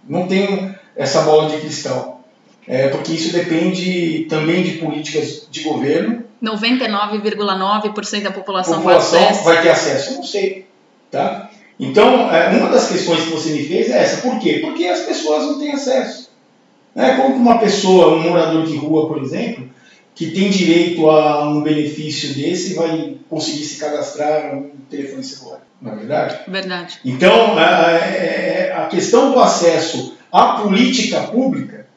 Não 0.07 0.25
tenho 0.25 0.73
essa 0.95 1.23
bola 1.23 1.49
de 1.49 1.57
cristal. 1.57 2.21
É, 2.65 2.87
porque 2.87 3.11
isso 3.11 3.33
depende 3.33 4.25
também 4.29 4.63
de 4.63 4.77
políticas 4.77 5.47
de 5.51 5.63
governo. 5.63 6.23
99,9% 6.41 8.21
da 8.21 8.31
população, 8.31 8.75
população 8.75 9.19
vai, 9.19 9.55
vai 9.55 9.61
ter 9.63 9.69
acesso. 9.71 10.11
Eu 10.11 10.15
não 10.15 10.23
sei. 10.23 10.65
Tá? 11.11 11.49
Então, 11.77 12.33
é, 12.33 12.57
uma 12.57 12.69
das 12.69 12.87
questões 12.87 13.25
que 13.25 13.31
você 13.31 13.49
me 13.49 13.65
fez 13.65 13.89
é 13.89 14.01
essa. 14.01 14.21
Por 14.21 14.39
quê? 14.39 14.59
Porque 14.63 14.85
as 14.85 15.01
pessoas 15.01 15.43
não 15.43 15.59
têm 15.59 15.73
acesso. 15.73 16.29
É 16.95 17.15
como 17.15 17.35
uma 17.35 17.59
pessoa, 17.59 18.15
um 18.15 18.21
morador 18.21 18.65
de 18.65 18.77
rua, 18.77 19.09
por 19.09 19.21
exemplo, 19.21 19.69
que 20.15 20.31
tem 20.31 20.49
direito 20.49 21.09
a 21.09 21.49
um 21.49 21.61
benefício 21.61 22.33
desse 22.33 22.75
vai 22.75 23.17
conseguir 23.29 23.63
se 23.63 23.79
cadastrar 23.79 24.55
no 24.55 24.69
telefone 24.89 25.23
celular. 25.23 25.61
Não 25.81 25.93
é 25.93 25.95
verdade? 25.95 26.39
Verdade. 26.47 26.99
Então, 27.03 27.57
a, 27.57 28.83
a 28.83 28.87
questão 28.87 29.31
do 29.31 29.39
acesso 29.39 30.15
à 30.31 30.61
política 30.61 31.21
pública 31.21 31.87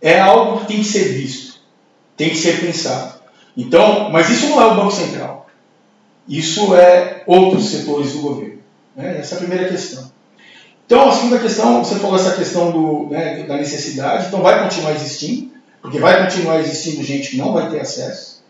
é 0.00 0.20
algo 0.20 0.60
que 0.60 0.66
tem 0.66 0.78
que 0.78 0.84
ser 0.84 1.04
visto, 1.12 1.60
tem 2.16 2.30
que 2.30 2.36
ser 2.36 2.60
pensado. 2.60 3.20
Então, 3.56 4.10
mas 4.10 4.30
isso 4.30 4.48
não 4.48 4.60
é 4.60 4.66
o 4.66 4.76
Banco 4.76 4.92
Central. 4.92 5.46
Isso 6.28 6.74
é 6.74 7.22
outros 7.26 7.70
setores 7.70 8.12
do 8.12 8.20
governo. 8.20 8.58
Né? 8.94 9.18
Essa 9.18 9.34
é 9.34 9.36
a 9.36 9.40
primeira 9.40 9.68
questão. 9.68 10.10
Então, 10.84 11.08
a 11.08 11.12
segunda 11.12 11.38
questão, 11.40 11.84
você 11.84 11.96
falou 11.96 12.16
essa 12.16 12.36
questão 12.36 12.70
do, 12.70 13.08
né, 13.10 13.42
da 13.42 13.56
necessidade, 13.56 14.28
então 14.28 14.40
vai 14.40 14.62
continuar 14.62 14.92
existindo, 14.92 15.50
porque 15.86 16.00
vai 16.00 16.24
continuar 16.24 16.58
existindo 16.58 17.00
gente 17.04 17.30
que 17.30 17.36
não 17.36 17.52
vai 17.52 17.70
ter 17.70 17.78
acesso. 17.78 18.44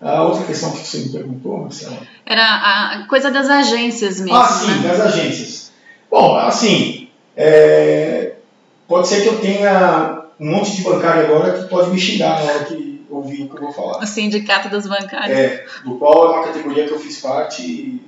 A 0.00 0.22
outra 0.22 0.44
questão 0.44 0.70
que 0.70 0.86
você 0.86 0.98
me 0.98 1.08
perguntou, 1.08 1.58
Marcelo? 1.58 1.98
Era 2.24 2.44
a 2.44 3.06
coisa 3.08 3.32
das 3.32 3.50
agências 3.50 4.20
mesmo. 4.20 4.36
Ah, 4.36 4.46
sim, 4.46 4.80
né? 4.80 4.88
das 4.88 5.00
agências. 5.00 5.72
Bom, 6.08 6.36
assim, 6.36 7.08
é, 7.36 8.34
pode 8.86 9.08
ser 9.08 9.22
que 9.22 9.26
eu 9.26 9.40
tenha 9.40 10.26
um 10.38 10.52
monte 10.52 10.76
de 10.76 10.82
bancário 10.82 11.24
agora 11.24 11.60
que 11.60 11.68
pode 11.68 11.90
me 11.90 11.98
xingar 11.98 12.44
na 12.44 12.52
hora 12.52 12.64
que 12.66 13.04
ouvir 13.10 13.42
o 13.42 13.48
que 13.48 13.56
eu 13.56 13.60
vou 13.60 13.72
falar. 13.72 13.98
O 14.00 14.06
sindicato 14.06 14.68
dos 14.68 14.86
bancários. 14.86 15.36
É, 15.36 15.64
do 15.84 15.96
qual 15.96 16.26
é 16.26 16.36
uma 16.36 16.44
categoria 16.44 16.86
que 16.86 16.92
eu 16.92 17.00
fiz 17.00 17.20
parte 17.20 18.00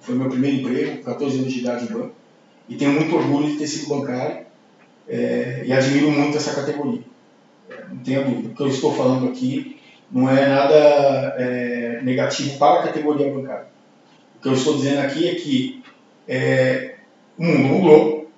foi 0.00 0.14
meu 0.14 0.30
primeiro 0.30 0.58
emprego, 0.58 1.02
14 1.02 1.40
anos 1.40 1.52
de 1.52 1.58
idade 1.58 1.90
no 1.90 1.98
banco. 1.98 2.14
E 2.68 2.76
tenho 2.76 2.92
muito 2.92 3.16
orgulho 3.16 3.50
de 3.50 3.58
ter 3.58 3.66
sido 3.66 3.88
bancário 3.88 4.46
é, 5.08 5.64
e 5.66 5.72
admiro 5.72 6.12
muito 6.12 6.36
essa 6.36 6.54
categoria. 6.54 7.02
Dúvida. 7.90 8.48
O 8.48 8.54
que 8.54 8.62
eu 8.62 8.68
estou 8.68 8.94
falando 8.94 9.28
aqui 9.28 9.76
não 10.10 10.30
é 10.30 10.46
nada 10.46 10.74
é, 11.38 12.00
negativo 12.02 12.58
para 12.58 12.80
a 12.80 12.82
categoria 12.84 13.32
bancária. 13.32 13.66
O 14.36 14.42
que 14.42 14.48
eu 14.48 14.52
estou 14.52 14.76
dizendo 14.76 15.00
aqui 15.00 15.28
é 15.28 15.34
que 15.34 15.82
é, 16.28 16.94
o 17.38 17.44
mundo 17.44 17.64
mudou, 17.68 18.30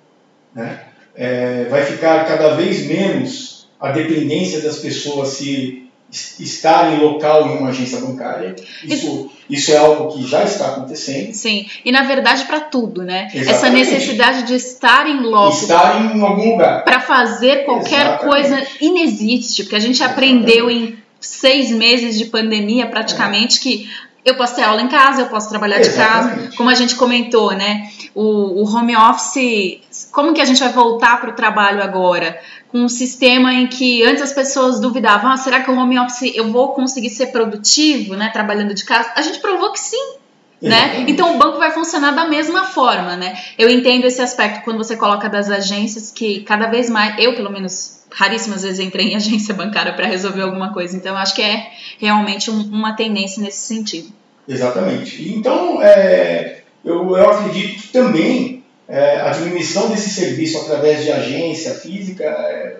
né? 0.53 0.85
É, 1.15 1.65
vai 1.65 1.83
ficar 1.83 2.25
cada 2.25 2.55
vez 2.55 2.85
menos 2.85 3.69
a 3.79 3.91
dependência 3.91 4.61
das 4.61 4.77
pessoas 4.77 5.29
se 5.29 5.88
estar 6.11 6.93
em 6.93 6.99
local 6.99 7.47
em 7.47 7.57
uma 7.57 7.69
agência 7.69 7.99
bancária. 7.99 8.55
Isso, 8.83 9.29
isso 9.49 9.71
é 9.71 9.77
algo 9.77 10.13
que 10.13 10.27
já 10.27 10.43
está 10.43 10.69
acontecendo. 10.69 11.33
Sim, 11.33 11.67
e 11.85 11.91
na 11.91 12.03
verdade 12.03 12.45
para 12.45 12.61
tudo, 12.61 13.03
né? 13.03 13.29
Exatamente. 13.33 13.49
Essa 13.49 13.69
necessidade 13.69 14.43
de 14.43 14.55
estar 14.55 15.07
em 15.07 15.21
loco. 15.21 15.55
Estar 15.55 16.15
em 16.15 16.21
algum 16.21 16.51
lugar. 16.51 16.83
Para 16.83 16.99
fazer 16.99 17.65
qualquer 17.65 18.01
Exatamente. 18.01 18.25
coisa 18.25 18.67
inexiste, 18.81 19.63
porque 19.63 19.75
a 19.75 19.79
gente 19.79 20.03
aprendeu 20.03 20.69
em 20.69 20.97
seis 21.19 21.69
meses 21.69 22.17
de 22.17 22.25
pandemia 22.25 22.87
praticamente 22.87 23.59
é. 23.59 23.61
que 23.61 23.89
eu 24.25 24.35
posso 24.35 24.55
ter 24.55 24.63
aula 24.63 24.81
em 24.81 24.87
casa, 24.87 25.21
eu 25.21 25.27
posso 25.27 25.49
trabalhar 25.49 25.79
Exatamente. 25.79 26.35
de 26.35 26.39
casa, 26.39 26.57
como 26.57 26.69
a 26.69 26.75
gente 26.75 26.95
comentou, 26.95 27.53
né? 27.53 27.89
O, 28.13 28.61
o 28.61 28.75
home 28.75 28.95
office, 28.95 29.79
como 30.11 30.33
que 30.33 30.41
a 30.41 30.45
gente 30.45 30.59
vai 30.59 30.71
voltar 30.71 31.19
para 31.21 31.29
o 31.29 31.33
trabalho 31.33 31.81
agora? 31.81 32.39
Com 32.69 32.79
um 32.79 32.89
sistema 32.89 33.53
em 33.53 33.67
que 33.67 34.03
antes 34.03 34.21
as 34.21 34.33
pessoas 34.33 34.79
duvidavam, 34.79 35.31
ah, 35.31 35.37
será 35.37 35.61
que 35.61 35.71
o 35.71 35.75
home 35.75 35.97
office 35.99 36.35
eu 36.35 36.51
vou 36.51 36.73
conseguir 36.73 37.09
ser 37.09 37.27
produtivo, 37.27 38.15
né? 38.15 38.29
Trabalhando 38.31 38.73
de 38.73 38.83
casa? 38.83 39.11
A 39.15 39.21
gente 39.21 39.39
provou 39.39 39.71
que 39.71 39.79
sim. 39.79 40.19
Né? 40.61 41.05
Então 41.07 41.35
o 41.35 41.37
banco 41.37 41.57
vai 41.57 41.71
funcionar 41.71 42.11
da 42.11 42.27
mesma 42.27 42.65
forma, 42.65 43.15
né? 43.15 43.33
Eu 43.57 43.69
entendo 43.69 44.03
esse 44.03 44.21
aspecto 44.21 44.61
quando 44.65 44.77
você 44.77 44.97
coloca 44.97 45.29
das 45.29 45.49
agências 45.49 46.11
que 46.11 46.41
cada 46.41 46.67
vez 46.67 46.89
mais, 46.89 47.15
eu 47.17 47.33
pelo 47.33 47.49
menos 47.49 47.98
raríssimas 48.11 48.63
vezes 48.63 48.79
entrei 48.79 49.09
em 49.09 49.15
agência 49.15 49.53
bancária 49.53 49.93
para 49.93 50.07
resolver 50.07 50.41
alguma 50.41 50.73
coisa. 50.73 50.95
Então, 50.95 51.15
acho 51.15 51.35
que 51.35 51.41
é 51.41 51.71
realmente 51.97 52.49
um, 52.49 52.61
uma 52.61 52.93
tendência 52.93 53.41
nesse 53.41 53.59
sentido. 53.59 54.09
Exatamente. 54.47 55.29
Então, 55.29 55.81
é, 55.81 56.61
eu, 56.83 57.15
eu 57.15 57.29
acredito 57.29 57.81
que 57.81 57.87
também 57.89 58.63
é, 58.87 59.21
a 59.21 59.29
diminuição 59.29 59.89
desse 59.89 60.09
serviço 60.09 60.57
através 60.57 61.03
de 61.03 61.11
agência 61.11 61.75
física, 61.75 62.23
é, 62.23 62.77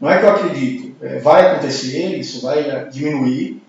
não 0.00 0.10
é 0.10 0.18
que 0.18 0.24
eu 0.24 0.30
acredito, 0.30 0.96
é, 1.02 1.18
vai 1.18 1.46
acontecer, 1.46 2.18
isso 2.18 2.40
vai 2.40 2.88
diminuir. 2.90 3.62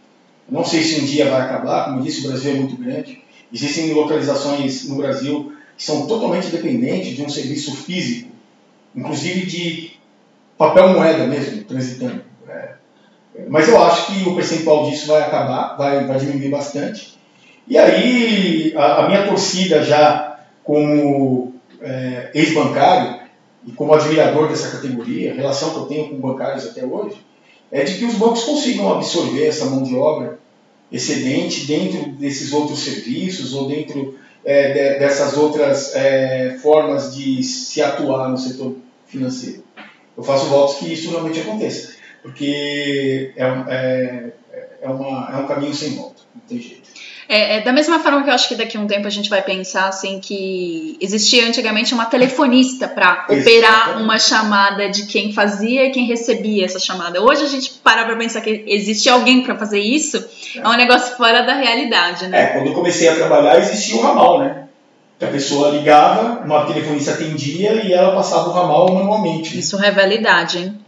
Não 0.49 0.63
sei 0.63 0.81
se 0.81 1.01
um 1.01 1.05
dia 1.05 1.29
vai 1.29 1.41
acabar, 1.41 1.85
como 1.85 2.01
disse, 2.01 2.25
o 2.25 2.29
Brasil 2.29 2.51
é 2.51 2.55
muito 2.55 2.75
grande. 2.77 3.21
Existem 3.51 3.93
localizações 3.93 4.87
no 4.87 4.95
Brasil 4.95 5.53
que 5.77 5.83
são 5.83 6.07
totalmente 6.07 6.47
dependentes 6.47 7.15
de 7.15 7.23
um 7.23 7.29
serviço 7.29 7.75
físico, 7.75 8.29
inclusive 8.95 9.45
de 9.45 9.92
papel 10.57 10.89
moeda 10.89 11.25
mesmo, 11.27 11.63
transitando. 11.63 12.21
É, 12.47 12.73
mas 13.47 13.67
eu 13.67 13.81
acho 13.81 14.07
que 14.07 14.29
o 14.29 14.35
percentual 14.35 14.89
disso 14.89 15.07
vai 15.07 15.21
acabar, 15.21 15.75
vai, 15.75 16.05
vai 16.05 16.17
diminuir 16.17 16.49
bastante. 16.49 17.17
E 17.67 17.77
aí, 17.77 18.73
a, 18.75 19.03
a 19.03 19.07
minha 19.07 19.27
torcida 19.27 19.83
já 19.83 20.39
como 20.63 21.53
é, 21.81 22.31
ex-bancário 22.33 23.21
e 23.65 23.71
como 23.71 23.93
admirador 23.93 24.49
dessa 24.49 24.71
categoria, 24.71 25.33
relação 25.33 25.71
que 25.71 25.77
eu 25.77 25.85
tenho 25.85 26.09
com 26.09 26.15
bancários 26.17 26.65
até 26.65 26.85
hoje, 26.85 27.17
é 27.71 27.83
de 27.83 27.97
que 27.97 28.05
os 28.05 28.15
bancos 28.15 28.43
consigam 28.43 28.91
absorver 28.93 29.47
essa 29.47 29.65
mão 29.65 29.83
de 29.83 29.95
obra 29.95 30.37
excedente 30.91 31.65
dentro 31.65 32.11
desses 32.11 32.53
outros 32.53 32.83
serviços 32.83 33.53
ou 33.53 33.67
dentro 33.67 34.15
é, 34.45 34.67
de, 34.67 34.99
dessas 34.99 35.35
outras 35.35 35.95
é, 35.95 36.59
formas 36.61 37.15
de 37.15 37.41
se 37.41 37.81
atuar 37.81 38.29
no 38.29 38.37
setor 38.37 38.75
financeiro 39.07 39.63
eu 40.17 40.23
faço 40.23 40.45
votos 40.45 40.75
que 40.77 40.93
isso 40.93 41.09
realmente 41.09 41.39
aconteça, 41.39 41.93
porque 42.21 43.33
é, 43.35 43.43
é, 43.43 44.31
é, 44.81 44.89
uma, 44.89 45.29
é 45.31 45.37
um 45.37 45.47
caminho 45.47 45.73
sem 45.73 45.95
volta, 45.95 46.21
não 46.33 46.41
tem 46.47 46.59
jeito. 46.59 46.83
É, 47.27 47.57
é, 47.57 47.61
da 47.61 47.71
mesma 47.71 47.99
forma 47.99 48.21
que 48.21 48.29
eu 48.29 48.33
acho 48.33 48.49
que 48.49 48.55
daqui 48.55 48.77
a 48.77 48.79
um 48.79 48.85
tempo 48.85 49.07
a 49.07 49.09
gente 49.09 49.29
vai 49.29 49.41
pensar 49.41 49.87
assim 49.87 50.19
que 50.19 50.97
existia 50.99 51.47
antigamente 51.47 51.93
uma 51.93 52.05
telefonista 52.05 52.87
para 52.87 53.25
operar 53.29 54.01
uma 54.01 54.19
chamada 54.19 54.89
de 54.89 55.05
quem 55.05 55.31
fazia 55.31 55.85
e 55.85 55.91
quem 55.91 56.05
recebia 56.05 56.65
essa 56.65 56.79
chamada. 56.79 57.23
Hoje 57.23 57.43
a 57.43 57.47
gente 57.47 57.71
para 57.83 58.03
para 58.03 58.15
pensar 58.17 58.41
que 58.41 58.63
existe 58.67 59.09
alguém 59.09 59.41
para 59.41 59.57
fazer 59.57 59.79
isso, 59.79 60.17
é. 60.55 60.59
é 60.59 60.67
um 60.67 60.75
negócio 60.75 61.15
fora 61.15 61.43
da 61.43 61.55
realidade, 61.55 62.27
né? 62.27 62.41
É, 62.41 62.45
quando 62.47 62.67
eu 62.67 62.73
comecei 62.73 63.07
a 63.07 63.15
trabalhar 63.15 63.57
existia 63.57 63.95
o 63.95 64.01
ramal, 64.01 64.39
né? 64.39 64.62
Que 65.23 65.29
a 65.29 65.31
pessoa 65.31 65.69
ligava, 65.69 66.43
uma 66.43 66.65
telefonista 66.65 67.11
atendia 67.11 67.85
e 67.85 67.93
ela 67.93 68.13
passava 68.13 68.49
o 68.49 68.51
ramal 68.51 68.93
manualmente. 68.93 69.57
Isso 69.57 69.77
revela 69.77 70.11
a 70.11 70.15
idade, 70.15 70.57
hein? 70.59 70.79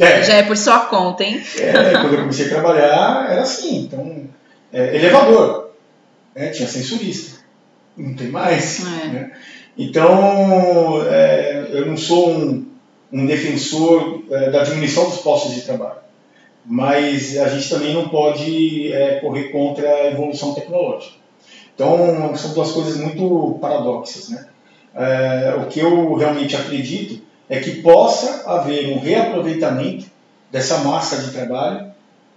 É. 0.00 0.22
Já 0.22 0.34
é 0.34 0.42
por 0.42 0.56
sua 0.56 0.80
conta, 0.86 1.22
hein? 1.22 1.42
É, 1.58 1.92
quando 1.92 2.14
eu 2.14 2.20
comecei 2.20 2.46
a 2.46 2.48
trabalhar 2.48 3.30
era 3.30 3.42
assim, 3.42 3.80
então, 3.80 4.24
é, 4.72 4.96
elevador, 4.96 5.72
né? 6.34 6.48
tinha 6.48 6.66
sensorista, 6.66 7.40
não 7.96 8.14
tem 8.14 8.28
mais. 8.28 8.80
É. 8.80 9.06
Né? 9.08 9.32
Então, 9.76 11.02
é, 11.06 11.66
eu 11.72 11.84
não 11.84 11.96
sou 11.96 12.30
um, 12.30 12.66
um 13.12 13.26
defensor 13.26 14.24
é, 14.30 14.50
da 14.50 14.62
diminuição 14.62 15.04
dos 15.04 15.18
postos 15.18 15.54
de 15.54 15.60
trabalho, 15.60 16.00
mas 16.64 17.36
a 17.36 17.48
gente 17.48 17.68
também 17.68 17.92
não 17.92 18.08
pode 18.08 18.90
correr 19.20 19.50
contra 19.50 19.86
a 19.86 20.06
evolução 20.06 20.54
tecnológica. 20.54 21.21
Então, 21.74 22.36
são 22.36 22.52
duas 22.52 22.72
coisas 22.72 22.96
muito 22.96 23.58
paradoxas. 23.60 24.28
Né? 24.28 24.46
É, 24.94 25.54
o 25.58 25.66
que 25.66 25.80
eu 25.80 26.14
realmente 26.14 26.54
acredito 26.54 27.22
é 27.48 27.60
que 27.60 27.82
possa 27.82 28.50
haver 28.50 28.94
um 28.94 29.00
reaproveitamento 29.00 30.06
dessa 30.50 30.78
massa 30.78 31.22
de 31.22 31.32
trabalho 31.32 31.91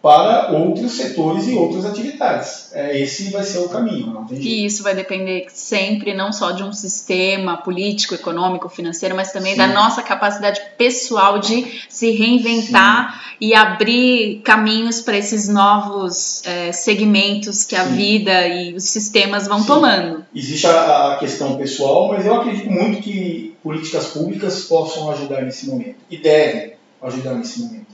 para 0.06 0.52
outros 0.52 0.92
setores 0.92 1.48
e 1.48 1.56
outras 1.56 1.84
atividades. 1.84 2.70
É, 2.74 2.96
esse 3.02 3.32
vai 3.32 3.42
ser 3.42 3.58
o 3.58 3.70
caminho, 3.70 4.14
não 4.14 4.24
tem 4.24 4.40
jeito. 4.40 4.48
E 4.48 4.64
isso 4.64 4.84
vai 4.84 4.94
depender 4.94 5.48
sempre 5.52 6.14
não 6.14 6.32
só 6.32 6.52
de 6.52 6.62
um 6.62 6.72
sistema 6.72 7.58
político, 7.58 8.14
econômico, 8.14 8.70
financeiro, 8.70 9.16
mas 9.16 9.32
também 9.32 9.54
Sim. 9.54 9.58
da 9.58 9.68
nossa 9.68 10.04
capacidade 10.04 10.62
pessoal 10.78 11.40
de 11.40 11.82
se 11.90 12.12
reinventar 12.12 13.16
Sim. 13.16 13.36
e 13.42 13.56
abrir 13.56 14.42
caminhos 14.44 15.02
para 15.02 15.18
esses 15.18 15.50
novos 15.50 16.44
é, 16.46 16.72
segmentos 16.72 17.64
que 17.64 17.76
Sim. 17.76 17.82
a 17.82 17.86
vida 17.86 18.48
e 18.48 18.76
os 18.76 18.84
sistemas 18.84 19.48
vão 19.48 19.64
tomando. 19.66 20.24
Existe 20.36 20.68
a, 20.68 21.14
a 21.14 21.18
questão 21.18 21.58
pessoal, 21.58 22.10
mas 22.10 22.28
eu 22.28 22.36
acredito 22.36 22.70
muito 22.70 23.02
que 23.02 23.56
políticas 23.64 24.06
públicas 24.06 24.66
possam 24.66 25.10
ajudar 25.10 25.42
nesse 25.42 25.66
momento 25.66 25.98
e 26.12 26.18
devem 26.18 26.74
ajudar 27.02 27.34
nesse 27.34 27.60
momento. 27.60 27.88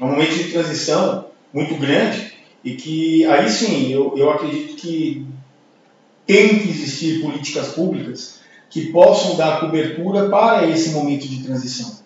É 0.00 0.04
um 0.04 0.10
momento 0.10 0.32
de 0.32 0.52
transição 0.52 1.26
muito 1.52 1.74
grande 1.76 2.32
e 2.64 2.74
que 2.74 3.24
aí 3.26 3.48
sim 3.48 3.92
eu, 3.92 4.14
eu 4.16 4.30
acredito 4.30 4.76
que 4.76 5.26
tem 6.26 6.58
que 6.58 6.68
existir 6.68 7.22
políticas 7.22 7.68
públicas 7.68 8.40
que 8.68 8.92
possam 8.92 9.36
dar 9.36 9.60
cobertura 9.60 10.28
para 10.28 10.66
esse 10.66 10.90
momento 10.90 11.26
de 11.28 11.44
transição. 11.44 11.96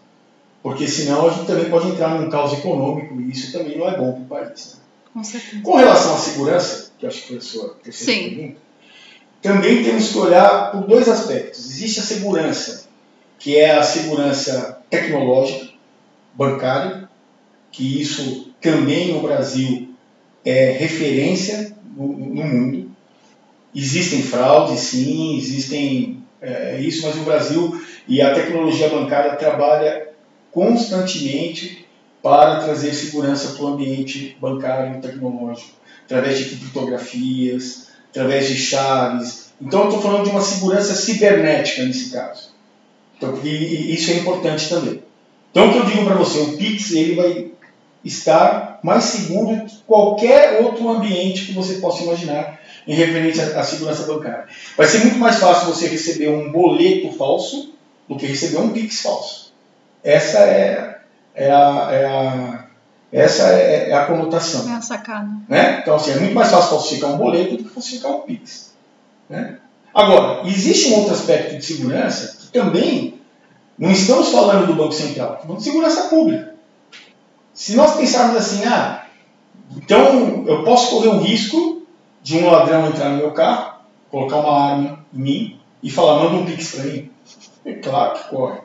Porque 0.62 0.86
senão 0.86 1.26
a 1.26 1.30
gente 1.30 1.47
também 1.47 1.70
pode 1.70 1.88
entrar 1.88 2.20
num 2.20 2.28
caos 2.28 2.53
econômico 2.53 3.18
e 3.18 3.30
isso 3.30 3.51
também 3.51 3.78
não 3.78 3.88
é 3.88 3.97
bom 3.97 4.12
para 4.12 4.22
o 4.22 4.26
país. 4.26 4.74
Né? 4.74 4.80
Com, 5.14 5.24
certeza. 5.24 5.62
Com 5.62 5.76
relação 5.76 6.14
à 6.14 6.18
segurança, 6.18 6.93
que 6.99 7.07
acho 7.07 7.22
que 7.22 7.28
foi 7.28 7.36
a 7.38 7.41
sua 7.41 7.74
terceira 7.82 8.12
Sim. 8.12 8.28
pergunta, 8.36 8.61
também 9.41 9.82
temos 9.82 10.09
que 10.09 10.18
olhar 10.18 10.70
por 10.70 10.86
dois 10.86 11.09
aspectos. 11.09 11.64
Existe 11.70 12.01
a 12.01 12.03
segurança, 12.03 12.84
que 13.38 13.57
é 13.57 13.74
a 13.74 13.82
segurança 13.82 14.82
tecnológica, 14.91 15.70
bancária, 16.34 17.09
que 17.72 18.03
isso 18.03 18.50
também 18.61 19.13
no 19.13 19.21
Brasil 19.21 19.89
é 20.45 20.71
referência 20.73 21.75
no, 21.97 22.07
no 22.07 22.45
mundo. 22.45 22.91
Existem 23.75 24.23
fraudes, 24.23 24.81
sim, 24.81 25.37
existem 25.37 26.23
é, 26.41 26.81
isso, 26.81 27.07
mas 27.07 27.17
o 27.17 27.25
Brasil 27.25 27.81
e 28.09 28.21
a 28.21 28.35
tecnologia 28.35 28.89
bancária 28.89 29.37
trabalha 29.37 30.09
constantemente 30.51 31.87
para 32.23 32.61
trazer 32.61 32.93
segurança 32.93 33.55
para 33.55 33.65
o 33.65 33.69
ambiente 33.69 34.37
bancário 34.41 34.97
e 34.97 35.01
tecnológico, 35.01 35.73
através 36.05 36.39
de 36.39 36.45
criptografias, 36.47 37.89
através 38.11 38.49
de 38.49 38.57
chaves. 38.57 39.53
Então, 39.61 39.85
estou 39.85 40.03
falando 40.03 40.25
de 40.25 40.31
uma 40.31 40.41
segurança 40.41 40.95
cibernética 40.95 41.85
nesse 41.85 42.11
caso. 42.11 42.51
Então, 43.17 43.39
isso 43.45 44.11
é 44.11 44.15
importante 44.15 44.69
também. 44.69 45.03
Então, 45.51 45.69
o 45.69 45.73
que 45.73 45.79
eu 45.79 45.85
digo 45.85 46.05
para 46.05 46.17
você, 46.17 46.41
o 46.41 46.57
Pix 46.57 46.93
ele 46.93 47.15
vai 47.15 47.51
estar 48.05 48.81
mais 48.83 49.05
seguro 49.05 49.65
que 49.67 49.77
qualquer 49.87 50.63
outro 50.63 50.89
ambiente 50.89 51.47
que 51.47 51.53
você 51.53 51.75
possa 51.75 52.03
imaginar 52.03 52.59
em 52.87 52.95
referência 52.95 53.59
à 53.59 53.63
segurança 53.63 54.05
bancária. 54.05 54.47
Vai 54.77 54.87
ser 54.87 54.99
muito 55.01 55.19
mais 55.19 55.37
fácil 55.37 55.69
você 55.69 55.87
receber 55.89 56.29
um 56.29 56.51
boleto 56.51 57.13
falso 57.17 57.75
do 58.09 58.17
que 58.17 58.27
receber 58.27 58.59
um 58.59 58.71
Pix 58.71 59.03
falso. 59.03 59.53
Essa 60.03 60.39
é, 60.39 60.99
é, 61.35 61.51
a, 61.51 61.89
é 61.93 62.05
a, 62.07 62.65
essa 63.13 63.49
é, 63.51 63.91
é 63.91 63.95
a 63.95 64.07
conotação. 64.07 64.69
É 64.69 64.77
a 64.77 64.81
sacada. 64.81 65.29
Né? 65.49 65.81
Então, 65.81 65.95
assim, 65.95 66.13
é 66.13 66.21
muito 66.21 66.35
mais 66.35 66.51
fácil 66.51 66.71
falsificar 66.71 67.11
um 67.11 67.19
boleto 67.19 67.57
do 67.57 67.65
que 67.65 67.71
falsificar 67.71 68.13
um 68.13 68.21
Pix. 68.21 68.73
Né? 69.29 69.59
Agora, 69.95 70.49
existe 70.49 70.89
um 70.89 70.99
outro 71.01 71.15
aspecto 71.15 71.57
de 71.57 71.65
segurança 71.65 72.39
que 72.41 72.59
também 72.59 73.21
não 73.79 73.91
estamos 73.91 74.31
falando 74.31 74.67
do 74.67 74.75
Banco 74.75 74.93
Central, 74.93 75.35
estamos 75.35 75.47
falando 75.47 75.59
de 75.59 75.65
segurança 75.65 76.03
pública. 76.09 76.50
Se 77.61 77.77
nós 77.77 77.95
pensarmos 77.95 78.37
assim, 78.37 78.65
ah, 78.65 79.05
então 79.77 80.47
eu 80.47 80.65
posso 80.65 80.93
correr 80.93 81.09
o 81.09 81.19
risco 81.19 81.83
de 82.23 82.39
um 82.39 82.51
ladrão 82.51 82.87
entrar 82.87 83.11
no 83.11 83.19
meu 83.19 83.33
carro, 83.33 83.81
colocar 84.11 84.37
uma 84.39 84.71
arma 84.71 85.05
em 85.13 85.21
mim 85.21 85.61
e 85.83 85.91
falar, 85.91 86.25
manda 86.25 86.37
um 86.37 86.47
pix 86.47 86.75
para 86.75 86.85
mim. 86.85 87.11
É 87.67 87.75
claro 87.75 88.15
que 88.15 88.29
corre. 88.31 88.61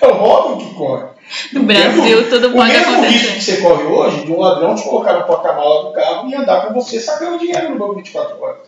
É 0.00 0.06
óbvio 0.06 0.66
que 0.66 0.74
corre. 0.74 1.08
No 1.52 1.64
Brasil, 1.64 2.30
tudo 2.30 2.52
pode 2.52 2.74
acontecer. 2.74 2.98
O 2.98 3.10
risco 3.10 3.34
que 3.34 3.42
você 3.42 3.56
corre 3.58 3.84
hoje 3.84 4.24
de 4.24 4.32
um 4.32 4.40
ladrão 4.40 4.74
te 4.74 4.84
colocar 4.84 5.18
no 5.18 5.26
porta-mala 5.26 5.84
do 5.84 5.92
carro 5.92 6.30
e 6.30 6.34
andar 6.34 6.66
com 6.66 6.72
você 6.72 6.98
sacando 6.98 7.38
dinheiro 7.38 7.68
no 7.68 7.78
banco 7.78 7.96
24 7.96 8.42
horas. 8.42 8.62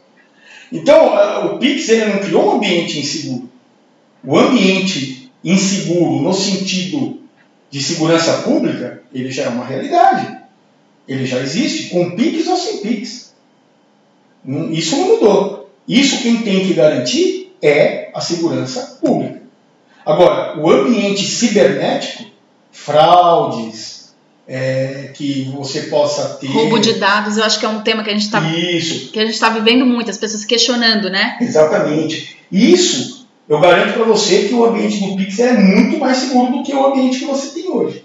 Então, 0.70 1.46
o 1.46 1.58
Pix 1.58 1.88
ele 1.88 2.12
não 2.12 2.18
criou 2.18 2.46
um 2.46 2.56
ambiente 2.56 3.00
inseguro. 3.00 3.48
O 4.22 4.36
ambiente 4.36 5.32
inseguro, 5.42 6.20
no 6.20 6.34
sentido 6.34 7.21
de 7.72 7.82
segurança 7.82 8.42
pública, 8.42 9.02
ele 9.14 9.32
já 9.32 9.44
é 9.44 9.48
uma 9.48 9.64
realidade. 9.64 10.38
Ele 11.08 11.24
já 11.24 11.38
existe, 11.38 11.88
com 11.88 12.14
Pix 12.14 12.46
ou 12.46 12.56
sem 12.58 12.78
Pix. 12.82 13.32
Isso 14.70 14.96
não 14.98 15.06
mudou. 15.08 15.70
Isso 15.88 16.22
quem 16.22 16.42
tem 16.42 16.66
que 16.66 16.74
garantir 16.74 17.56
é 17.62 18.10
a 18.14 18.20
segurança 18.20 18.98
pública. 19.00 19.40
Agora, 20.04 20.60
o 20.60 20.70
ambiente 20.70 21.24
cibernético, 21.24 22.24
fraudes, 22.70 24.12
é, 24.46 25.10
que 25.14 25.50
você 25.56 25.82
possa 25.84 26.34
ter. 26.34 26.48
Roubo 26.48 26.78
de 26.78 26.94
dados, 26.94 27.38
eu 27.38 27.44
acho 27.44 27.58
que 27.58 27.64
é 27.64 27.68
um 27.70 27.80
tema 27.80 28.04
que 28.04 28.10
a 28.10 28.12
gente 28.12 28.26
está. 28.26 28.40
Isso. 28.40 29.10
Que 29.10 29.18
a 29.18 29.24
gente 29.24 29.34
está 29.34 29.48
vivendo 29.48 29.86
muito, 29.86 30.10
as 30.10 30.18
pessoas 30.18 30.44
questionando, 30.44 31.08
né? 31.08 31.38
Exatamente. 31.40 32.36
Isso, 32.50 33.21
eu 33.52 33.60
garanto 33.60 33.92
para 33.92 34.04
você 34.04 34.48
que 34.48 34.54
o 34.54 34.64
ambiente 34.64 34.98
do 34.98 35.14
Pix 35.14 35.38
é 35.38 35.52
muito 35.52 35.98
mais 35.98 36.16
seguro 36.16 36.52
do 36.52 36.62
que 36.62 36.74
o 36.74 36.86
ambiente 36.86 37.18
que 37.18 37.26
você 37.26 37.48
tem 37.48 37.70
hoje. 37.70 38.02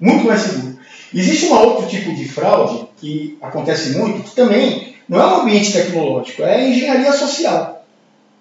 Muito 0.00 0.26
mais 0.26 0.40
seguro. 0.40 0.76
Existe 1.14 1.46
um 1.46 1.56
outro 1.56 1.86
tipo 1.86 2.12
de 2.12 2.28
fraude 2.28 2.84
que 2.96 3.38
acontece 3.40 3.96
muito, 3.96 4.28
que 4.28 4.34
também 4.34 4.96
não 5.08 5.20
é 5.20 5.26
um 5.26 5.40
ambiente 5.42 5.72
tecnológico, 5.72 6.42
é 6.42 6.68
engenharia 6.68 7.12
social. 7.12 7.86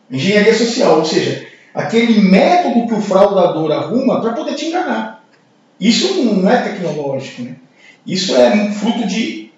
Engenharia 0.10 0.58
social, 0.58 0.98
ou 0.98 1.06
seja, 1.06 1.46
aquele 1.76 2.20
método 2.22 2.88
que 2.88 2.94
o 2.96 3.02
fraudador 3.02 3.72
arruma 3.72 4.20
para 4.20 4.34
poder 4.34 4.56
te 4.56 4.66
enganar. 4.66 5.24
Isso 5.80 6.24
não 6.24 6.50
é 6.50 6.58
tecnológico, 6.58 7.44
né? 7.44 7.56
Isso 8.04 8.36
é 8.36 8.72
fruto 8.72 9.06
de 9.06 9.52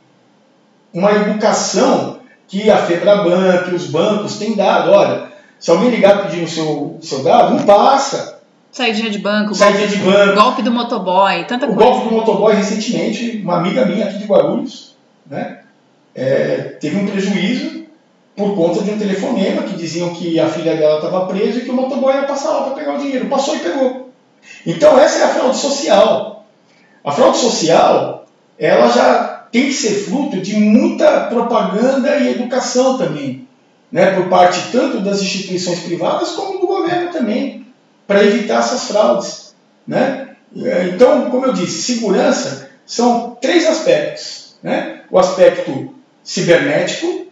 uma 0.94 1.14
educação 1.14 2.20
que 2.46 2.70
a 2.70 2.78
Febraban, 2.78 3.64
que 3.70 3.76
os 3.76 3.88
bancos 3.88 4.38
têm 4.38 4.56
dado. 4.56 4.92
Olha, 4.92 5.29
se 5.60 5.70
alguém 5.72 5.90
ligar 5.90 6.24
pedindo 6.24 6.46
o 6.46 6.48
seu, 6.48 6.98
seu 7.02 7.24
dado, 7.24 7.56
não 7.56 7.64
passa. 7.64 8.40
Saidinha 8.72 9.10
de 9.10 9.18
banco, 9.18 9.58
golpe, 9.58 9.88
de 9.88 9.98
banco. 9.98 10.42
golpe 10.42 10.62
do 10.62 10.72
motoboy, 10.72 11.44
tanta 11.46 11.66
o 11.66 11.76
coisa. 11.76 11.92
golpe 11.92 12.08
do 12.08 12.16
motoboy, 12.16 12.56
recentemente, 12.56 13.42
uma 13.44 13.58
amiga 13.58 13.86
minha 13.86 14.06
aqui 14.06 14.20
de 14.20 14.26
Guarulhos, 14.26 14.96
né, 15.26 15.60
é, 16.16 16.78
teve 16.80 16.98
um 16.98 17.08
prejuízo 17.08 17.86
por 18.36 18.56
conta 18.56 18.82
de 18.84 18.92
um 18.92 18.98
telefonema 18.98 19.64
que 19.64 19.76
diziam 19.76 20.14
que 20.14 20.40
a 20.40 20.48
filha 20.48 20.78
dela 20.78 20.98
estava 20.98 21.26
presa 21.26 21.60
e 21.60 21.62
que 21.62 21.72
o 21.72 21.74
motoboy 21.74 22.14
ia 22.14 22.24
passar 22.24 22.52
lá 22.52 22.64
para 22.64 22.76
pegar 22.76 22.96
o 22.96 23.00
dinheiro. 23.00 23.26
Passou 23.26 23.56
e 23.56 23.60
pegou. 23.60 24.10
Então 24.66 24.98
essa 24.98 25.20
é 25.20 25.24
a 25.26 25.30
fraude 25.30 25.58
social. 25.58 26.46
A 27.04 27.12
fraude 27.12 27.38
social, 27.38 28.26
ela 28.58 28.88
já 28.90 29.48
tem 29.52 29.66
que 29.66 29.74
ser 29.74 30.06
fruto 30.06 30.40
de 30.40 30.56
muita 30.56 31.22
propaganda 31.22 32.18
e 32.18 32.30
educação 32.30 32.98
também, 32.98 33.48
né, 33.92 34.12
por 34.12 34.28
parte 34.30 34.72
tanto 34.72 35.02
das 35.02 35.22
instituições 35.22 35.80
privadas 35.80 36.32
como 36.32 36.60
do 36.60 36.68
governo 36.68 37.12
também, 37.12 37.68
para 38.08 38.24
evitar 38.24 38.60
essas 38.60 38.86
fraudes, 38.86 39.54
né? 39.88 40.36
Então, 40.94 41.30
como 41.30 41.46
eu 41.46 41.54
disse, 41.54 41.94
segurança 41.94 42.72
são 42.86 43.38
três 43.40 43.68
aspectos, 43.68 44.56
né? 44.64 45.02
O 45.12 45.20
aspecto 45.20 45.94
cibernético, 46.24 47.28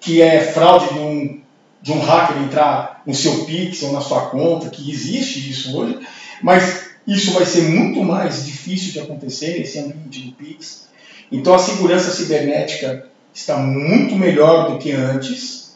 que 0.00 0.20
é 0.20 0.40
fraude 0.40 0.92
de 0.92 0.98
um, 0.98 1.40
de 1.80 1.92
um 1.92 2.00
hacker 2.00 2.42
entrar 2.42 3.02
no 3.06 3.14
seu 3.14 3.44
Pix 3.44 3.82
ou 3.82 3.92
na 3.92 4.00
sua 4.00 4.26
conta, 4.26 4.68
que 4.68 4.90
existe 4.90 5.50
isso 5.50 5.76
hoje, 5.76 5.98
mas 6.42 6.88
isso 7.06 7.32
vai 7.32 7.46
ser 7.46 7.62
muito 7.62 8.02
mais 8.02 8.44
difícil 8.44 8.92
de 8.92 9.00
acontecer 9.00 9.58
nesse 9.58 9.78
ambiente 9.78 10.20
do 10.20 10.32
Pix. 10.32 10.88
Então 11.32 11.54
a 11.54 11.58
segurança 11.58 12.10
cibernética 12.10 13.06
está 13.34 13.56
muito 13.56 14.14
melhor 14.16 14.70
do 14.70 14.78
que 14.78 14.92
antes. 14.92 15.67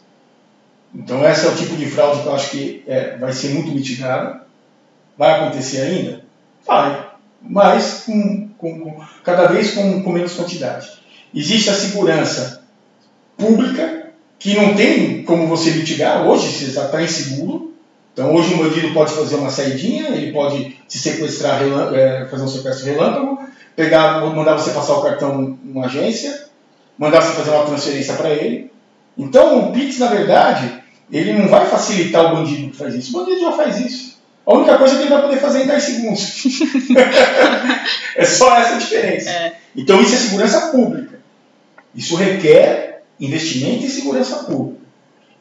Então 0.93 1.27
esse 1.27 1.45
é 1.45 1.49
o 1.49 1.55
tipo 1.55 1.75
de 1.75 1.87
fraude 1.87 2.21
que 2.21 2.27
eu 2.27 2.35
acho 2.35 2.49
que 2.51 2.83
é, 2.87 3.17
vai 3.17 3.33
ser 3.33 3.49
muito 3.49 3.71
mitigada. 3.71 4.43
Vai 5.17 5.31
acontecer 5.31 5.81
ainda? 5.81 6.23
Vai, 6.65 7.07
mas 7.41 8.03
com, 8.05 8.49
com, 8.57 9.01
cada 9.23 9.47
vez 9.47 9.71
com, 9.73 10.01
com 10.01 10.11
menos 10.11 10.33
quantidade. 10.33 10.89
Existe 11.33 11.69
a 11.69 11.73
segurança 11.73 12.63
pública, 13.37 14.11
que 14.37 14.55
não 14.55 14.75
tem 14.75 15.23
como 15.23 15.47
você 15.47 15.71
mitigar. 15.71 16.27
Hoje 16.27 16.51
você 16.51 16.65
está 16.65 17.01
inseguro. 17.01 17.73
Então 18.13 18.33
hoje 18.33 18.53
um 18.53 18.59
bandido 18.59 18.93
pode 18.93 19.11
fazer 19.11 19.35
uma 19.35 19.49
saidinha, 19.49 20.09
ele 20.09 20.31
pode 20.31 20.77
te 20.87 20.99
sequestrar, 20.99 21.61
é, 21.93 22.27
fazer 22.29 22.43
um 22.43 22.47
sequestro 22.47 22.85
relâmpago, 22.85 23.39
pegar, 23.75 24.21
mandar 24.21 24.53
você 24.53 24.69
passar 24.69 24.93
o 24.93 25.01
cartão 25.01 25.57
numa 25.63 25.85
agência, 25.85 26.45
mandar 26.95 27.21
você 27.21 27.33
fazer 27.33 27.49
uma 27.49 27.65
transferência 27.65 28.13
para 28.13 28.29
ele. 28.29 28.71
Então 29.17 29.69
o 29.69 29.71
Pix, 29.73 29.97
na 29.97 30.07
verdade, 30.07 30.82
ele 31.13 31.33
não 31.33 31.47
vai 31.47 31.65
facilitar 31.67 32.25
o 32.25 32.37
bandido 32.37 32.71
que 32.71 32.77
faz 32.77 32.95
isso. 32.95 33.15
O 33.15 33.19
bandido 33.19 33.41
já 33.41 33.51
faz 33.51 33.79
isso. 33.79 34.13
A 34.45 34.53
única 34.55 34.77
coisa 34.77 34.95
que 34.95 35.03
ele 35.03 35.09
vai 35.09 35.21
poder 35.21 35.37
fazer 35.37 35.59
é 35.59 35.63
em 35.63 35.67
10 35.67 35.83
segundos. 35.83 36.43
é 38.17 38.25
só 38.25 38.57
essa 38.57 38.75
a 38.75 38.77
diferença. 38.77 39.29
É. 39.29 39.53
Então 39.75 40.01
isso 40.01 40.15
é 40.15 40.17
segurança 40.17 40.71
pública. 40.71 41.19
Isso 41.95 42.15
requer 42.15 43.03
investimento 43.19 43.85
em 43.85 43.89
segurança 43.89 44.43
pública. 44.43 44.81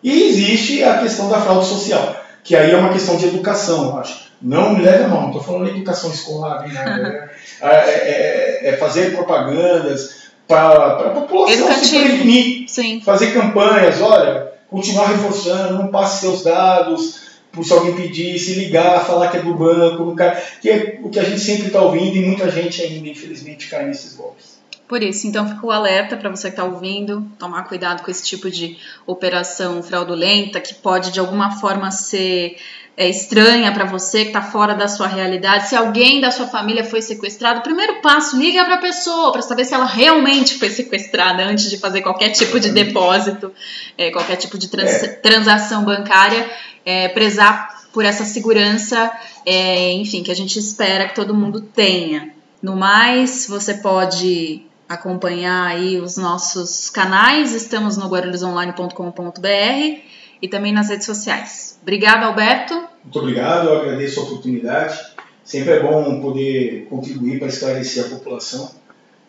E 0.03 0.25
existe 0.25 0.85
a 0.85 0.99
questão 0.99 1.29
da 1.29 1.41
fraude 1.41 1.67
social, 1.67 2.17
que 2.45 2.55
aí 2.55 2.71
é 2.71 2.77
uma 2.77 2.93
questão 2.93 3.17
de 3.17 3.27
educação, 3.27 3.87
eu 3.87 3.99
acho. 3.99 4.31
Não 4.41 4.75
me 4.75 4.83
leve 4.83 5.05
a 5.05 5.09
mal, 5.09 5.23
não 5.23 5.29
estou 5.29 5.43
falando 5.43 5.67
de 5.67 5.77
educação 5.77 6.11
escolar, 6.11 6.63
nem 6.63 6.73
nada. 6.73 6.97
Né? 6.99 7.29
É, 7.61 7.69
é, 7.69 8.69
é, 8.71 8.77
fazer 8.77 9.15
propagandas 9.15 10.23
para 10.49 10.73
a 10.73 11.11
população 11.11 11.55
Educativo. 11.55 11.85
se 11.85 12.01
prevenir. 12.01 12.65
Sim. 12.69 13.01
Fazer 13.05 13.33
campanhas, 13.33 14.01
olha, 14.01 14.52
continuar 14.73 15.09
reforçando, 15.09 15.75
não 15.75 15.89
passe 15.89 16.23
seus 16.23 16.43
dados, 16.43 17.31
se 17.63 17.73
alguém 17.73 17.95
pedir, 17.95 18.39
se 18.39 18.55
ligar, 18.55 19.05
falar 19.05 19.29
que 19.29 19.37
é 19.37 19.43
do 19.43 19.55
banco, 19.55 20.17
que 20.61 20.71
é 20.71 20.99
o 21.03 21.11
que 21.11 21.21
a 21.21 21.23
gente 21.23 21.41
sempre 21.41 21.67
está 21.67 21.83
ouvindo 21.83 22.17
e 22.17 22.25
muita 22.25 22.51
gente 22.51 22.81
ainda, 22.81 23.07
infelizmente, 23.07 23.69
cai 23.69 23.85
nesses 23.85 24.17
golpes. 24.17 24.63
Por 24.89 25.03
isso, 25.03 25.27
então 25.27 25.49
fica 25.49 25.67
o 25.67 25.71
alerta 25.71 26.17
para 26.17 26.29
você 26.29 26.49
que 26.49 26.55
está 26.55 26.65
ouvindo, 26.65 27.27
tomar 27.39 27.65
cuidado 27.65 28.03
com 28.03 28.11
esse 28.11 28.25
tipo 28.25 28.51
de 28.51 28.77
operação 29.07 29.83
fraudulenta 29.83 30.61
que 30.61 30.75
pode 30.75 31.13
de 31.13 31.21
alguma 31.21 31.53
forma 31.59 31.91
ser 31.91 32.57
é, 32.97 33.09
estranha 33.09 33.73
para 33.73 33.85
você, 33.85 34.23
que 34.23 34.29
está 34.29 34.43
fora 34.43 34.75
da 34.75 34.87
sua 34.87 35.07
realidade. 35.07 35.69
Se 35.69 35.77
alguém 35.77 36.21
da 36.21 36.31
sua 36.31 36.47
família 36.47 36.85
foi 36.85 37.01
sequestrado, 37.01 37.63
primeiro 37.63 38.01
passo, 38.01 38.39
liga 38.39 38.65
para 38.65 38.75
a 38.75 38.79
pessoa 38.79 39.33
para 39.33 39.43
saber 39.43 39.65
se 39.65 39.75
ela 39.75 39.87
realmente 39.87 40.59
foi 40.59 40.69
sequestrada 40.69 41.45
antes 41.45 41.71
de 41.71 41.79
fazer 41.79 42.03
qualquer 42.03 42.31
tipo 42.31 42.61
de 42.61 42.71
depósito, 42.71 43.53
é, 43.97 44.11
qualquer 44.11 44.37
tipo 44.37 44.59
de 44.59 44.69
trans, 44.69 45.19
transação 45.23 45.85
bancária. 45.85 46.49
É, 46.85 47.09
prezar 47.09 47.81
por 47.93 48.05
essa 48.05 48.25
segurança, 48.25 49.13
é, 49.47 49.93
enfim, 49.93 50.25
que 50.25 50.33
a 50.33 50.35
gente 50.35 50.59
espera 50.59 51.07
que 51.07 51.15
todo 51.15 51.33
mundo 51.33 51.61
tenha. 51.61 52.35
No 52.61 52.75
mais, 52.75 53.47
você 53.49 53.75
pode 53.75 54.67
acompanhar 54.89 55.69
aí 55.69 56.01
os 56.01 56.17
nossos 56.17 56.91
canais, 56.91 57.55
estamos 57.55 57.97
no 57.97 58.09
guarulhosonline.com.br 58.09 60.13
e 60.43 60.49
também 60.49 60.73
nas 60.73 60.89
redes 60.89 61.07
sociais. 61.07 61.79
Obrigada, 61.81 62.27
Alberto. 62.27 62.75
Muito 63.05 63.19
obrigado, 63.21 63.69
eu 63.69 63.79
agradeço 63.79 64.21
a 64.21 64.25
oportunidade. 64.25 65.01
Sempre 65.45 65.75
é 65.75 65.81
bom 65.81 66.21
poder 66.21 66.87
contribuir 66.91 67.39
para 67.39 67.49
esclarecer 67.49 68.05
a 68.05 68.09
população 68.09 68.71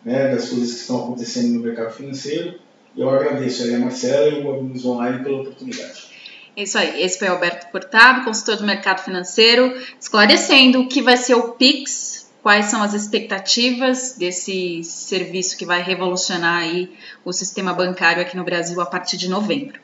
né, 0.04 0.28
das 0.28 0.48
coisas 0.48 0.72
que 0.72 0.80
estão 0.80 1.04
acontecendo 1.04 1.54
no 1.54 1.60
mercado 1.60 1.92
financeiro. 1.94 2.58
E 2.96 3.00
eu 3.00 3.08
agradeço 3.10 3.62
a 3.64 3.78
Marcela 3.78 4.28
e 4.28 4.40
o 4.40 4.44
Guarulhos 4.44 4.84
Online 4.84 5.22
pela 5.22 5.40
oportunidade. 5.40 6.14
É 6.56 6.62
isso 6.62 6.78
aí. 6.78 7.02
Esse 7.02 7.18
foi 7.18 7.28
Alberto 7.28 7.66
Furtado, 7.72 8.24
consultor 8.24 8.56
do 8.56 8.64
mercado 8.64 9.02
financeiro, 9.02 9.74
esclarecendo 10.00 10.80
o 10.80 10.88
que 10.88 11.02
vai 11.02 11.16
ser 11.16 11.34
o 11.34 11.52
Pix, 11.52 12.30
quais 12.42 12.66
são 12.66 12.82
as 12.82 12.94
expectativas 12.94 14.14
desse 14.16 14.84
serviço 14.84 15.56
que 15.56 15.66
vai 15.66 15.82
revolucionar 15.82 16.62
aí 16.62 16.92
o 17.24 17.32
sistema 17.32 17.72
bancário 17.72 18.22
aqui 18.22 18.36
no 18.36 18.44
Brasil 18.44 18.80
a 18.80 18.86
partir 18.86 19.16
de 19.16 19.28
novembro. 19.28 19.80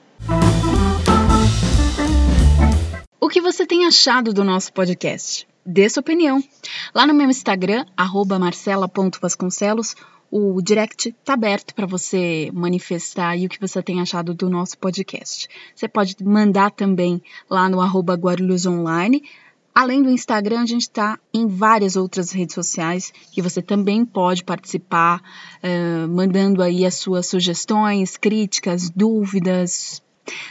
Que 3.31 3.41
você 3.41 3.65
tem 3.65 3.87
achado 3.87 4.35
do 4.35 4.43
nosso 4.43 4.73
podcast? 4.73 5.47
Dê 5.65 5.89
sua 5.89 6.01
opinião. 6.01 6.43
Lá 6.93 7.07
no 7.07 7.15
meu 7.15 7.31
Instagram, 7.31 7.87
marcela.vasconcelos, 8.41 9.95
o 10.29 10.61
direct 10.61 11.11
está 11.11 11.35
aberto 11.35 11.73
para 11.73 11.87
você 11.87 12.51
manifestar 12.53 13.29
aí 13.29 13.47
o 13.47 13.49
que 13.49 13.61
você 13.61 13.81
tem 13.81 14.01
achado 14.01 14.35
do 14.35 14.51
nosso 14.51 14.77
podcast. 14.79 15.47
Você 15.73 15.87
pode 15.87 16.17
mandar 16.25 16.73
também 16.73 17.23
lá 17.49 17.69
no 17.69 17.81
arroba 17.81 18.15
Guarulhos 18.15 18.67
Online. 18.67 19.23
Além 19.73 20.03
do 20.03 20.11
Instagram, 20.11 20.63
a 20.63 20.67
gente 20.67 20.83
está 20.83 21.17
em 21.33 21.47
várias 21.47 21.95
outras 21.95 22.33
redes 22.33 22.57
sociais 22.57 23.13
que 23.31 23.41
você 23.41 23.63
também 23.63 24.05
pode 24.05 24.43
participar, 24.43 25.23
mandando 26.11 26.65
aí 26.65 26.85
as 26.85 26.97
suas 26.97 27.29
sugestões, 27.29 28.17
críticas, 28.17 28.91
dúvidas, 28.91 30.03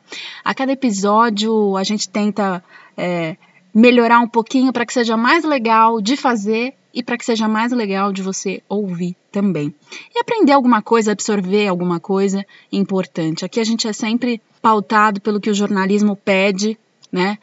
A 0.45 0.53
cada 0.53 0.73
episódio 0.73 1.77
a 1.77 1.83
gente 1.83 2.11
tenta 2.11 2.63
é, 2.95 3.37
melhorar 3.75 4.21
um 4.21 4.29
pouquinho 4.29 4.73
para 4.73 4.87
que 4.87 4.93
seja 4.93 5.17
mais 5.17 5.45
legal 5.45 6.01
de 6.01 6.17
fazer 6.17 6.75
e 6.95 7.03
para 7.03 7.17
que 7.17 7.25
seja 7.25 7.49
mais 7.49 7.73
legal 7.73 8.13
de 8.13 8.23
você 8.23 8.63
ouvir 8.69 9.17
também. 9.31 9.75
E 10.15 10.19
aprender 10.19 10.53
alguma 10.53 10.83
coisa, 10.83 11.13
absorver 11.13 11.67
alguma 11.67 11.99
coisa 11.99 12.45
importante. 12.71 13.45
Aqui 13.45 13.61
a 13.61 13.65
gente 13.65 13.89
é 13.89 13.93
sempre 13.93 14.43
pautado 14.61 15.21
pelo 15.21 15.41
que 15.41 15.51
o 15.51 15.55
jornalismo 15.55 16.15
pede, 16.15 16.79
né? 17.11 17.39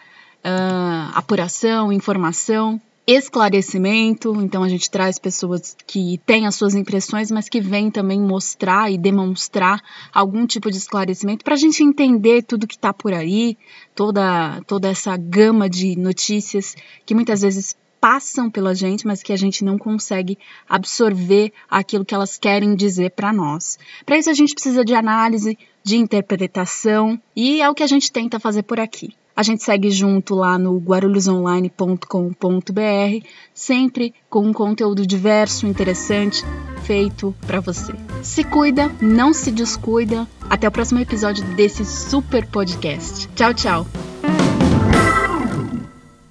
Uh, 0.46 1.12
apuração, 1.16 1.92
informação 1.92 2.80
esclarecimento. 3.10 4.40
Então 4.42 4.64
a 4.64 4.70
gente 4.70 4.90
traz 4.90 5.18
pessoas 5.18 5.76
que 5.88 6.20
têm 6.26 6.46
as 6.46 6.56
suas 6.56 6.76
impressões, 6.76 7.32
mas 7.32 7.50
que 7.50 7.60
vêm 7.60 7.90
também 7.90 8.22
mostrar 8.22 8.92
e 8.92 8.98
demonstrar 8.98 9.82
algum 10.14 10.46
tipo 10.46 10.70
de 10.70 10.78
esclarecimento 10.78 11.44
para 11.44 11.56
a 11.56 11.58
gente 11.58 11.84
entender 11.84 12.44
tudo 12.44 12.68
que 12.68 12.76
está 12.76 12.94
por 12.94 13.14
aí, 13.14 13.58
toda, 13.96 14.62
toda 14.68 14.88
essa 14.88 15.18
gama 15.18 15.68
de 15.68 15.96
notícias 15.96 16.76
que 17.06 17.16
muitas 17.16 17.42
vezes 17.42 17.76
passam 18.00 18.50
pela 18.50 18.74
gente, 18.74 19.06
mas 19.06 19.22
que 19.22 19.34
a 19.34 19.38
gente 19.38 19.64
não 19.64 19.78
consegue 19.78 20.38
absorver 20.68 21.52
aquilo 21.70 22.06
que 22.06 22.16
elas 22.16 22.38
querem 22.38 22.76
dizer 22.76 23.12
para 23.12 23.34
nós. 23.34 23.78
Para 24.06 24.18
isso 24.18 24.30
a 24.30 24.34
gente 24.34 24.54
precisa 24.54 24.86
de 24.86 24.94
análise, 24.94 25.58
de 25.84 25.98
interpretação 25.98 27.20
e 27.36 27.62
é 27.62 27.70
o 27.70 27.74
que 27.74 27.84
a 27.84 27.88
gente 27.88 28.12
tenta 28.12 28.40
fazer 28.40 28.64
por 28.64 28.80
aqui. 28.80 29.19
A 29.40 29.42
gente 29.42 29.64
segue 29.64 29.90
junto 29.90 30.36
lá 30.36 30.58
no 30.58 30.78
guarulhosonline.com.br, 30.80 33.26
sempre 33.54 34.14
com 34.30 34.46
um 34.46 34.52
conteúdo 34.52 35.08
diverso, 35.08 35.66
interessante, 35.66 36.44
feito 36.84 37.34
para 37.48 37.62
você. 37.62 37.94
Se 38.22 38.44
cuida, 38.44 38.92
não 39.02 39.34
se 39.34 39.50
descuida. 39.50 40.28
Até 40.50 40.68
o 40.68 40.72
próximo 40.72 41.00
episódio 41.00 41.46
desse 41.56 41.86
super 41.86 42.46
podcast. 42.48 43.30
Tchau, 43.34 43.54
tchau. 43.54 43.88